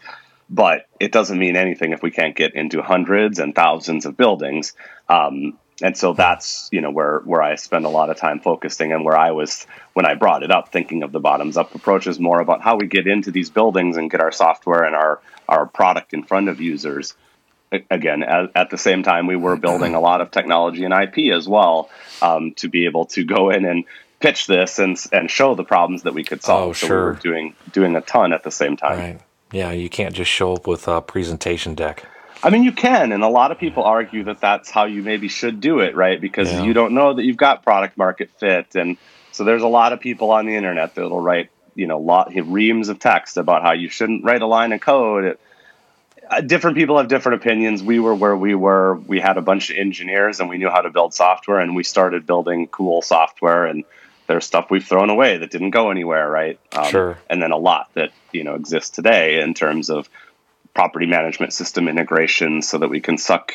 but 0.52 0.86
it 1.00 1.14
doesn't 1.14 1.40
mean 1.40 1.56
anything 1.56 1.94
if 1.94 2.04
we 2.04 2.12
can't 2.12 2.36
get 2.36 2.54
into 2.56 2.82
hundreds 2.82 3.40
and 3.40 3.56
thousands 3.56 4.06
of 4.06 4.18
buildings. 4.18 4.74
Um, 5.08 5.58
and 5.82 5.98
so 5.98 6.14
that's 6.14 6.70
you 6.72 6.82
know 6.82 6.92
where 6.92 7.20
where 7.20 7.42
I 7.42 7.56
spend 7.56 7.86
a 7.86 7.90
lot 7.90 8.12
of 8.12 8.18
time 8.18 8.40
focusing, 8.40 8.92
and 8.92 9.04
where 9.04 9.18
I 9.18 9.32
was 9.32 9.66
when 9.94 10.06
I 10.06 10.14
brought 10.14 10.44
it 10.44 10.52
up, 10.52 10.72
thinking 10.72 11.02
of 11.02 11.12
the 11.12 11.20
bottoms 11.20 11.58
up 11.58 11.74
approach 11.74 12.06
is 12.06 12.20
more 12.20 12.40
about 12.40 12.62
how 12.62 12.76
we 12.76 12.86
get 12.86 13.08
into 13.08 13.32
these 13.32 13.50
buildings 13.50 13.98
and 13.98 14.12
get 14.12 14.22
our 14.22 14.32
software 14.32 14.84
and 14.84 14.96
our 14.96 15.22
our 15.48 15.66
product 15.66 16.14
in 16.14 16.24
front 16.24 16.50
of 16.50 16.62
users. 16.62 17.16
Again, 17.90 18.22
at, 18.22 18.52
at 18.54 18.70
the 18.70 18.78
same 18.78 19.02
time, 19.02 19.28
we 19.28 19.38
were 19.38 19.56
building 19.56 19.96
a 19.96 20.02
lot 20.02 20.20
of 20.20 20.30
technology 20.30 20.84
and 20.84 20.94
IP 20.94 21.34
as 21.34 21.48
well 21.48 21.90
um, 22.22 22.52
to 22.56 22.68
be 22.68 22.86
able 22.86 23.06
to 23.06 23.24
go 23.24 23.50
in 23.50 23.64
and 23.64 23.86
pitch 24.20 24.46
this 24.46 24.78
and 24.78 25.02
and 25.14 25.32
show 25.32 25.56
the 25.56 25.64
problems 25.64 26.04
that 26.04 26.14
we 26.14 26.26
could 26.26 26.44
solve. 26.44 26.70
Oh, 26.70 26.74
sure. 26.74 26.88
So 26.88 26.96
we 26.96 27.02
were 27.02 27.14
doing 27.14 27.56
doing 27.72 27.96
a 27.96 28.02
ton 28.02 28.34
at 28.34 28.44
the 28.44 28.52
same 28.52 28.76
time. 28.76 29.00
Right. 29.00 29.22
Yeah, 29.52 29.72
you 29.72 29.90
can't 29.90 30.16
just 30.16 30.32
show 30.32 30.54
up 30.54 30.68
with 30.68 30.88
a 30.88 31.02
presentation 31.02 31.76
deck. 31.76 32.06
I 32.44 32.50
mean, 32.50 32.64
you 32.64 32.72
can, 32.72 33.12
and 33.12 33.24
a 33.24 33.28
lot 33.28 33.52
of 33.52 33.60
people 33.60 33.84
argue 33.84 34.24
that 34.24 34.40
that's 34.40 34.72
how 34.72 34.86
you 34.86 35.04
maybe 35.04 35.28
should 35.28 35.62
do 35.62 35.80
it, 35.80 35.96
right? 35.96 36.20
Because 36.20 36.52
Yeah. 36.52 36.64
you 36.64 36.74
don't 36.74 36.94
know 36.94 37.14
that 37.14 37.24
you've 37.24 37.38
got 37.38 37.64
product 37.64 37.98
market 37.98 38.32
fit, 38.40 38.76
and 38.76 38.98
so 39.32 39.44
there's 39.44 39.62
a 39.62 39.68
lot 39.68 39.94
of 39.94 40.00
people 40.00 40.32
on 40.32 40.46
the 40.46 40.56
internet 40.56 40.96
that'll 40.96 41.22
write, 41.22 41.50
you 41.76 41.86
know, 41.86 42.00
lot 42.00 42.34
reams 42.34 42.90
of 42.90 43.00
text 43.00 43.38
about 43.38 43.62
how 43.62 43.74
you 43.74 43.90
shouldn't 43.90 44.24
write 44.24 44.42
a 44.42 44.48
line 44.48 44.74
of 44.74 44.82
code. 44.82 45.24
It, 45.26 45.40
uh, 46.30 46.42
different 46.42 46.78
people 46.78 46.98
have 46.98 47.10
different 47.10 47.42
opinions. 47.42 47.84
We 47.84 48.00
were 48.00 48.16
where 48.16 48.36
we 48.36 48.56
were. 48.56 48.96
We 48.96 49.20
had 49.20 49.38
a 49.38 49.42
bunch 49.42 49.70
of 49.70 49.78
engineers, 49.78 50.40
and 50.40 50.50
we 50.50 50.58
knew 50.58 50.70
how 50.70 50.82
to 50.82 50.90
build 50.90 51.14
software, 51.14 51.60
and 51.60 51.76
we 51.76 51.84
started 51.84 52.26
building 52.26 52.68
cool 52.68 53.02
software. 53.02 53.66
And 53.66 53.84
there's 54.32 54.46
stuff 54.46 54.72
we've 54.72 54.86
thrown 54.86 55.10
away 55.10 55.38
that 55.38 55.52
didn't 55.52 55.72
go 55.72 55.92
anywhere, 55.92 56.30
right? 56.30 56.58
Um, 56.72 56.86
Sure. 56.86 57.18
And 57.30 57.42
then 57.42 57.52
a 57.52 57.58
lot 57.58 57.90
that 57.96 58.12
you 58.32 58.46
know 58.46 58.56
exists 58.56 58.90
today 58.90 59.42
in 59.42 59.54
terms 59.54 59.90
of 59.90 60.10
property 60.74 61.06
management 61.06 61.52
system 61.52 61.90
integration 61.90 62.62
so 62.62 62.78
that 62.78 62.90
we 62.90 63.02
can 63.02 63.18
suck 63.18 63.52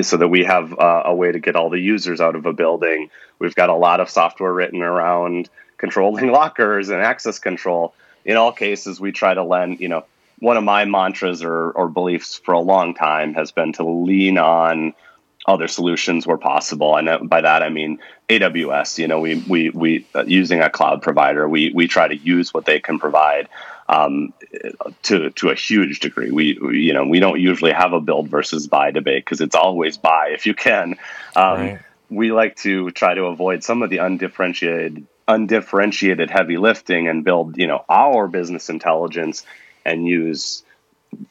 so 0.00 0.16
that 0.16 0.28
we 0.28 0.44
have 0.44 0.72
uh, 0.72 1.02
a 1.04 1.14
way 1.14 1.30
to 1.30 1.38
get 1.38 1.56
all 1.56 1.68
the 1.68 1.78
users 1.78 2.22
out 2.22 2.36
of 2.36 2.46
a 2.46 2.54
building 2.54 3.10
we've 3.38 3.54
got 3.54 3.68
a 3.68 3.74
lot 3.74 4.00
of 4.00 4.08
software 4.08 4.50
written 4.50 4.80
around 4.80 5.50
controlling 5.76 6.32
lockers 6.40 6.88
and 6.88 7.02
access 7.02 7.38
control 7.38 7.92
in 8.24 8.38
all 8.38 8.50
cases 8.50 8.98
we 8.98 9.12
try 9.12 9.34
to 9.34 9.42
lend 9.42 9.78
you 9.80 9.88
know 9.88 10.06
one 10.38 10.56
of 10.56 10.64
my 10.64 10.86
mantras 10.86 11.42
or, 11.42 11.70
or 11.72 11.86
beliefs 11.86 12.40
for 12.42 12.54
a 12.54 12.60
long 12.60 12.94
time 12.94 13.34
has 13.34 13.52
been 13.52 13.74
to 13.74 13.84
lean 13.84 14.38
on 14.38 14.94
other 15.48 15.66
solutions 15.66 16.26
where 16.26 16.36
possible 16.36 16.96
and 16.96 17.08
uh, 17.08 17.18
by 17.18 17.40
that 17.40 17.62
i 17.62 17.68
mean 17.68 17.98
aws 18.28 18.98
you 18.98 19.08
know 19.08 19.18
we 19.18 19.36
we, 19.48 19.70
we 19.70 20.06
uh, 20.14 20.24
using 20.26 20.60
a 20.60 20.70
cloud 20.70 21.02
provider 21.02 21.48
we 21.48 21.72
we 21.74 21.88
try 21.88 22.06
to 22.06 22.16
use 22.16 22.52
what 22.52 22.66
they 22.66 22.78
can 22.78 22.98
provide 22.98 23.48
um, 23.88 24.34
to 25.02 25.30
to 25.30 25.48
a 25.48 25.54
huge 25.54 26.00
degree. 26.00 26.30
We, 26.30 26.58
we 26.60 26.80
you 26.80 26.92
know 26.92 27.06
we 27.06 27.20
don't 27.20 27.40
usually 27.40 27.72
have 27.72 27.92
a 27.92 28.00
build 28.00 28.28
versus 28.28 28.66
buy 28.66 28.90
debate 28.90 29.24
because 29.24 29.40
it's 29.40 29.54
always 29.54 29.96
buy 29.96 30.30
if 30.34 30.46
you 30.46 30.54
can. 30.54 30.96
Um, 31.34 31.58
Right. 31.58 31.78
We 32.10 32.32
like 32.32 32.56
to 32.56 32.90
try 32.90 33.12
to 33.12 33.24
avoid 33.24 33.62
some 33.62 33.82
of 33.82 33.90
the 33.90 33.98
undifferentiated 33.98 35.06
undifferentiated 35.26 36.30
heavy 36.30 36.56
lifting 36.56 37.06
and 37.06 37.22
build 37.22 37.58
you 37.58 37.66
know 37.66 37.84
our 37.88 38.28
business 38.28 38.70
intelligence 38.70 39.44
and 39.84 40.06
use 40.06 40.62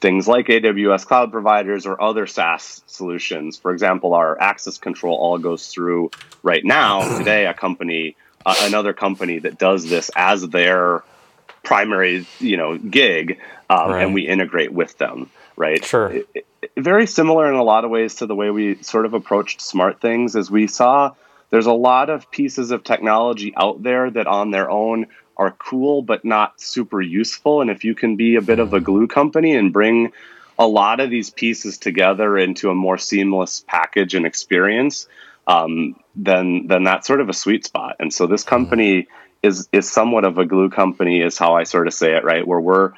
things 0.02 0.28
like 0.28 0.48
AWS 0.48 1.06
cloud 1.06 1.32
providers 1.32 1.86
or 1.86 2.02
other 2.02 2.28
SaaS 2.28 2.82
solutions. 2.88 3.58
For 3.58 3.72
example, 3.72 4.14
our 4.14 4.40
access 4.40 4.78
control 4.78 5.16
all 5.18 5.38
goes 5.38 5.68
through 5.68 6.12
right 6.44 6.64
now 6.66 7.18
today 7.18 7.46
a 7.46 7.54
company 7.54 8.16
uh, 8.46 8.56
another 8.62 8.94
company 8.94 9.40
that 9.40 9.58
does 9.58 9.90
this 9.90 10.10
as 10.16 10.48
their 10.50 11.04
primary 11.64 12.26
you 12.40 12.56
know 12.58 12.78
gig 12.78 13.40
um, 13.70 13.92
Right. 13.92 14.04
and 14.04 14.14
we 14.14 14.26
integrate 14.28 14.72
with 14.72 14.98
them 14.98 15.30
right 15.58 15.84
Sure. 15.84 16.10
It- 16.12 16.28
it- 16.34 16.44
very 16.76 17.08
similar 17.08 17.48
in 17.50 17.56
a 17.56 17.64
lot 17.64 17.86
of 17.86 17.92
ways 17.92 18.16
to 18.16 18.26
the 18.26 18.36
way 18.36 18.50
we 18.52 18.82
sort 18.84 19.06
of 19.06 19.14
approached 19.14 19.62
smart 19.62 20.00
things 20.00 20.36
as 20.36 20.50
we 20.50 20.68
saw 20.68 21.12
there's 21.50 21.66
a 21.66 21.74
lot 21.74 22.10
of 22.10 22.30
pieces 22.32 22.72
of 22.72 22.84
technology 22.84 23.54
out 23.56 23.82
there 23.84 24.10
that 24.12 24.28
on 24.28 24.52
their 24.52 24.70
own 24.70 25.08
are 25.38 25.52
cool 25.52 26.02
but 26.02 26.26
not 26.26 26.60
super 26.60 27.02
useful. 27.02 27.62
And 27.62 27.70
if 27.70 27.84
you 27.84 27.96
can 27.96 28.16
be 28.16 28.36
a 28.36 28.42
bit 28.42 28.60
of 28.60 28.74
a 28.74 28.80
glue 28.80 29.08
company 29.08 29.56
and 29.56 29.72
bring 29.72 30.12
a 30.60 30.68
lot 30.68 31.00
of 31.00 31.10
these 31.10 31.30
pieces 31.30 31.78
together 31.78 32.38
into 32.38 32.70
a 32.70 32.76
more 32.76 32.98
seamless 32.98 33.64
package 33.68 34.16
and 34.16 34.26
experience 34.26 35.08
um, 35.48 35.96
then 36.16 36.68
then 36.68 36.84
that's 36.84 37.08
sort 37.08 37.22
of 37.22 37.30
a 37.30 37.34
sweet 37.34 37.66
spot. 37.66 37.96
And 38.00 38.14
so 38.14 38.28
this 38.28 38.44
company 38.44 39.08
is 39.42 39.70
is 39.72 39.90
somewhat 39.90 40.26
of 40.26 40.38
a 40.38 40.46
glue 40.46 40.70
company 40.70 41.22
is 41.22 41.38
how 41.38 41.56
I 41.56 41.64
sort 41.64 41.88
of 41.88 41.94
say 41.94 42.16
it 42.16 42.24
right? 42.24 42.46
Where 42.46 42.60
we're 42.60 42.92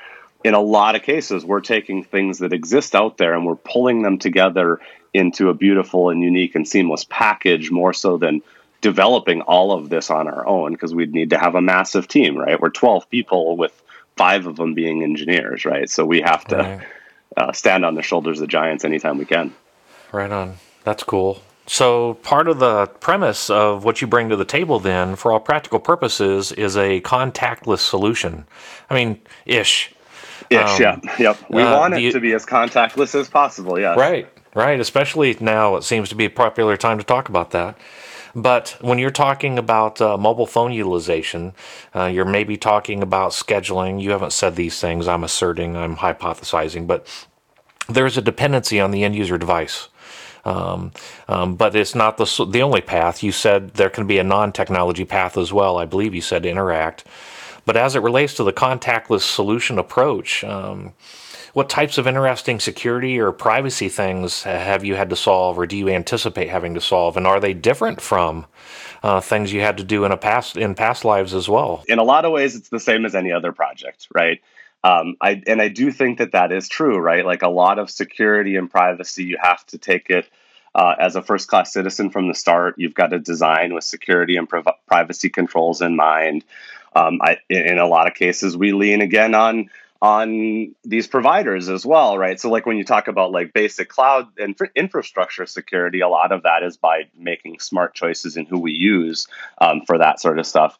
in 0.43 0.56
a 0.56 0.60
lot 0.60 0.95
of 0.95 1.04
cases 1.04 1.45
we're 1.45 1.62
taking 1.62 2.04
things 2.04 2.39
that 2.39 2.54
exist 2.54 2.95
out 2.95 3.17
there 3.17 3.34
and 3.34 3.45
we're 3.45 3.56
pulling 3.56 4.02
them 4.02 4.17
together 4.17 4.80
into 5.13 5.49
a 5.49 5.54
beautiful 5.54 6.10
and 6.10 6.23
unique 6.23 6.56
and 6.56 6.67
seamless 6.67 7.04
package 7.04 7.71
more 7.71 7.93
so 7.93 8.17
than 8.17 8.41
developing 8.81 9.41
all 9.41 9.71
of 9.71 9.89
this 9.89 10.09
on 10.09 10.27
our 10.27 10.45
own 10.47 10.71
because 10.73 10.93
we'd 10.95 11.13
need 11.13 11.29
to 11.31 11.37
have 11.37 11.55
a 11.55 11.61
massive 11.61 12.07
team 12.07 12.37
right 12.37 12.59
we're 12.61 12.69
12 12.69 13.09
people 13.09 13.57
with 13.57 13.73
five 14.15 14.47
of 14.47 14.55
them 14.55 14.73
being 14.73 15.03
engineers 15.03 15.65
right 15.65 15.89
so 15.89 16.05
we 16.05 16.21
have 16.21 16.45
to 16.45 16.55
Right. 16.57 16.81
uh, 17.37 17.51
stand 17.53 17.83
on 17.85 17.95
the 17.95 18.01
shoulders 18.01 18.39
of 18.41 18.47
giants 18.47 18.83
anytime 18.85 19.17
we 19.17 19.25
can 19.25 19.53
Right 20.11 20.31
on. 20.31 20.55
That's 20.85 21.03
cool. 21.03 21.39
So, 21.67 22.15
part 22.23 22.47
of 22.47 22.57
the 22.57 22.87
premise 22.87 23.51
of 23.51 23.83
what 23.83 24.01
you 24.01 24.07
bring 24.07 24.29
to 24.29 24.35
the 24.35 24.43
table, 24.43 24.79
then, 24.79 25.15
for 25.15 25.31
all 25.31 25.39
practical 25.39 25.77
purposes, 25.79 26.51
is 26.51 26.75
a 26.75 26.99
contactless 27.01 27.77
solution. 27.77 28.45
I 28.89 28.95
mean, 28.95 29.21
ish. 29.45 29.91
ish 30.49 30.57
Um, 30.57 30.81
yeah 30.81 30.99
yep 31.19 31.37
we 31.47 31.61
uh, 31.61 31.77
want 31.77 31.93
it 31.93 32.01
you- 32.01 32.11
to 32.13 32.19
be 32.19 32.33
as 32.33 32.43
contactless 32.43 33.13
as 33.13 33.29
possible 33.29 33.79
yeah 33.79 33.93
Right, 33.93 34.27
right. 34.55 34.79
Especially 34.79 35.37
now, 35.39 35.75
it 35.75 35.83
seems 35.83 36.09
to 36.09 36.15
be 36.15 36.25
a 36.25 36.29
popular 36.31 36.75
time 36.75 36.97
to 36.97 37.03
talk 37.03 37.29
about 37.29 37.51
that. 37.51 37.77
But 38.35 38.77
when 38.81 38.99
you're 38.99 39.09
talking 39.09 39.57
about 39.57 40.01
uh, 40.01 40.17
mobile 40.17 40.45
phone 40.45 40.71
utilization, 40.71 41.53
uh, 41.95 42.05
you're 42.05 42.25
maybe 42.25 42.57
talking 42.57 43.01
about 43.01 43.31
scheduling. 43.31 44.01
You 44.01 44.11
haven't 44.11 44.33
said 44.33 44.55
these 44.55 44.79
things. 44.79 45.07
I'm 45.07 45.23
asserting, 45.23 45.75
I'm 45.75 45.97
hypothesizing, 45.97 46.87
but 46.87 47.07
there's 47.87 48.17
a 48.17 48.21
dependency 48.21 48.79
on 48.79 48.91
the 48.91 49.03
end 49.03 49.15
user 49.15 49.37
device. 49.37 49.89
Um, 50.45 50.93
um, 51.27 51.55
but 51.55 51.75
it's 51.75 51.95
not 51.95 52.17
the 52.17 52.45
the 52.49 52.61
only 52.61 52.81
path. 52.81 53.21
You 53.21 53.31
said 53.31 53.71
there 53.71 53.89
can 53.89 54.07
be 54.07 54.19
a 54.19 54.23
non-technology 54.23 55.05
path 55.05 55.37
as 55.37 55.51
well. 55.51 55.77
I 55.77 55.85
believe 55.85 56.15
you 56.15 56.21
said 56.21 56.45
interact. 56.45 57.05
But 57.65 57.75
as 57.77 57.95
it 57.95 58.01
relates 58.01 58.33
to 58.35 58.43
the 58.43 58.53
contactless 58.53 59.21
solution 59.21 59.77
approach, 59.77 60.43
um, 60.43 60.93
what 61.53 61.69
types 61.69 61.97
of 61.97 62.07
interesting 62.07 62.59
security 62.59 63.19
or 63.19 63.31
privacy 63.31 63.89
things 63.89 64.43
have 64.43 64.83
you 64.83 64.95
had 64.95 65.09
to 65.09 65.15
solve, 65.15 65.57
or 65.57 65.65
do 65.65 65.75
you 65.77 65.89
anticipate 65.89 66.49
having 66.49 66.73
to 66.75 66.81
solve? 66.81 67.17
And 67.17 67.25
are 67.27 67.39
they 67.39 67.53
different 67.53 68.01
from 68.01 68.45
uh, 69.03 69.21
things 69.21 69.53
you 69.53 69.62
had 69.62 69.77
to 69.77 69.83
do 69.83 70.05
in 70.05 70.12
a 70.12 70.17
past 70.17 70.57
in 70.57 70.75
past 70.75 71.05
lives 71.05 71.33
as 71.33 71.47
well? 71.49 71.83
in 71.88 71.99
a 71.99 72.03
lot 72.03 72.25
of 72.25 72.31
ways 72.31 72.55
it's 72.55 72.69
the 72.69 72.79
same 72.79 73.05
as 73.05 73.15
any 73.15 73.31
other 73.31 73.51
project 73.51 74.07
right 74.13 74.41
um, 74.83 75.15
I, 75.21 75.41
and 75.47 75.62
i 75.62 75.67
do 75.67 75.91
think 75.91 76.19
that 76.19 76.31
that 76.31 76.51
is 76.51 76.69
true 76.69 76.97
right 76.97 77.25
like 77.25 77.41
a 77.41 77.49
lot 77.49 77.79
of 77.79 77.89
security 77.89 78.55
and 78.55 78.69
privacy 78.69 79.23
you 79.23 79.38
have 79.41 79.65
to 79.67 79.77
take 79.77 80.09
it 80.09 80.29
uh, 80.75 80.95
as 80.99 81.15
a 81.15 81.21
first 81.21 81.47
class 81.47 81.73
citizen 81.73 82.09
from 82.09 82.27
the 82.27 82.35
start 82.35 82.75
you've 82.77 82.93
got 82.93 83.07
to 83.07 83.19
design 83.19 83.73
with 83.73 83.83
security 83.83 84.38
and 84.38 84.47
priv- 84.47 84.67
privacy 84.88 85.29
controls 85.29 85.81
in 85.81 85.95
mind 85.95 86.43
um, 86.95 87.19
I, 87.21 87.38
in 87.49 87.77
a 87.77 87.88
lot 87.88 88.07
of 88.07 88.13
cases 88.13 88.55
we 88.55 88.71
lean 88.71 89.01
again 89.01 89.35
on 89.35 89.69
on 90.01 90.73
these 90.83 91.07
providers 91.07 91.67
as 91.69 91.85
well 91.85 92.17
right? 92.17 92.39
So 92.39 92.49
like 92.49 92.65
when 92.65 92.77
you 92.77 92.85
talk 92.85 93.07
about 93.07 93.31
like 93.31 93.53
basic 93.53 93.89
cloud 93.89 94.27
infra- 94.39 94.71
infrastructure 94.75 95.45
security 95.45 95.99
a 95.99 96.07
lot 96.07 96.31
of 96.31 96.43
that 96.43 96.63
is 96.63 96.77
by 96.77 97.09
making 97.17 97.59
smart 97.59 97.93
choices 97.93 98.38
in 98.38 98.45
who 98.45 98.59
we 98.59 98.71
use 98.71 99.27
um, 99.59 99.81
for 99.85 99.97
that 99.97 100.19
sort 100.19 100.39
of 100.39 100.45
stuff. 100.45 100.77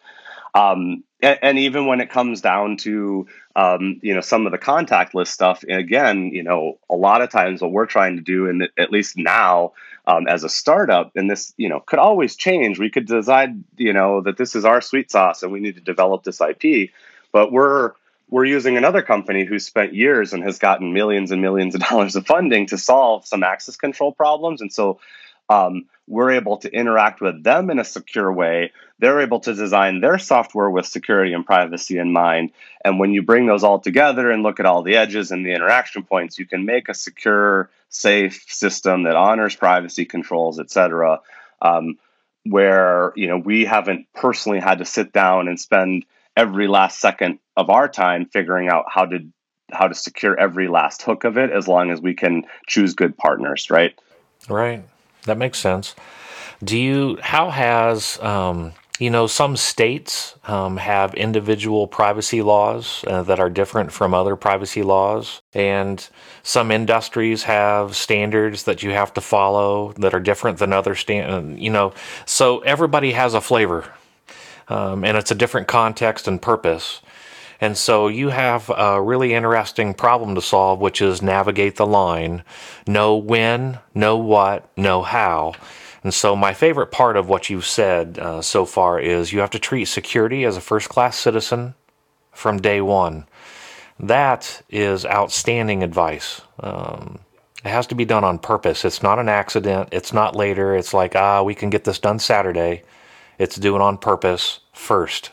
Um, 0.55 1.03
and, 1.21 1.39
and 1.41 1.60
even 1.60 1.86
when 1.86 2.01
it 2.01 2.10
comes 2.10 2.41
down 2.41 2.77
to 2.77 3.27
um, 3.55 3.99
you 4.01 4.15
know 4.15 4.21
some 4.21 4.45
of 4.45 4.51
the 4.51 4.58
contactless 4.58 5.27
stuff 5.27 5.63
and 5.67 5.79
again 5.79 6.32
you 6.34 6.43
know 6.43 6.79
a 6.89 6.95
lot 6.95 7.21
of 7.21 7.29
times 7.29 7.62
what 7.62 7.71
we're 7.71 7.86
trying 7.86 8.15
to 8.15 8.21
do 8.21 8.47
and 8.47 8.67
at 8.77 8.91
least 8.91 9.17
now 9.17 9.73
um, 10.08 10.27
as 10.27 10.43
a 10.43 10.49
startup 10.49 11.12
and 11.15 11.29
this 11.29 11.53
you 11.58 11.69
know 11.69 11.82
could 11.82 11.99
always 11.99 12.36
change. 12.36 12.79
We 12.79 12.89
could 12.89 13.05
decide 13.05 13.63
you 13.77 13.93
know 13.93 14.21
that 14.21 14.38
this 14.38 14.55
is 14.55 14.65
our 14.65 14.82
sweet 14.82 15.12
sauce 15.12 15.43
and 15.43 15.51
we 15.51 15.60
need 15.60 15.75
to 15.75 15.82
develop 15.82 16.23
this 16.23 16.41
ip 16.41 16.91
but 17.32 17.51
we're 17.51 17.93
we're 18.30 18.46
using 18.46 18.78
another 18.78 19.02
company 19.02 19.46
who 19.46 19.60
spent 19.60 19.94
years 19.94 20.34
and 20.34 20.44
has 20.44 20.60
gotten 20.60 20.94
millions 20.94 21.32
and 21.32 21.42
millions 21.42 21.76
of 21.76 21.82
dollars 21.89 22.15
of 22.15 22.26
funding 22.26 22.68
to 22.68 22.78
solve 22.78 23.26
some 23.26 23.44
access 23.44 23.76
control 23.76 24.12
problems 24.12 24.62
and 24.62 24.72
so 24.72 25.00
um, 25.50 25.86
we're 26.08 26.32
able 26.32 26.58
to 26.58 26.72
interact 26.72 27.22
with 27.22 27.44
them 27.44 27.70
in 27.70 27.80
a 27.80 27.84
secure 27.84 28.32
way. 28.32 28.72
They're 29.00 29.22
able 29.22 29.39
to 29.42 29.54
design 29.54 30.00
their 30.00 30.18
software 30.18 30.70
with 30.70 30.86
security 30.86 31.34
and 31.34 31.46
privacy 31.46 31.98
in 31.98 32.13
mind. 32.13 32.52
And 32.84 33.00
when 33.00 33.13
you 33.13 33.24
bring 33.24 33.46
those 33.46 33.63
all 33.63 33.80
together 33.80 34.30
and 34.32 34.44
look 34.44 34.60
at 34.60 34.65
all 34.65 34.84
the 34.84 34.96
edges 34.96 35.32
and 35.32 35.46
the 35.46 35.54
interaction 35.54 36.04
points, 36.04 36.38
you 36.38 36.46
can 36.46 36.65
make 36.65 36.89
a 36.89 36.94
secure, 36.94 37.70
safe 37.89 38.46
system 38.48 39.04
that 39.04 39.15
honors 39.15 39.56
privacy 39.56 40.06
controls, 40.06 40.60
et 40.60 40.70
cetera. 40.70 41.22
Um, 41.62 41.98
where 42.46 43.12
you 43.15 43.28
know 43.28 43.38
we 43.38 43.65
haven't 43.65 44.08
personally 44.13 44.60
had 44.60 44.78
to 44.78 44.86
sit 44.86 45.12
down 45.12 45.48
and 45.48 45.60
spend 45.60 46.06
every 46.39 46.67
last 46.67 46.99
second 46.99 47.39
of 47.58 47.69
our 47.69 47.88
time 47.88 48.25
figuring 48.25 48.69
out 48.69 48.86
how 48.88 49.06
to 49.06 49.19
how 49.71 49.88
to 49.88 49.93
secure 49.93 50.39
every 50.39 50.67
last 50.67 51.04
hook 51.04 51.23
of 51.25 51.38
it 51.38 51.52
as 51.52 51.67
long 51.67 51.91
as 51.91 52.02
we 52.02 52.15
can 52.15 52.43
choose 52.67 52.93
good 52.93 53.15
partners 53.17 53.69
right 53.69 53.93
Right. 54.47 54.84
That 55.23 55.38
makes 55.38 55.60
sense. 55.60 55.95
Do 56.63 56.78
you, 56.78 57.17
how 57.21 57.49
has, 57.49 58.19
um, 58.21 58.73
you 58.99 59.10
know, 59.10 59.28
some 59.28 59.56
states 59.56 60.36
um, 60.45 60.78
have 60.78 61.13
individual 61.13 61.88
privacy 61.88 62.41
laws 62.41 63.04
uh, 63.08 63.23
that 63.23 63.39
are 63.39 63.49
different 63.49 63.93
from 63.93 64.13
other 64.13 64.36
privacy 64.36 64.84
laws, 64.84 65.41
and 65.54 66.06
some 66.43 66.69
industries 66.69 67.43
have 67.43 67.95
standards 67.95 68.63
that 68.63 68.84
you 68.84 68.89
have 68.89 69.13
to 69.13 69.21
follow 69.21 69.93
that 69.93 70.13
are 70.13 70.19
different 70.19 70.58
than 70.58 70.73
other 70.73 70.95
stand. 70.95 71.62
You 71.62 71.69
know, 71.69 71.93
so 72.25 72.60
everybody 72.60 73.13
has 73.13 73.34
a 73.34 73.39
flavor, 73.39 73.93
um, 74.69 75.03
and 75.03 75.17
it's 75.17 75.32
a 75.32 75.36
different 75.36 75.67
context 75.67 76.27
and 76.27 76.41
purpose. 76.41 77.01
And 77.62 77.77
so 77.77 78.08
you 78.08 78.29
have 78.29 78.69
a 78.69 79.01
really 79.01 79.34
interesting 79.34 79.93
problem 79.93 80.36
to 80.36 80.41
solve, 80.41 80.79
which 80.79 81.01
is 81.01 81.21
navigate 81.21 81.75
the 81.75 81.86
line, 81.86 82.43
know 82.88 83.17
when, 83.17 83.79
know 83.93 84.17
what, 84.17 84.69
know 84.77 85.01
how. 85.01 85.53
And 86.01 86.13
so, 86.13 86.34
my 86.34 86.53
favorite 86.53 86.91
part 86.91 87.17
of 87.17 87.27
what 87.27 87.49
you've 87.49 87.65
said 87.65 88.17
uh, 88.19 88.41
so 88.41 88.65
far 88.65 88.99
is 88.99 89.34
you 89.34 89.39
have 89.41 89.49
to 89.49 89.60
treat 89.60 89.86
security 89.86 90.45
as 90.45 90.55
a 90.55 90.62
first 90.62 90.88
class 90.88 91.17
citizen 91.17 91.75
from 92.32 92.62
day 92.62 92.79
one. 92.79 93.25
That 93.99 94.62
is 94.69 95.05
outstanding 95.05 95.84
advice. 95.84 96.41
Um, 96.62 97.19
it 97.65 97.69
has 97.69 97.86
to 97.88 97.95
be 97.95 98.05
done 98.05 98.23
on 98.23 98.39
purpose. 98.39 98.86
It's 98.86 99.03
not 99.03 99.19
an 99.19 99.27
accident. 99.27 99.89
It's 99.91 100.13
not 100.13 100.38
later. 100.38 100.73
It's 100.73 100.93
like, 100.93 101.17
ah, 101.17 101.43
we 101.43 101.53
can 101.53 101.69
get 101.69 101.84
this 101.84 101.99
done 101.99 102.19
Saturday. 102.19 102.84
It's 103.39 103.56
doing 103.56 103.82
on 103.82 103.97
purpose 103.97 104.60
first. 104.73 105.32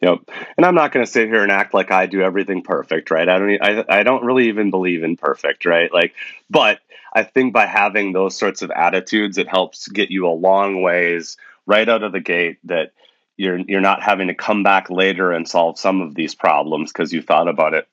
Yep. 0.00 0.18
And 0.56 0.66
I'm 0.66 0.74
not 0.74 0.90
going 0.90 1.06
to 1.06 1.10
sit 1.10 1.28
here 1.28 1.44
and 1.44 1.52
act 1.52 1.74
like 1.74 1.92
I 1.92 2.06
do 2.06 2.22
everything 2.22 2.62
perfect, 2.62 3.12
right? 3.12 3.28
I 3.28 3.38
don't 3.38 3.62
I, 3.62 3.84
I 4.00 4.02
don't 4.02 4.24
really 4.24 4.48
even 4.48 4.70
believe 4.70 5.04
in 5.04 5.16
perfect, 5.16 5.64
right? 5.64 5.92
Like 5.92 6.14
but 6.50 6.80
I 7.14 7.22
think 7.22 7.52
by 7.52 7.66
having 7.66 8.12
those 8.12 8.36
sorts 8.36 8.62
of 8.62 8.72
attitudes 8.72 9.38
it 9.38 9.48
helps 9.48 9.86
get 9.86 10.10
you 10.10 10.26
a 10.26 10.30
long 10.30 10.82
ways 10.82 11.36
right 11.66 11.88
out 11.88 12.02
of 12.02 12.10
the 12.10 12.20
gate 12.20 12.58
that 12.64 12.92
you're 13.36 13.58
you're 13.58 13.80
not 13.80 14.02
having 14.02 14.26
to 14.26 14.34
come 14.34 14.64
back 14.64 14.90
later 14.90 15.30
and 15.30 15.48
solve 15.48 15.78
some 15.78 16.00
of 16.00 16.16
these 16.16 16.34
problems 16.34 16.90
because 16.90 17.12
you 17.12 17.22
thought 17.22 17.46
about 17.46 17.74
it 17.74 17.86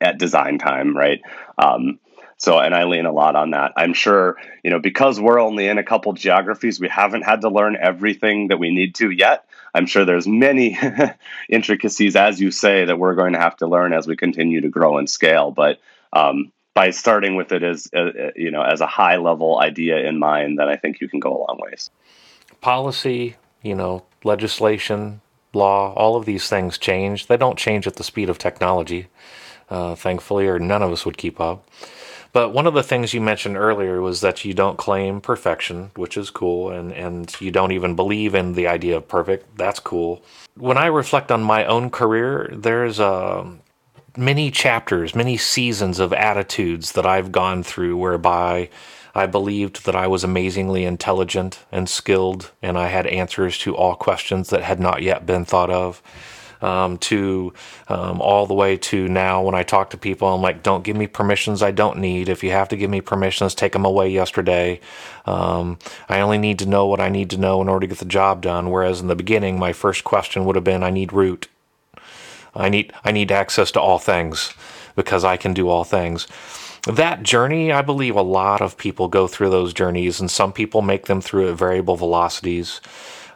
at 0.00 0.18
design 0.18 0.58
time, 0.58 0.96
right? 0.96 1.20
Um, 1.58 2.00
so, 2.42 2.58
and 2.58 2.74
I 2.74 2.84
lean 2.84 3.06
a 3.06 3.12
lot 3.12 3.36
on 3.36 3.50
that. 3.50 3.72
I'm 3.76 3.94
sure, 3.94 4.36
you 4.64 4.70
know, 4.72 4.80
because 4.80 5.20
we're 5.20 5.38
only 5.38 5.68
in 5.68 5.78
a 5.78 5.84
couple 5.84 6.12
geographies, 6.12 6.80
we 6.80 6.88
haven't 6.88 7.22
had 7.22 7.42
to 7.42 7.48
learn 7.48 7.76
everything 7.80 8.48
that 8.48 8.58
we 8.58 8.74
need 8.74 8.96
to 8.96 9.10
yet. 9.10 9.44
I'm 9.72 9.86
sure 9.86 10.04
there's 10.04 10.26
many 10.26 10.76
intricacies, 11.48 12.16
as 12.16 12.40
you 12.40 12.50
say, 12.50 12.84
that 12.84 12.98
we're 12.98 13.14
going 13.14 13.34
to 13.34 13.38
have 13.38 13.56
to 13.58 13.68
learn 13.68 13.92
as 13.92 14.08
we 14.08 14.16
continue 14.16 14.60
to 14.60 14.68
grow 14.68 14.98
and 14.98 15.08
scale. 15.08 15.52
But 15.52 15.78
um, 16.12 16.50
by 16.74 16.90
starting 16.90 17.36
with 17.36 17.52
it 17.52 17.62
as, 17.62 17.88
uh, 17.94 18.00
uh 18.00 18.30
you 18.34 18.50
know, 18.50 18.62
as 18.62 18.80
a 18.80 18.88
high 18.88 19.18
level 19.18 19.60
idea 19.60 19.98
in 19.98 20.18
mind, 20.18 20.58
then 20.58 20.68
I 20.68 20.74
think 20.74 21.00
you 21.00 21.08
can 21.08 21.20
go 21.20 21.30
a 21.30 21.38
long 21.38 21.60
ways. 21.62 21.90
Policy, 22.60 23.36
you 23.62 23.76
know, 23.76 24.04
legislation, 24.24 25.20
law, 25.54 25.94
all 25.94 26.16
of 26.16 26.26
these 26.26 26.48
things 26.48 26.76
change. 26.76 27.28
They 27.28 27.36
don't 27.36 27.56
change 27.56 27.86
at 27.86 27.94
the 27.94 28.04
speed 28.04 28.28
of 28.28 28.38
technology, 28.38 29.06
uh, 29.70 29.94
thankfully, 29.94 30.48
or 30.48 30.58
none 30.58 30.82
of 30.82 30.90
us 30.90 31.06
would 31.06 31.16
keep 31.16 31.38
up. 31.38 31.68
But 32.32 32.54
one 32.54 32.66
of 32.66 32.72
the 32.72 32.82
things 32.82 33.12
you 33.12 33.20
mentioned 33.20 33.58
earlier 33.58 34.00
was 34.00 34.22
that 34.22 34.44
you 34.44 34.54
don't 34.54 34.78
claim 34.78 35.20
perfection, 35.20 35.90
which 35.96 36.16
is 36.16 36.30
cool, 36.30 36.70
and, 36.70 36.90
and 36.92 37.34
you 37.40 37.50
don't 37.50 37.72
even 37.72 37.94
believe 37.94 38.34
in 38.34 38.54
the 38.54 38.66
idea 38.66 38.96
of 38.96 39.06
perfect. 39.06 39.58
That's 39.58 39.80
cool. 39.80 40.22
When 40.56 40.78
I 40.78 40.86
reflect 40.86 41.30
on 41.30 41.42
my 41.42 41.66
own 41.66 41.90
career, 41.90 42.48
there's 42.50 42.98
uh, 42.98 43.46
many 44.16 44.50
chapters, 44.50 45.14
many 45.14 45.36
seasons 45.36 45.98
of 45.98 46.14
attitudes 46.14 46.92
that 46.92 47.04
I've 47.04 47.32
gone 47.32 47.62
through 47.62 47.98
whereby 47.98 48.70
I 49.14 49.26
believed 49.26 49.84
that 49.84 49.94
I 49.94 50.06
was 50.06 50.24
amazingly 50.24 50.84
intelligent 50.84 51.60
and 51.70 51.86
skilled, 51.86 52.50
and 52.62 52.78
I 52.78 52.88
had 52.88 53.06
answers 53.06 53.58
to 53.58 53.76
all 53.76 53.94
questions 53.94 54.48
that 54.48 54.62
had 54.62 54.80
not 54.80 55.02
yet 55.02 55.26
been 55.26 55.44
thought 55.44 55.70
of 55.70 56.02
um, 56.62 56.96
to 56.98 57.52
um, 57.88 58.20
all 58.20 58.46
the 58.46 58.54
way 58.54 58.76
to 58.76 59.08
now 59.08 59.42
when 59.42 59.54
I 59.54 59.62
talk 59.62 59.90
to 59.90 59.96
people, 59.96 60.28
I'm 60.28 60.40
like, 60.40 60.62
don't 60.62 60.84
give 60.84 60.96
me 60.96 61.06
permissions 61.06 61.62
I 61.62 61.72
don't 61.72 61.98
need. 61.98 62.28
If 62.28 62.42
you 62.42 62.50
have 62.52 62.68
to 62.68 62.76
give 62.76 62.90
me 62.90 63.00
permissions, 63.00 63.54
take 63.54 63.72
them 63.72 63.84
away 63.84 64.08
yesterday. 64.08 64.80
Um, 65.26 65.78
I 66.08 66.20
only 66.20 66.38
need 66.38 66.58
to 66.60 66.66
know 66.66 66.86
what 66.86 67.00
I 67.00 67.08
need 67.08 67.30
to 67.30 67.38
know 67.38 67.60
in 67.60 67.68
order 67.68 67.86
to 67.86 67.88
get 67.88 67.98
the 67.98 68.04
job 68.04 68.42
done. 68.42 68.70
Whereas 68.70 69.00
in 69.00 69.08
the 69.08 69.16
beginning, 69.16 69.58
my 69.58 69.72
first 69.72 70.04
question 70.04 70.44
would 70.44 70.56
have 70.56 70.64
been, 70.64 70.82
I 70.82 70.90
need 70.90 71.12
root. 71.12 71.48
I 72.54 72.68
need 72.68 72.92
I 73.04 73.12
need 73.12 73.32
access 73.32 73.70
to 73.72 73.80
all 73.80 73.98
things 73.98 74.52
because 74.94 75.24
I 75.24 75.36
can 75.36 75.54
do 75.54 75.68
all 75.68 75.84
things. 75.84 76.28
That 76.86 77.22
journey, 77.22 77.70
I 77.72 77.80
believe 77.82 78.16
a 78.16 78.22
lot 78.22 78.60
of 78.60 78.76
people 78.76 79.08
go 79.08 79.28
through 79.28 79.50
those 79.50 79.72
journeys, 79.72 80.20
and 80.20 80.30
some 80.30 80.52
people 80.52 80.82
make 80.82 81.06
them 81.06 81.20
through 81.20 81.48
at 81.48 81.56
variable 81.56 81.96
velocities. 81.96 82.80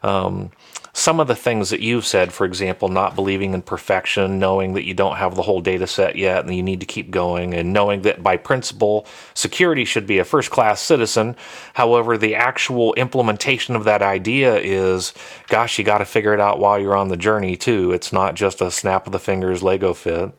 Um, 0.02 0.50
some 0.96 1.20
of 1.20 1.26
the 1.26 1.37
things 1.37 1.68
that 1.68 1.80
you've 1.80 2.06
said, 2.06 2.32
for 2.32 2.46
example, 2.46 2.88
not 2.88 3.14
believing 3.14 3.52
in 3.52 3.61
perfection, 3.61 4.38
knowing 4.38 4.72
that 4.72 4.87
you 4.87 4.94
don't 4.94 5.18
have 5.18 5.35
the 5.35 5.42
whole 5.42 5.61
data 5.61 5.87
set 5.87 6.16
yet 6.16 6.42
and 6.42 6.56
you 6.56 6.62
need 6.62 6.80
to 6.80 6.87
keep 6.87 7.11
going, 7.11 7.52
and 7.52 7.70
knowing 7.70 8.00
that 8.00 8.22
by 8.22 8.38
principle, 8.38 9.06
security 9.35 9.85
should 9.85 10.06
be 10.06 10.18
a 10.18 10.24
first 10.24 10.50
class 10.50 10.80
citizen. 10.80 11.37
However, 11.74 12.16
the 12.16 12.35
actual 12.35 12.94
implementation 12.94 13.76
of 13.76 13.85
that 13.85 14.00
idea 14.00 14.56
is, 14.56 15.12
gosh, 15.48 15.78
you 15.78 15.85
got 15.85 15.98
to 15.98 16.06
figure 16.06 16.32
it 16.32 16.40
out 16.40 16.61
while 16.61 16.80
you're 16.80 16.96
on 16.96 17.09
the 17.09 17.16
journey, 17.18 17.59
too. 17.59 17.92
It's 17.92 18.11
not 18.11 18.35
just 18.35 18.62
a 18.62 18.70
snap 18.70 19.04
of 19.04 19.12
the 19.12 19.18
fingers 19.18 19.62
Lego 19.62 19.92
fit. 19.92 20.32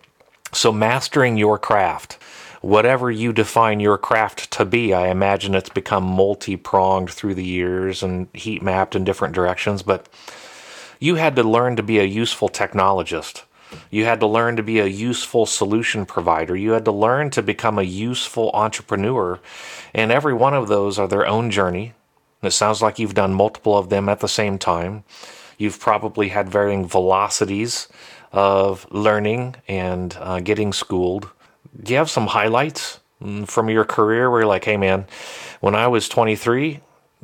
So, 0.53 0.71
mastering 0.71 1.37
your 1.37 1.59
craft 1.59 2.17
whatever 2.61 3.11
you 3.11 3.31
define 3.31 3.79
your 3.79 3.99
craft 3.99 4.49
to 4.49 4.65
be, 4.65 4.91
I 4.91 5.09
imagine 5.09 5.53
it's 5.53 5.69
become 5.69 6.03
multi 6.03 6.57
pronged 6.57 7.11
through 7.11 7.35
the 7.35 7.45
years 7.45 8.01
and 8.01 8.27
heat 8.33 8.63
mapped 8.63 8.95
in 8.95 9.03
different 9.03 9.35
directions. 9.35 9.83
But 9.83 10.09
you 10.99 11.15
had 11.15 11.35
to 11.35 11.43
learn 11.43 11.75
to 11.75 11.83
be 11.83 11.99
a 11.99 12.03
useful 12.03 12.49
technologist. 12.49 13.43
You 13.91 14.05
had 14.05 14.19
to 14.21 14.27
learn 14.27 14.55
to 14.55 14.63
be 14.63 14.79
a 14.79 14.85
useful 14.85 15.45
solution 15.45 16.05
provider. 16.05 16.55
You 16.55 16.71
had 16.71 16.85
to 16.85 16.91
learn 16.91 17.29
to 17.31 17.41
become 17.41 17.77
a 17.77 17.83
useful 17.83 18.49
entrepreneur. 18.53 19.39
And 19.93 20.11
every 20.11 20.33
one 20.33 20.53
of 20.53 20.67
those 20.67 20.97
are 20.97 21.07
their 21.07 21.27
own 21.27 21.51
journey. 21.51 21.93
It 22.41 22.51
sounds 22.51 22.81
like 22.81 22.99
you've 22.99 23.13
done 23.13 23.33
multiple 23.33 23.77
of 23.77 23.89
them 23.89 24.09
at 24.09 24.19
the 24.19 24.27
same 24.27 24.57
time. 24.57 25.03
You've 25.57 25.79
probably 25.79 26.29
had 26.29 26.49
varying 26.49 26.87
velocities 26.87 27.87
of 28.31 28.85
learning 28.91 29.55
and 29.67 30.15
uh, 30.19 30.39
getting 30.39 30.71
schooled. 30.71 31.29
Do 31.81 31.93
you 31.93 31.97
have 31.97 32.09
some 32.09 32.27
highlights 32.27 32.99
mm, 33.21 33.47
from 33.47 33.69
your 33.69 33.85
career 33.85 34.29
where 34.29 34.41
you're 34.41 34.47
like, 34.47 34.65
hey 34.65 34.77
man, 34.77 35.07
when 35.59 35.75
I 35.75 35.87
was 35.87 36.07
23, 36.07 36.81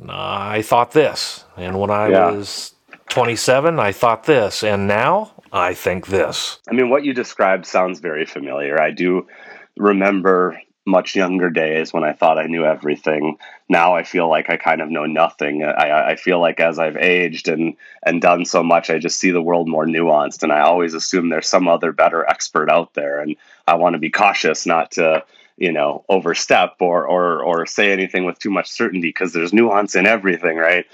I 0.08 0.62
thought 0.62 0.92
this. 0.92 1.44
And 1.56 1.78
when 1.78 1.90
I 1.90 2.08
yeah. 2.08 2.30
was 2.32 2.74
27, 3.08 3.78
I 3.78 3.92
thought 3.92 4.24
this, 4.24 4.64
and 4.64 4.86
now 4.86 5.32
I 5.52 5.74
think 5.74 6.08
this. 6.08 6.58
I 6.68 6.74
mean, 6.74 6.90
what 6.90 7.04
you 7.04 7.14
described 7.14 7.66
sounds 7.66 8.00
very 8.00 8.26
familiar. 8.26 8.80
I 8.80 8.90
do 8.90 9.28
remember 9.76 10.60
much 10.86 11.16
younger 11.16 11.48
days 11.48 11.92
when 11.92 12.04
I 12.04 12.12
thought 12.12 12.38
I 12.38 12.46
knew 12.46 12.64
everything. 12.64 13.38
Now 13.68 13.94
I 13.94 14.02
feel 14.02 14.28
like 14.28 14.50
I 14.50 14.56
kind 14.56 14.82
of 14.82 14.90
know 14.90 15.06
nothing. 15.06 15.64
I, 15.64 16.10
I 16.10 16.16
feel 16.16 16.40
like 16.40 16.60
as 16.60 16.78
I've 16.78 16.96
aged 16.96 17.48
and 17.48 17.76
and 18.02 18.20
done 18.20 18.44
so 18.44 18.62
much, 18.62 18.90
I 18.90 18.98
just 18.98 19.18
see 19.18 19.30
the 19.30 19.42
world 19.42 19.68
more 19.68 19.86
nuanced, 19.86 20.42
and 20.42 20.52
I 20.52 20.60
always 20.60 20.94
assume 20.94 21.28
there's 21.28 21.48
some 21.48 21.68
other 21.68 21.92
better 21.92 22.26
expert 22.26 22.68
out 22.68 22.94
there, 22.94 23.20
and 23.20 23.36
I 23.66 23.76
want 23.76 23.94
to 23.94 23.98
be 23.98 24.10
cautious 24.10 24.66
not 24.66 24.92
to 24.92 25.24
you 25.56 25.72
know 25.72 26.04
overstep 26.08 26.76
or 26.80 27.06
or 27.06 27.42
or 27.42 27.66
say 27.66 27.92
anything 27.92 28.24
with 28.24 28.38
too 28.38 28.50
much 28.50 28.70
certainty 28.70 29.08
because 29.08 29.32
there's 29.32 29.52
nuance 29.54 29.94
in 29.94 30.06
everything, 30.06 30.56
right? 30.56 30.84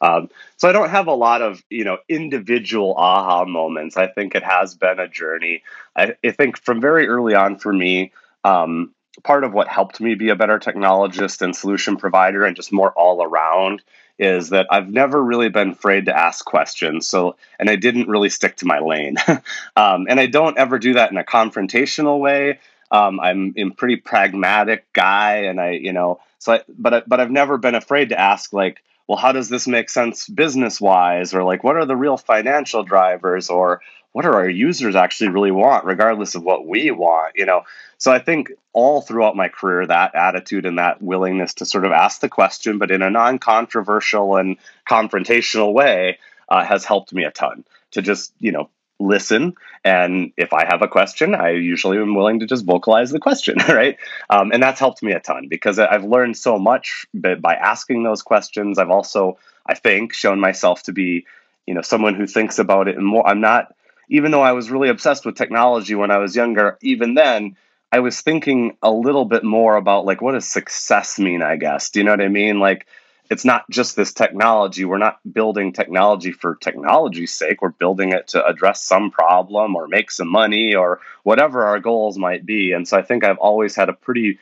Um, 0.00 0.30
so 0.56 0.68
I 0.68 0.72
don't 0.72 0.90
have 0.90 1.06
a 1.08 1.14
lot 1.14 1.42
of 1.42 1.62
you 1.70 1.84
know 1.84 1.98
individual 2.08 2.94
aha 2.96 3.44
moments. 3.44 3.96
I 3.96 4.06
think 4.06 4.34
it 4.34 4.42
has 4.42 4.74
been 4.74 4.98
a 4.98 5.08
journey. 5.08 5.62
I, 5.96 6.14
I 6.24 6.30
think 6.30 6.58
from 6.58 6.80
very 6.80 7.06
early 7.08 7.34
on 7.34 7.58
for 7.58 7.72
me, 7.72 8.12
um, 8.44 8.94
part 9.22 9.44
of 9.44 9.52
what 9.52 9.68
helped 9.68 10.00
me 10.00 10.14
be 10.14 10.30
a 10.30 10.36
better 10.36 10.58
technologist 10.58 11.42
and 11.42 11.54
solution 11.54 11.96
provider 11.96 12.44
and 12.44 12.56
just 12.56 12.72
more 12.72 12.92
all 12.92 13.22
around 13.22 13.82
is 14.18 14.50
that 14.50 14.66
I've 14.70 14.90
never 14.90 15.22
really 15.22 15.48
been 15.48 15.70
afraid 15.70 16.04
to 16.06 16.16
ask 16.16 16.44
questions. 16.44 17.08
So, 17.08 17.36
and 17.58 17.70
I 17.70 17.76
didn't 17.76 18.06
really 18.06 18.28
stick 18.28 18.56
to 18.56 18.66
my 18.66 18.78
lane. 18.78 19.16
um, 19.76 20.06
and 20.08 20.20
I 20.20 20.26
don't 20.26 20.58
ever 20.58 20.78
do 20.78 20.94
that 20.94 21.10
in 21.10 21.16
a 21.16 21.24
confrontational 21.24 22.20
way. 22.20 22.58
Um, 22.90 23.18
I'm 23.18 23.54
a 23.56 23.70
pretty 23.70 23.96
pragmatic 23.96 24.92
guy, 24.92 25.36
and 25.44 25.60
I, 25.60 25.70
you 25.70 25.92
know, 25.92 26.20
so 26.38 26.54
I, 26.54 26.62
but 26.68 27.08
but 27.08 27.20
I've 27.20 27.30
never 27.30 27.56
been 27.56 27.74
afraid 27.74 28.10
to 28.10 28.20
ask 28.20 28.52
like, 28.52 28.82
well, 29.10 29.18
how 29.18 29.32
does 29.32 29.48
this 29.48 29.66
make 29.66 29.90
sense 29.90 30.28
business 30.28 30.80
wise? 30.80 31.34
Or 31.34 31.42
like, 31.42 31.64
what 31.64 31.74
are 31.74 31.84
the 31.84 31.96
real 31.96 32.16
financial 32.16 32.84
drivers? 32.84 33.50
Or 33.50 33.80
what 34.12 34.24
are 34.24 34.34
our 34.34 34.48
users 34.48 34.94
actually 34.94 35.30
really 35.30 35.50
want, 35.50 35.84
regardless 35.84 36.36
of 36.36 36.44
what 36.44 36.64
we 36.64 36.92
want? 36.92 37.32
You 37.34 37.44
know, 37.44 37.62
so 37.98 38.12
I 38.12 38.20
think 38.20 38.52
all 38.72 39.00
throughout 39.00 39.34
my 39.34 39.48
career, 39.48 39.84
that 39.84 40.14
attitude 40.14 40.64
and 40.64 40.78
that 40.78 41.02
willingness 41.02 41.54
to 41.54 41.66
sort 41.66 41.86
of 41.86 41.90
ask 41.90 42.20
the 42.20 42.28
question, 42.28 42.78
but 42.78 42.92
in 42.92 43.02
a 43.02 43.10
non 43.10 43.40
controversial 43.40 44.36
and 44.36 44.58
confrontational 44.88 45.72
way, 45.72 46.20
uh, 46.48 46.64
has 46.64 46.84
helped 46.84 47.12
me 47.12 47.24
a 47.24 47.32
ton 47.32 47.64
to 47.90 48.02
just, 48.02 48.32
you 48.38 48.52
know, 48.52 48.70
listen. 49.00 49.54
And 49.84 50.32
if 50.36 50.52
I 50.52 50.66
have 50.66 50.82
a 50.82 50.88
question, 50.88 51.34
I 51.34 51.50
usually 51.50 51.98
am 51.98 52.14
willing 52.14 52.40
to 52.40 52.46
just 52.46 52.64
vocalize 52.64 53.10
the 53.10 53.18
question, 53.18 53.56
right? 53.68 53.96
Um, 54.28 54.52
and 54.52 54.62
that's 54.62 54.78
helped 54.78 55.02
me 55.02 55.12
a 55.12 55.20
ton 55.20 55.48
because 55.48 55.78
I've 55.78 56.04
learned 56.04 56.36
so 56.36 56.58
much 56.58 57.06
by 57.14 57.54
asking 57.54 58.02
those 58.02 58.22
questions. 58.22 58.78
I've 58.78 58.90
also, 58.90 59.38
I 59.66 59.74
think, 59.74 60.12
shown 60.12 60.38
myself 60.38 60.82
to 60.84 60.92
be, 60.92 61.26
you 61.66 61.74
know, 61.74 61.82
someone 61.82 62.14
who 62.14 62.26
thinks 62.26 62.58
about 62.58 62.88
it 62.88 62.96
and 62.96 63.06
more. 63.06 63.26
I'm 63.26 63.40
not, 63.40 63.74
even 64.08 64.30
though 64.30 64.42
I 64.42 64.52
was 64.52 64.70
really 64.70 64.90
obsessed 64.90 65.24
with 65.24 65.36
technology 65.36 65.94
when 65.94 66.10
I 66.10 66.18
was 66.18 66.36
younger, 66.36 66.78
even 66.82 67.14
then, 67.14 67.56
I 67.92 68.00
was 68.00 68.20
thinking 68.20 68.76
a 68.82 68.90
little 68.90 69.24
bit 69.24 69.42
more 69.42 69.74
about 69.76 70.04
like 70.04 70.22
what 70.22 70.32
does 70.32 70.46
success 70.46 71.18
mean, 71.18 71.42
I 71.42 71.56
guess. 71.56 71.90
Do 71.90 71.98
you 71.98 72.04
know 72.04 72.12
what 72.12 72.20
I 72.20 72.28
mean? 72.28 72.60
Like 72.60 72.86
it's 73.30 73.44
not 73.44 73.64
just 73.70 73.94
this 73.94 74.12
technology. 74.12 74.84
We're 74.84 74.98
not 74.98 75.20
building 75.32 75.72
technology 75.72 76.32
for 76.32 76.56
technology's 76.56 77.32
sake. 77.32 77.62
We're 77.62 77.68
building 77.70 78.12
it 78.12 78.28
to 78.28 78.44
address 78.44 78.82
some 78.82 79.12
problem 79.12 79.76
or 79.76 79.86
make 79.86 80.10
some 80.10 80.28
money 80.28 80.74
or 80.74 81.00
whatever 81.22 81.64
our 81.64 81.78
goals 81.78 82.18
might 82.18 82.44
be. 82.44 82.72
And 82.72 82.86
so 82.88 82.98
I 82.98 83.02
think 83.02 83.24
I've 83.24 83.38
always 83.38 83.76
had 83.76 83.88
a 83.88 83.92
pretty 83.92 84.40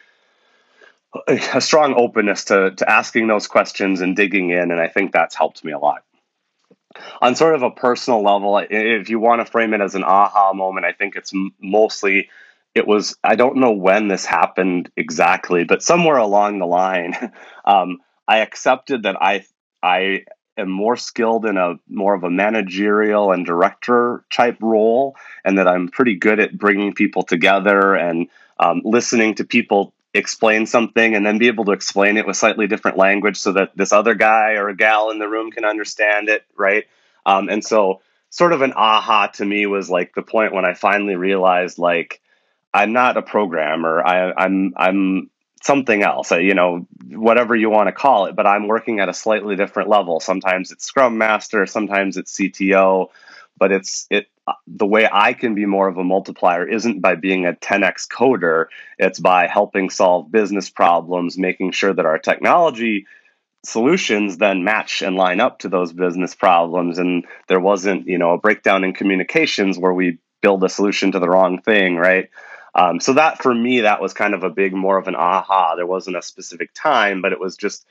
a 1.29 1.61
strong 1.61 1.95
openness 1.97 2.47
to, 2.47 2.71
to 2.71 2.91
asking 2.91 3.29
those 3.29 3.47
questions 3.47 4.01
and 4.01 4.17
digging 4.17 4.51
in. 4.51 4.71
And 4.71 4.81
I 4.81 4.89
think 4.89 5.13
that's 5.13 5.35
helped 5.35 5.63
me 5.63 5.73
a 5.73 5.79
lot. 5.79 6.03
On 7.21 7.37
sort 7.37 7.55
of 7.55 7.63
a 7.63 7.71
personal 7.71 8.23
level, 8.23 8.59
if 8.71 9.11
you 9.11 9.21
want 9.21 9.45
to 9.45 9.51
frame 9.51 9.75
it 9.75 9.83
as 9.83 9.95
an 9.95 10.05
aha 10.05 10.55
moment, 10.55 10.87
I 10.87 10.93
think 10.93 11.15
it's 11.15 11.33
mostly 11.61 12.31
it 12.75 12.87
was 12.87 13.17
i 13.25 13.35
don't 13.35 13.57
know 13.57 13.73
when 13.73 14.09
this 14.09 14.27
happened 14.27 14.91
exactly 14.95 15.65
but 15.65 15.83
somewhere 15.83 16.19
along 16.19 16.59
the 16.59 16.67
line 16.67 17.15
um, 17.65 17.99
i 18.29 18.39
accepted 18.39 19.03
that 19.03 19.17
i 19.21 19.45
i 19.83 20.23
am 20.57 20.71
more 20.71 20.97
skilled 20.97 21.47
in 21.47 21.57
a 21.57 21.75
more 21.89 22.15
of 22.15 22.25
a 22.25 22.31
managerial 22.31 23.33
and 23.33 23.47
director 23.47 24.25
type 24.31 24.59
role 24.61 25.17
and 25.45 25.59
that 25.59 25.67
i'm 25.67 25.89
pretty 25.89 26.15
good 26.15 26.39
at 26.39 26.57
bringing 26.57 26.93
people 26.95 27.23
together 27.23 27.95
and 27.95 28.29
um, 28.61 28.83
listening 28.85 29.35
to 29.35 29.45
people 29.45 29.95
explain 30.15 30.67
something 30.67 31.15
and 31.15 31.25
then 31.25 31.39
be 31.39 31.47
able 31.47 31.65
to 31.65 31.73
explain 31.73 32.17
it 32.17 32.27
with 32.27 32.37
slightly 32.37 32.67
different 32.67 32.97
language 32.97 33.37
so 33.37 33.53
that 33.53 33.77
this 33.77 33.93
other 33.93 34.15
guy 34.15 34.55
or 34.55 34.69
a 34.69 34.77
gal 34.77 35.11
in 35.11 35.19
the 35.19 35.29
room 35.29 35.51
can 35.51 35.65
understand 35.65 36.29
it 36.29 36.45
right 36.57 36.85
um, 37.27 37.49
and 37.49 37.65
so 37.65 38.01
sort 38.31 38.53
of 38.53 38.63
an 38.63 38.73
aha 38.75 39.29
to 39.29 39.45
me 39.45 39.67
was 39.67 39.89
like 39.89 40.15
the 40.15 40.23
point 40.23 40.53
when 40.53 40.65
i 40.65 40.75
finally 40.75 41.17
realized 41.17 41.79
like 41.79 42.21
I'm 42.73 42.93
not 42.93 43.17
a 43.17 43.23
programmer. 43.23 44.05
I, 44.05 44.33
I'm 44.37 44.75
I'm 44.77 45.31
something 45.69 46.03
else. 46.03 46.33
Uh, 46.33 46.39
you 46.39 46.55
know, 46.55 46.87
whatever 47.11 47.55
you 47.55 47.69
want 47.69 47.89
to 47.89 47.93
call 47.93 48.25
it. 48.25 48.35
But 48.35 48.47
I'm 48.47 48.67
working 48.67 49.01
at 49.01 49.11
a 49.11 49.15
slightly 49.15 49.55
different 49.55 49.91
level. 49.91 50.19
Sometimes 50.19 50.73
it's 50.73 50.87
Scrum 50.87 51.19
Master. 51.19 51.67
Sometimes 51.67 52.17
it's 52.17 52.35
CTO. 52.35 53.09
But 53.59 53.71
it's 53.73 54.07
it 54.11 54.29
uh, 54.47 54.55
the 54.67 54.87
way 54.87 55.07
I 55.13 55.35
can 55.35 55.55
be 55.55 55.67
more 55.67 55.87
of 55.87 55.99
a 55.99 56.05
multiplier 56.05 56.67
isn't 56.67 57.01
by 57.01 57.17
being 57.17 57.45
a 57.45 57.53
10x 57.53 58.09
coder. 58.09 58.67
It's 58.99 59.21
by 59.21 59.47
helping 59.47 59.91
solve 59.91 60.33
business 60.33 60.71
problems, 60.71 61.37
making 61.37 61.73
sure 61.73 61.93
that 61.93 62.07
our 62.07 62.19
technology 62.19 63.07
solutions 63.65 64.39
then 64.39 64.65
match 64.65 65.03
and 65.03 65.17
line 65.17 65.41
up 65.41 65.59
to 65.59 65.69
those 65.69 65.93
business 65.93 66.35
problems 66.35 66.99
and 66.99 67.27
there 67.49 67.59
wasn't 67.59 68.07
you 68.07 68.17
know 68.17 68.33
a 68.33 68.39
breakdown 68.39 68.85
in 68.85 68.95
communications 68.95 69.77
where 69.77 69.93
we 69.93 70.19
build 70.41 70.63
a 70.63 70.69
solution 70.69 71.11
to 71.11 71.19
the 71.19 71.29
wrong 71.29 71.61
thing 71.61 71.97
right 71.97 72.31
um, 72.79 73.01
so 73.01 73.15
that 73.15 73.43
for 73.43 73.53
me, 73.53 73.81
that 73.81 74.01
was 74.01 74.15
kind 74.15 74.35
of 74.35 74.45
a 74.45 74.51
big, 74.51 74.73
more 74.73 74.99
of 74.99 75.09
an 75.09 75.17
aha. 75.17 75.75
There 75.75 75.85
wasn't 75.85 76.17
a 76.17 76.23
specific 76.23 76.71
time, 76.75 77.23
but 77.23 77.33
it 77.33 77.41
was 77.41 77.57
just 77.57 77.85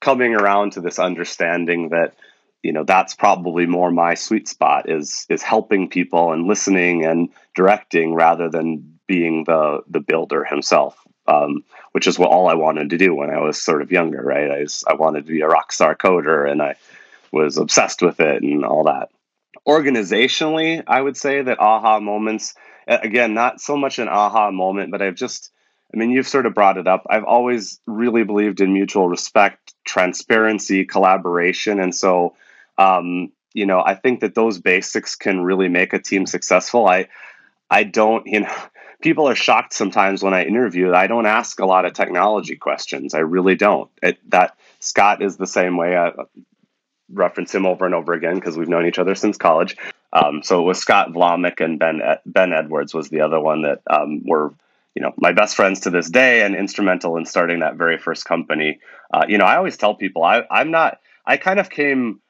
coming 0.00 0.34
around 0.34 0.72
to 0.72 0.80
this 0.80 0.98
understanding 0.98 1.90
that 1.90 2.14
you 2.62 2.72
know 2.72 2.84
that's 2.84 3.14
probably 3.14 3.66
more 3.66 3.90
my 3.90 4.14
sweet 4.14 4.48
spot 4.48 4.88
is 4.88 5.26
is 5.28 5.42
helping 5.42 5.90
people 5.90 6.32
and 6.32 6.46
listening 6.46 7.04
and 7.04 7.28
directing 7.54 8.14
rather 8.14 8.48
than 8.48 8.98
being 9.06 9.44
the 9.44 9.82
the 9.88 10.00
builder 10.00 10.44
himself 10.44 10.96
um, 11.26 11.62
which 11.92 12.06
is 12.06 12.18
what 12.18 12.30
all 12.30 12.48
I 12.48 12.54
wanted 12.54 12.90
to 12.90 12.98
do 12.98 13.14
when 13.14 13.28
I 13.28 13.40
was 13.40 13.60
sort 13.60 13.82
of 13.82 13.92
younger 13.92 14.22
right 14.22 14.50
I, 14.50 14.60
was, 14.60 14.84
I 14.86 14.94
wanted 14.94 15.26
to 15.26 15.32
be 15.32 15.42
a 15.42 15.48
rock 15.48 15.72
star 15.72 15.94
coder 15.94 16.50
and 16.50 16.62
I 16.62 16.76
was 17.30 17.58
obsessed 17.58 18.02
with 18.02 18.20
it 18.20 18.42
and 18.42 18.64
all 18.64 18.84
that 18.84 19.10
organizationally 19.66 20.82
I 20.86 21.00
would 21.00 21.16
say 21.16 21.42
that 21.42 21.60
aha 21.60 22.00
moments 22.00 22.54
again, 22.86 23.34
not 23.34 23.60
so 23.60 23.76
much 23.76 23.98
an 23.98 24.08
aha 24.08 24.50
moment, 24.50 24.90
but 24.90 25.02
I've 25.02 25.14
just, 25.14 25.50
I 25.92 25.96
mean, 25.96 26.10
you've 26.10 26.28
sort 26.28 26.46
of 26.46 26.54
brought 26.54 26.78
it 26.78 26.86
up. 26.86 27.06
I've 27.08 27.24
always 27.24 27.80
really 27.86 28.24
believed 28.24 28.60
in 28.60 28.72
mutual 28.72 29.08
respect, 29.08 29.74
transparency, 29.84 30.84
collaboration. 30.84 31.80
And 31.80 31.94
so, 31.94 32.34
um, 32.78 33.32
you 33.52 33.66
know, 33.66 33.82
I 33.84 33.94
think 33.94 34.20
that 34.20 34.34
those 34.34 34.58
basics 34.58 35.16
can 35.16 35.40
really 35.42 35.68
make 35.68 35.92
a 35.92 35.98
team 35.98 36.26
successful. 36.26 36.86
I, 36.86 37.08
I 37.70 37.84
don't, 37.84 38.26
you 38.26 38.40
know, 38.40 38.54
people 39.02 39.28
are 39.28 39.34
shocked 39.34 39.72
sometimes 39.72 40.22
when 40.22 40.34
I 40.34 40.44
interview. 40.44 40.92
I 40.92 41.06
don't 41.06 41.26
ask 41.26 41.58
a 41.60 41.66
lot 41.66 41.84
of 41.84 41.94
technology 41.94 42.56
questions. 42.56 43.14
I 43.14 43.20
really 43.20 43.56
don't. 43.56 43.90
It, 44.02 44.18
that 44.30 44.56
Scott 44.78 45.22
is 45.22 45.36
the 45.36 45.46
same 45.46 45.76
way. 45.76 45.96
I 45.96 46.12
reference 47.12 47.54
him 47.54 47.66
over 47.66 47.86
and 47.86 47.94
over 47.94 48.12
again 48.12 48.34
because 48.34 48.56
we've 48.56 48.68
known 48.68 48.86
each 48.86 48.98
other 48.98 49.14
since 49.14 49.36
college. 49.36 49.76
Um, 50.12 50.42
so 50.42 50.60
it 50.60 50.64
was 50.64 50.78
Scott 50.78 51.12
Vlaminck 51.12 51.60
and 51.60 51.78
Ben 51.78 52.00
Ben 52.26 52.52
Edwards 52.52 52.94
was 52.94 53.08
the 53.08 53.20
other 53.20 53.40
one 53.40 53.62
that 53.62 53.80
um, 53.88 54.22
were 54.24 54.52
you 54.94 55.02
know 55.02 55.12
my 55.16 55.32
best 55.32 55.54
friends 55.54 55.80
to 55.80 55.90
this 55.90 56.10
day 56.10 56.42
and 56.42 56.56
instrumental 56.56 57.16
in 57.16 57.24
starting 57.24 57.60
that 57.60 57.76
very 57.76 57.98
first 57.98 58.24
company. 58.24 58.80
Uh, 59.12 59.24
you 59.28 59.38
know, 59.38 59.44
I 59.44 59.56
always 59.56 59.76
tell 59.76 59.94
people 59.94 60.24
I, 60.24 60.42
I'm 60.50 60.70
not. 60.70 61.00
I 61.24 61.36
kind 61.36 61.60
of 61.60 61.70
came. 61.70 62.20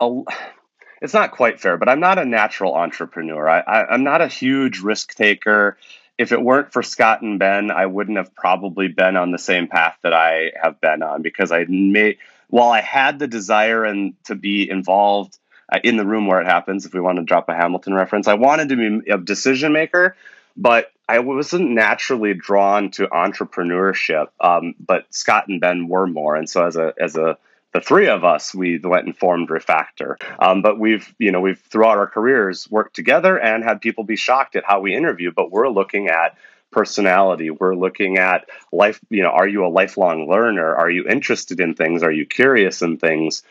A, 0.00 0.22
it's 1.02 1.14
not 1.14 1.30
quite 1.30 1.60
fair, 1.60 1.76
but 1.76 1.88
I'm 1.88 2.00
not 2.00 2.18
a 2.18 2.24
natural 2.24 2.74
entrepreneur. 2.74 3.48
I, 3.48 3.60
I, 3.60 3.86
I'm 3.86 4.02
not 4.02 4.20
a 4.20 4.28
huge 4.28 4.80
risk 4.80 5.14
taker. 5.14 5.78
If 6.18 6.32
it 6.32 6.42
weren't 6.42 6.72
for 6.72 6.82
Scott 6.82 7.22
and 7.22 7.38
Ben, 7.38 7.70
I 7.70 7.86
wouldn't 7.86 8.16
have 8.16 8.34
probably 8.34 8.88
been 8.88 9.16
on 9.16 9.30
the 9.30 9.38
same 9.38 9.68
path 9.68 9.96
that 10.02 10.12
I 10.12 10.50
have 10.60 10.80
been 10.80 11.04
on 11.04 11.22
because 11.22 11.52
I 11.52 11.66
made 11.68 12.18
while 12.48 12.70
I 12.70 12.80
had 12.80 13.20
the 13.20 13.28
desire 13.28 13.84
and 13.84 14.14
to 14.24 14.34
be 14.34 14.68
involved 14.68 15.38
in 15.82 15.96
the 15.96 16.06
room 16.06 16.26
where 16.26 16.40
it 16.40 16.46
happens, 16.46 16.86
if 16.86 16.94
we 16.94 17.00
want 17.00 17.18
to 17.18 17.24
drop 17.24 17.48
a 17.48 17.54
Hamilton 17.54 17.94
reference. 17.94 18.28
I 18.28 18.34
wanted 18.34 18.70
to 18.70 18.76
be 18.76 19.10
a 19.10 19.18
decision 19.18 19.72
maker, 19.72 20.16
but 20.56 20.90
I 21.08 21.20
wasn't 21.20 21.70
naturally 21.70 22.34
drawn 22.34 22.90
to 22.92 23.06
entrepreneurship. 23.06 24.28
Um, 24.40 24.74
but 24.78 25.06
Scott 25.10 25.48
and 25.48 25.60
Ben 25.60 25.88
were 25.88 26.06
more, 26.06 26.36
and 26.36 26.48
so 26.48 26.66
as 26.66 26.76
a 26.76 26.94
as 26.98 27.16
a 27.16 27.38
the 27.74 27.80
three 27.82 28.08
of 28.08 28.24
us 28.24 28.54
we 28.54 28.78
went 28.78 29.06
and 29.06 29.16
formed 29.16 29.48
Refactor. 29.48 30.16
Um, 30.38 30.62
but 30.62 30.78
we've 30.78 31.14
you 31.18 31.32
know 31.32 31.40
we've 31.40 31.60
throughout 31.60 31.98
our 31.98 32.06
careers 32.06 32.70
worked 32.70 32.96
together 32.96 33.38
and 33.38 33.62
had 33.62 33.80
people 33.80 34.04
be 34.04 34.16
shocked 34.16 34.56
at 34.56 34.64
how 34.64 34.80
we 34.80 34.94
interview. 34.94 35.32
But 35.34 35.50
we're 35.50 35.68
looking 35.68 36.08
at 36.08 36.36
personality 36.70 37.50
we're 37.50 37.74
looking 37.74 38.18
at 38.18 38.46
life 38.72 39.00
you 39.08 39.22
know 39.22 39.30
are 39.30 39.48
you 39.48 39.64
a 39.64 39.68
lifelong 39.68 40.28
learner 40.28 40.76
are 40.76 40.90
you 40.90 41.06
interested 41.08 41.60
in 41.60 41.74
things 41.74 42.02
are 42.02 42.12
you 42.12 42.26
curious 42.26 42.82
in 42.82 42.98
things 42.98 43.42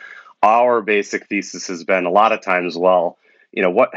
our 0.43 0.81
basic 0.81 1.27
thesis 1.27 1.67
has 1.67 1.83
been 1.83 2.05
a 2.05 2.11
lot 2.11 2.31
of 2.31 2.41
times, 2.41 2.77
well, 2.77 3.17
you 3.51 3.63
know, 3.63 3.71
what, 3.71 3.93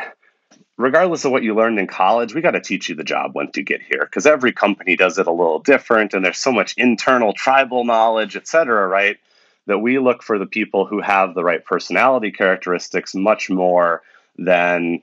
regardless 0.79 1.25
of 1.25 1.33
what 1.33 1.43
you 1.43 1.55
learned 1.55 1.79
in 1.79 1.87
college, 1.87 2.35
we 2.35 2.41
got 2.41 2.53
to 2.53 2.61
teach 2.61 2.89
you 2.89 2.95
the 2.95 3.05
job 3.05 3.35
once 3.35 3.57
you 3.57 3.63
get 3.63 3.83
here 3.83 4.01
because 4.05 4.27
every 4.27 4.53
company 4.53 4.97
does 4.97 5.19
it 5.19 5.27
a 5.27 5.33
little 5.33 5.59
different 5.59 6.15
and 6.15 6.25
there's 6.25 6.39
so 6.39 6.53
much 6.53 6.75
internal 6.77 7.33
tribal 7.33 7.85
knowledge, 7.85 8.37
et 8.37 8.49
cetera, 8.49 8.87
right? 8.87 9.19
That 9.67 9.79
we 9.79 9.99
look 9.99 10.23
for 10.23 10.39
the 10.39 10.47
people 10.47 10.87
who 10.87 11.01
have 11.01 11.35
the 11.35 11.45
right 11.45 11.65
personality 11.65 12.33
characteristics 12.33 13.15
much 13.15 13.51
more 13.51 14.03
than 14.39 15.03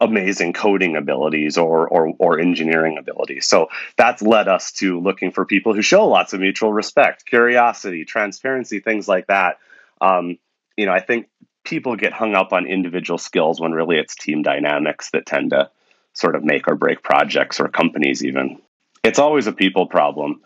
amazing 0.00 0.52
coding 0.52 0.96
abilities 0.96 1.56
or, 1.56 1.88
or 1.88 2.12
or 2.18 2.38
engineering 2.38 2.98
abilities. 2.98 3.46
So 3.46 3.68
that's 3.96 4.20
led 4.22 4.48
us 4.48 4.72
to 4.72 5.00
looking 5.00 5.30
for 5.30 5.46
people 5.46 5.72
who 5.72 5.82
show 5.82 6.06
lots 6.06 6.32
of 6.32 6.40
mutual 6.40 6.72
respect, 6.72 7.24
curiosity, 7.24 8.04
transparency, 8.04 8.80
things 8.80 9.08
like 9.08 9.28
that. 9.28 9.58
Um, 10.00 10.38
you 10.76 10.86
know, 10.86 10.92
I 10.92 11.00
think 11.00 11.28
people 11.64 11.96
get 11.96 12.12
hung 12.12 12.34
up 12.34 12.52
on 12.52 12.66
individual 12.66 13.18
skills 13.18 13.60
when 13.60 13.72
really 13.72 13.96
it's 13.96 14.14
team 14.14 14.42
dynamics 14.42 15.10
that 15.10 15.26
tend 15.26 15.50
to 15.50 15.70
sort 16.12 16.36
of 16.36 16.44
make 16.44 16.68
or 16.68 16.76
break 16.76 17.02
projects 17.02 17.60
or 17.60 17.68
companies 17.68 18.24
even. 18.24 18.60
It's 19.02 19.18
always 19.18 19.46
a 19.46 19.52
people 19.52 19.86
problem. 19.86 20.40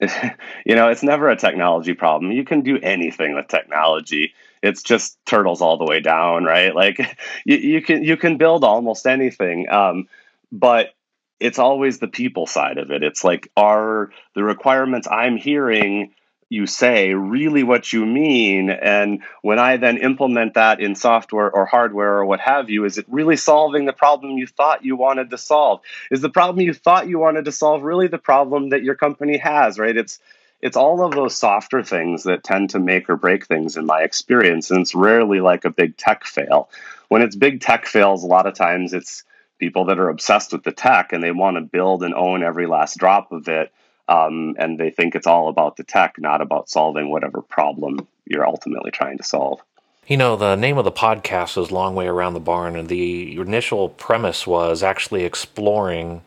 you 0.00 0.74
know, 0.74 0.88
it's 0.88 1.02
never 1.02 1.28
a 1.28 1.36
technology 1.36 1.94
problem. 1.94 2.32
You 2.32 2.44
can 2.44 2.62
do 2.62 2.78
anything 2.82 3.34
with 3.34 3.48
technology. 3.48 4.34
It's 4.62 4.82
just 4.82 5.18
turtles 5.24 5.60
all 5.60 5.76
the 5.76 5.84
way 5.84 6.00
down, 6.00 6.44
right? 6.44 6.74
Like 6.84 6.98
you, 7.44 7.56
you 7.56 7.82
can 7.82 8.02
you 8.02 8.16
can 8.16 8.38
build 8.38 8.64
almost 8.64 9.06
anything. 9.06 9.68
Um, 9.70 10.08
but 10.50 10.94
it's 11.40 11.58
always 11.58 11.98
the 11.98 12.08
people 12.08 12.46
side 12.46 12.78
of 12.78 12.90
it. 12.90 13.02
It's 13.02 13.22
like 13.24 13.50
are 13.56 14.10
the 14.34 14.42
requirements 14.42 15.06
I'm 15.10 15.36
hearing 15.36 16.14
you 16.48 16.66
say 16.66 17.14
really 17.14 17.62
what 17.62 17.92
you 17.92 18.04
mean 18.04 18.70
and 18.70 19.22
when 19.42 19.58
i 19.58 19.76
then 19.76 19.98
implement 19.98 20.54
that 20.54 20.80
in 20.80 20.94
software 20.94 21.50
or 21.50 21.66
hardware 21.66 22.18
or 22.18 22.24
what 22.24 22.40
have 22.40 22.70
you 22.70 22.84
is 22.84 22.98
it 22.98 23.06
really 23.08 23.36
solving 23.36 23.84
the 23.84 23.92
problem 23.92 24.38
you 24.38 24.46
thought 24.46 24.84
you 24.84 24.96
wanted 24.96 25.30
to 25.30 25.38
solve? 25.38 25.80
Is 26.10 26.20
the 26.20 26.30
problem 26.30 26.64
you 26.64 26.74
thought 26.74 27.08
you 27.08 27.18
wanted 27.18 27.44
to 27.46 27.52
solve 27.52 27.82
really 27.82 28.08
the 28.08 28.18
problem 28.18 28.70
that 28.70 28.82
your 28.82 28.94
company 28.94 29.38
has 29.38 29.78
right? 29.78 29.96
It's 29.96 30.18
it's 30.60 30.76
all 30.76 31.04
of 31.04 31.12
those 31.12 31.36
softer 31.36 31.82
things 31.82 32.22
that 32.22 32.42
tend 32.42 32.70
to 32.70 32.78
make 32.78 33.10
or 33.10 33.16
break 33.16 33.46
things 33.46 33.76
in 33.76 33.84
my 33.84 34.02
experience 34.02 34.70
and 34.70 34.80
it's 34.80 34.94
rarely 34.94 35.40
like 35.40 35.64
a 35.64 35.70
big 35.70 35.96
tech 35.96 36.24
fail. 36.24 36.70
When 37.08 37.22
it's 37.22 37.36
big 37.36 37.60
tech 37.60 37.86
fails 37.86 38.24
a 38.24 38.28
lot 38.28 38.46
of 38.46 38.54
times 38.54 38.92
it's 38.92 39.24
people 39.58 39.86
that 39.86 39.98
are 39.98 40.08
obsessed 40.08 40.52
with 40.52 40.64
the 40.64 40.72
tech 40.72 41.12
and 41.12 41.22
they 41.22 41.32
want 41.32 41.56
to 41.56 41.60
build 41.60 42.02
and 42.02 42.14
own 42.14 42.42
every 42.42 42.66
last 42.66 42.98
drop 42.98 43.30
of 43.32 43.48
it 43.48 43.72
um, 44.08 44.54
and 44.58 44.78
they 44.78 44.90
think 44.90 45.14
it's 45.14 45.26
all 45.26 45.48
about 45.48 45.76
the 45.76 45.84
tech, 45.84 46.14
not 46.18 46.40
about 46.40 46.68
solving 46.68 47.10
whatever 47.10 47.40
problem 47.40 48.06
you're 48.26 48.46
ultimately 48.46 48.90
trying 48.90 49.18
to 49.18 49.24
solve. 49.24 49.60
You 50.06 50.18
know, 50.18 50.36
the 50.36 50.54
name 50.54 50.76
of 50.76 50.84
the 50.84 50.92
podcast 50.92 51.60
is 51.60 51.72
Long 51.72 51.94
Way 51.94 52.06
Around 52.06 52.34
the 52.34 52.40
Barn, 52.40 52.76
and 52.76 52.88
the 52.88 53.36
initial 53.36 53.88
premise 53.88 54.46
was 54.46 54.82
actually 54.82 55.24
exploring 55.24 56.20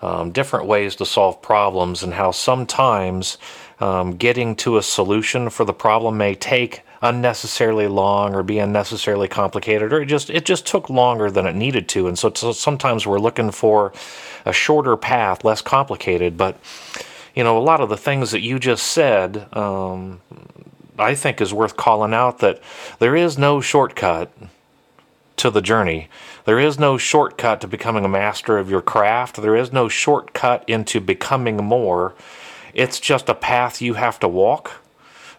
um, 0.00 0.30
different 0.30 0.66
ways 0.66 0.94
to 0.96 1.06
solve 1.06 1.42
problems, 1.42 2.04
and 2.04 2.14
how 2.14 2.30
sometimes 2.30 3.38
um, 3.80 4.16
getting 4.16 4.54
to 4.56 4.76
a 4.76 4.82
solution 4.82 5.50
for 5.50 5.64
the 5.64 5.72
problem 5.72 6.16
may 6.16 6.34
take 6.34 6.82
unnecessarily 7.02 7.86
long 7.86 8.34
or 8.34 8.42
be 8.42 8.58
unnecessarily 8.58 9.28
complicated 9.28 9.92
or 9.92 10.00
it 10.00 10.06
just 10.06 10.30
it 10.30 10.46
just 10.46 10.66
took 10.66 10.88
longer 10.88 11.30
than 11.30 11.46
it 11.46 11.54
needed 11.54 11.86
to 11.86 12.08
and 12.08 12.18
so, 12.18 12.32
so 12.32 12.50
sometimes 12.50 13.06
we're 13.06 13.18
looking 13.18 13.50
for 13.50 13.92
a 14.46 14.54
shorter 14.54 14.96
path 14.96 15.44
less 15.44 15.60
complicated 15.60 16.38
but 16.38 16.56
you 17.34 17.44
know 17.44 17.58
a 17.58 17.60
lot 17.60 17.80
of 17.80 17.88
the 17.88 17.96
things 17.96 18.30
that 18.30 18.40
you 18.40 18.58
just 18.58 18.86
said 18.86 19.46
um, 19.54 20.20
i 20.98 21.14
think 21.14 21.40
is 21.40 21.52
worth 21.52 21.76
calling 21.76 22.14
out 22.14 22.38
that 22.38 22.60
there 22.98 23.16
is 23.16 23.38
no 23.38 23.60
shortcut 23.60 24.32
to 25.36 25.50
the 25.50 25.62
journey 25.62 26.08
there 26.44 26.60
is 26.60 26.78
no 26.78 26.96
shortcut 26.96 27.60
to 27.60 27.68
becoming 27.68 28.04
a 28.04 28.08
master 28.08 28.58
of 28.58 28.70
your 28.70 28.82
craft 28.82 29.36
there 29.36 29.56
is 29.56 29.72
no 29.72 29.88
shortcut 29.88 30.64
into 30.68 31.00
becoming 31.00 31.56
more 31.56 32.14
it's 32.72 33.00
just 33.00 33.28
a 33.28 33.34
path 33.34 33.82
you 33.82 33.94
have 33.94 34.18
to 34.18 34.28
walk 34.28 34.84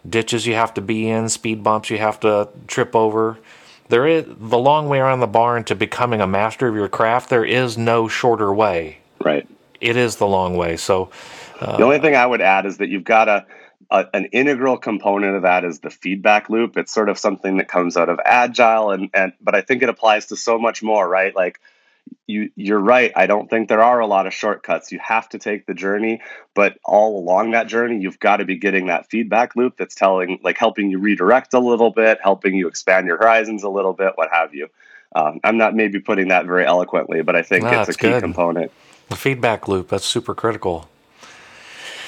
ditches 0.09 0.45
you 0.45 0.53
have 0.53 0.73
to 0.73 0.81
be 0.81 1.09
in, 1.09 1.29
speed 1.29 1.63
bumps 1.63 1.89
you 1.89 1.97
have 1.97 2.19
to 2.21 2.49
trip 2.67 2.95
over. 2.95 3.37
There 3.89 4.07
is 4.07 4.25
the 4.27 4.57
long 4.57 4.89
way 4.89 4.99
around 4.99 5.19
the 5.19 5.27
barn 5.27 5.63
to 5.65 5.75
becoming 5.75 6.21
a 6.21 6.27
master 6.27 6.67
of 6.67 6.75
your 6.75 6.87
craft. 6.87 7.29
There 7.29 7.45
is 7.45 7.77
no 7.77 8.07
shorter 8.07 8.53
way. 8.53 8.99
Right. 9.23 9.47
It 9.79 9.95
is 9.95 10.15
the 10.15 10.27
long 10.27 10.57
way. 10.57 10.77
So 10.77 11.11
uh, 11.59 11.77
the 11.77 11.83
only 11.83 11.99
thing 11.99 12.15
I 12.15 12.25
would 12.25 12.41
add 12.41 12.65
is 12.65 12.77
that 12.77 12.89
you've 12.89 13.03
got 13.03 13.27
a, 13.27 13.45
a, 13.89 14.05
an 14.13 14.25
integral 14.25 14.77
component 14.77 15.35
of 15.35 15.41
that 15.43 15.63
is 15.63 15.79
the 15.79 15.89
feedback 15.89 16.49
loop. 16.49 16.77
It's 16.77 16.93
sort 16.93 17.09
of 17.09 17.17
something 17.17 17.57
that 17.57 17.67
comes 17.67 17.97
out 17.97 18.09
of 18.09 18.19
agile, 18.23 18.91
and 18.91 19.09
and 19.13 19.33
but 19.41 19.55
I 19.55 19.61
think 19.61 19.83
it 19.83 19.89
applies 19.89 20.27
to 20.27 20.35
so 20.35 20.57
much 20.57 20.83
more. 20.83 21.07
Right. 21.07 21.35
Like 21.35 21.59
you 22.27 22.49
you're 22.55 22.79
right. 22.79 23.11
I 23.15 23.27
don't 23.27 23.49
think 23.49 23.69
there 23.69 23.83
are 23.83 23.99
a 23.99 24.07
lot 24.07 24.27
of 24.27 24.33
shortcuts. 24.33 24.91
You 24.91 24.99
have 24.99 25.29
to 25.29 25.39
take 25.39 25.65
the 25.65 25.73
journey, 25.73 26.21
but 26.53 26.77
all 26.83 27.19
along 27.19 27.51
that 27.51 27.67
journey, 27.67 27.99
you've 27.99 28.19
got 28.19 28.37
to 28.37 28.45
be 28.45 28.57
getting 28.57 28.87
that 28.87 29.09
feedback 29.09 29.55
loop 29.55 29.77
that's 29.77 29.95
telling, 29.95 30.39
like, 30.43 30.57
helping 30.57 30.89
you 30.89 30.99
redirect 30.99 31.53
a 31.53 31.59
little 31.59 31.91
bit, 31.91 32.19
helping 32.21 32.55
you 32.55 32.67
expand 32.67 33.07
your 33.07 33.17
horizons 33.17 33.63
a 33.63 33.69
little 33.69 33.93
bit, 33.93 34.13
what 34.15 34.29
have 34.31 34.53
you. 34.53 34.69
Um, 35.15 35.39
I'm 35.43 35.57
not 35.57 35.75
maybe 35.75 35.99
putting 35.99 36.29
that 36.29 36.45
very 36.45 36.65
eloquently, 36.65 37.21
but 37.21 37.35
I 37.35 37.41
think 37.41 37.63
no, 37.63 37.81
it's 37.81 37.89
a 37.89 37.93
key 37.93 38.09
good. 38.09 38.21
component. 38.21 38.71
The 39.09 39.15
feedback 39.15 39.67
loop 39.67 39.89
that's 39.89 40.05
super 40.05 40.33
critical. 40.33 40.89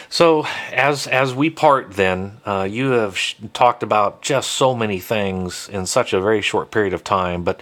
So 0.10 0.45
as 0.72 1.08
as 1.08 1.36
we 1.36 1.49
part, 1.49 1.93
then 1.93 2.38
uh, 2.45 2.68
you 2.70 2.91
have 2.91 3.18
sh- 3.18 3.36
talked 3.53 3.84
about 3.84 4.22
just 4.22 4.51
so 4.51 4.74
many 4.74 4.99
things 4.99 5.70
in 5.70 5.86
such 5.86 6.14
a 6.14 6.22
very 6.22 6.41
short 6.41 6.72
period 6.72 6.93
of 6.93 7.03
time, 7.03 7.43
but 7.43 7.62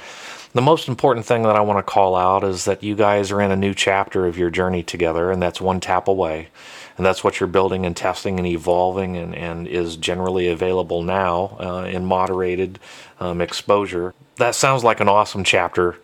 the 0.54 0.62
most 0.62 0.88
important 0.88 1.26
thing 1.26 1.44
that 1.44 1.58
I 1.58 1.62
want 1.62 1.80
to 1.80 1.84
call 1.84 2.16
out 2.16 2.46
is 2.46 2.64
that 2.64 2.82
you 2.82 2.96
guys 2.96 3.30
are 3.30 3.42
in 3.42 3.52
a 3.52 3.58
new 3.58 3.74
chapter 3.74 4.26
of 4.26 4.38
your 4.38 4.50
journey 4.50 4.84
together, 4.84 5.30
and 5.30 5.42
that's 5.42 5.60
one 5.60 5.82
tap 5.82 6.08
away. 6.08 6.48
And 6.96 7.06
that's 7.06 7.26
what 7.26 7.42
you're 7.42 7.48
building 7.48 7.86
and 7.86 7.94
testing 7.94 8.38
and 8.38 8.48
evolving 8.48 9.18
and, 9.18 9.36
and 9.36 9.68
is 9.68 9.98
generally 9.98 10.48
available 10.48 11.04
now 11.04 11.58
uh, 11.60 11.90
in 11.92 12.06
moderated 12.06 12.80
um, 13.20 13.42
exposure. 13.42 14.14
That 14.38 14.56
sounds 14.56 14.82
like 14.82 15.02
an 15.02 15.10
awesome 15.10 15.44
chapter. 15.44 15.98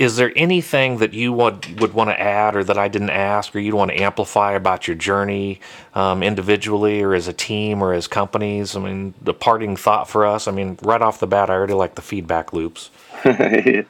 Is 0.00 0.16
there 0.16 0.32
anything 0.34 0.96
that 0.96 1.12
you 1.12 1.30
would, 1.34 1.78
would 1.78 1.92
want 1.92 2.08
to 2.08 2.18
add 2.18 2.56
or 2.56 2.64
that 2.64 2.78
I 2.78 2.88
didn't 2.88 3.10
ask 3.10 3.54
or 3.54 3.58
you'd 3.58 3.74
want 3.74 3.90
to 3.90 4.00
amplify 4.00 4.52
about 4.52 4.88
your 4.88 4.96
journey 4.96 5.60
um, 5.94 6.22
individually 6.22 7.02
or 7.02 7.12
as 7.12 7.28
a 7.28 7.34
team 7.34 7.82
or 7.82 7.92
as 7.92 8.08
companies? 8.08 8.74
I 8.74 8.80
mean, 8.80 9.12
the 9.20 9.34
parting 9.34 9.76
thought 9.76 10.08
for 10.08 10.24
us, 10.24 10.48
I 10.48 10.52
mean, 10.52 10.78
right 10.80 11.02
off 11.02 11.20
the 11.20 11.26
bat, 11.26 11.50
I 11.50 11.52
already 11.52 11.74
like 11.74 11.96
the 11.96 12.02
feedback 12.02 12.54
loops. 12.54 12.88
you 13.26 13.84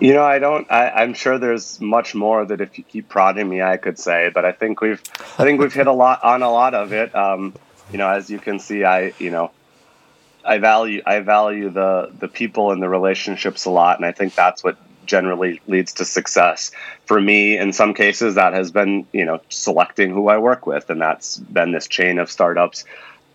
know, 0.00 0.22
I 0.22 0.38
don't. 0.38 0.70
I, 0.70 1.02
am 1.02 1.12
sure 1.12 1.40
there's 1.40 1.80
much 1.80 2.14
more 2.14 2.44
that 2.44 2.60
if 2.60 2.78
you 2.78 2.84
keep 2.84 3.08
prodding 3.08 3.48
me, 3.48 3.60
I 3.60 3.78
could 3.78 3.98
say. 3.98 4.30
But 4.32 4.44
I 4.44 4.52
think 4.52 4.80
we've, 4.80 5.02
I 5.38 5.42
think 5.42 5.58
we've 5.58 5.74
hit 5.74 5.88
a 5.88 5.92
lot 5.92 6.22
on 6.22 6.42
a 6.42 6.52
lot 6.52 6.74
of 6.74 6.92
it. 6.92 7.12
Um, 7.16 7.52
you 7.90 7.98
know, 7.98 8.08
as 8.08 8.30
you 8.30 8.38
can 8.38 8.60
see, 8.60 8.84
I, 8.84 9.12
you 9.18 9.32
know, 9.32 9.50
I 10.44 10.58
value 10.58 11.02
I 11.04 11.18
value 11.18 11.68
the 11.68 12.12
the 12.16 12.28
people 12.28 12.70
and 12.70 12.80
the 12.80 12.88
relationships 12.88 13.64
a 13.64 13.70
lot, 13.70 13.96
and 13.98 14.06
I 14.06 14.12
think 14.12 14.36
that's 14.36 14.62
what 14.62 14.76
generally 15.08 15.60
leads 15.66 15.94
to 15.94 16.04
success. 16.04 16.70
For 17.06 17.20
me, 17.20 17.58
in 17.58 17.72
some 17.72 17.94
cases, 17.94 18.36
that 18.36 18.52
has 18.52 18.70
been 18.70 19.06
you 19.12 19.24
know 19.24 19.40
selecting 19.48 20.10
who 20.10 20.28
I 20.28 20.38
work 20.38 20.66
with, 20.66 20.90
and 20.90 21.00
that's 21.00 21.38
been 21.38 21.72
this 21.72 21.88
chain 21.88 22.18
of 22.18 22.30
startups. 22.30 22.84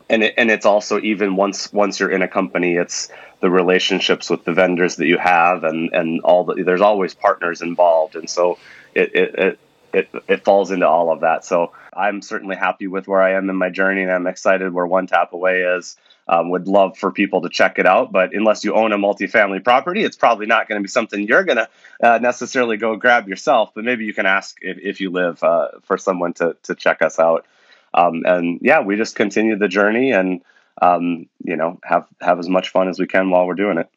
And 0.09 0.24
it, 0.24 0.34
and 0.38 0.51
it's 0.51 0.65
also 0.65 0.99
even 1.01 1.36
once 1.36 1.74
once 1.74 1.99
you're 1.99 2.11
in 2.11 2.21
a 2.21 2.28
company, 2.28 2.76
it's 2.76 3.09
the 3.41 3.49
relationships 3.49 4.30
with 4.30 4.45
the 4.45 4.53
vendors 4.53 4.95
that 4.97 5.07
you 5.07 5.17
have 5.17 5.65
and 5.65 5.91
and 5.93 6.21
all 6.21 6.45
the 6.45 6.63
there's 6.63 6.82
always 6.82 7.13
partners 7.13 7.61
involved 7.61 8.15
and 8.15 8.30
so 8.30 8.57
it 8.95 9.13
it, 9.13 9.36
it 9.36 9.59
it, 9.93 10.09
it 10.28 10.43
falls 10.43 10.71
into 10.71 10.88
all 10.88 11.11
of 11.11 11.21
that. 11.21 11.45
So 11.45 11.71
I'm 11.95 12.21
certainly 12.21 12.55
happy 12.55 12.88
with 12.88 13.07
where 13.07 13.21
I 13.21 13.34
am 13.34 13.49
in 13.49 13.55
my 13.55 13.69
journey, 13.69 14.01
and 14.01 14.11
I'm 14.11 14.28
excited 14.28 14.74
where 14.74 14.88
One 14.88 15.07
Tap 15.07 15.34
Away 15.34 15.61
is. 15.61 15.95
Um, 16.26 16.51
would 16.51 16.69
love 16.69 16.97
for 16.97 17.11
people 17.11 17.41
to 17.41 17.49
check 17.49 17.80
it 17.80 17.86
out, 17.86 18.13
but 18.13 18.34
unless 18.34 18.63
you 18.63 18.76
own 18.76 18.93
a 18.93 18.97
multifamily 18.97 19.61
property, 19.61 20.03
it's 20.03 20.15
probably 20.15 20.45
not 20.45 20.69
going 20.69 20.80
to 20.80 20.84
be 20.84 20.88
something 20.88 21.28
you're 21.28 21.43
going 21.43 21.57
to 21.57 21.69
uh, 22.01 22.19
necessarily 22.19 22.78
go 22.78 22.95
grab 22.95 23.28
yourself. 23.28 23.71
But 23.76 23.84
maybe 23.84 24.05
you 24.05 24.13
can 24.13 24.26
ask 24.26 24.57
if, 24.61 24.78
if 24.78 25.01
you 25.01 25.09
live 25.09 25.43
uh, 25.43 25.67
for 25.84 25.97
someone 25.97 26.32
to 26.36 26.55
to 26.63 26.76
check 26.76 27.01
us 27.01 27.19
out. 27.19 27.45
Um, 27.93 28.24
and 28.26 28.59
yeah, 28.61 28.80
we 28.82 28.95
just 28.95 29.15
continue 29.15 29.57
the 29.57 29.67
journey 29.67 30.11
and 30.11 30.41
um, 30.82 31.28
you 31.43 31.55
know, 31.55 31.80
have 31.84 32.07
have 32.21 32.39
as 32.39 32.49
much 32.49 32.69
fun 32.69 32.88
as 32.88 32.99
we 32.99 33.07
can 33.07 33.30
while 33.30 33.45
we're 33.45 33.53
doing 33.53 33.78
it. 33.78 33.89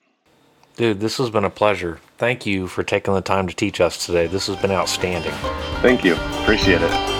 Dude, 0.77 1.01
this 1.01 1.16
has 1.18 1.31
been 1.31 1.45
a 1.45 1.51
pleasure. 1.51 2.01
Thank 2.18 2.45
you 2.45 2.66
for 2.66 2.83
taking 2.83 3.14
the 3.14 3.22
time 3.22 3.47
to 3.47 3.55
teach 3.55 3.81
us 3.81 4.05
today. 4.05 4.27
This 4.27 4.47
has 4.49 4.57
been 4.57 4.70
outstanding. 4.70 5.33
Thank 5.81 6.05
you. 6.05 6.16
Appreciate 6.43 6.83
it. 6.83 7.16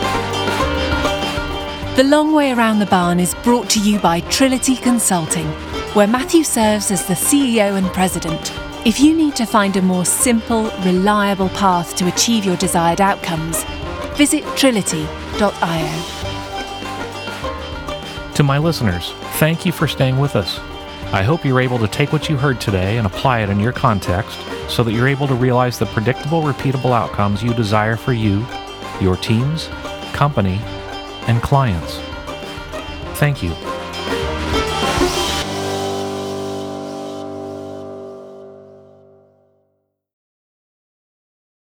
The 1.97 2.05
Long 2.05 2.35
Way 2.35 2.53
Around 2.53 2.81
the 2.81 2.85
Barn 2.85 3.19
is 3.19 3.35
brought 3.37 3.71
to 3.71 3.81
you 3.81 3.99
by 3.99 4.21
Trility 4.21 4.77
Consulting, 4.77 5.47
where 5.95 6.07
Matthew 6.07 6.45
serves 6.45 6.91
as 6.91 7.07
the 7.07 7.15
CEO 7.15 7.79
and 7.79 7.87
president. 7.87 8.53
If 8.85 9.01
you 9.01 9.17
need 9.17 9.35
to 9.37 9.47
find 9.47 9.75
a 9.79 9.81
more 9.81 10.05
simple, 10.05 10.65
reliable 10.85 11.49
path 11.49 11.97
to 11.97 12.07
achieve 12.07 12.45
your 12.45 12.59
desired 12.59 13.01
outcomes, 13.01 13.65
visit 14.15 14.45
trility.io. 14.59 16.03
To 18.35 18.43
my 18.43 18.59
listeners, 18.59 19.13
thank 19.39 19.65
you 19.65 19.73
for 19.73 19.89
staying 19.89 20.19
with 20.19 20.37
us. 20.37 20.59
I 21.15 21.23
hope 21.23 21.47
you're 21.47 21.63
able 21.63 21.79
to 21.79 21.89
take 21.89 22.13
what 22.13 22.29
you 22.29 22.37
heard 22.37 22.61
today 22.61 22.99
and 22.99 23.07
apply 23.07 23.41
it 23.41 23.49
in 23.49 23.59
your 23.59 23.73
context 23.73 24.39
so 24.69 24.85
that 24.85 24.93
you're 24.93 25.09
able 25.09 25.29
to 25.29 25.35
realize 25.35 25.79
the 25.79 25.87
predictable, 25.87 26.43
repeatable 26.43 26.93
outcomes 26.93 27.43
you 27.43 27.55
desire 27.55 27.97
for 27.97 28.13
you, 28.13 28.45
your 29.01 29.17
teams, 29.17 29.69
company, 30.13 30.61
and 31.29 31.43
clients. 31.43 31.99
Thank 33.19 33.43
you. 33.43 33.51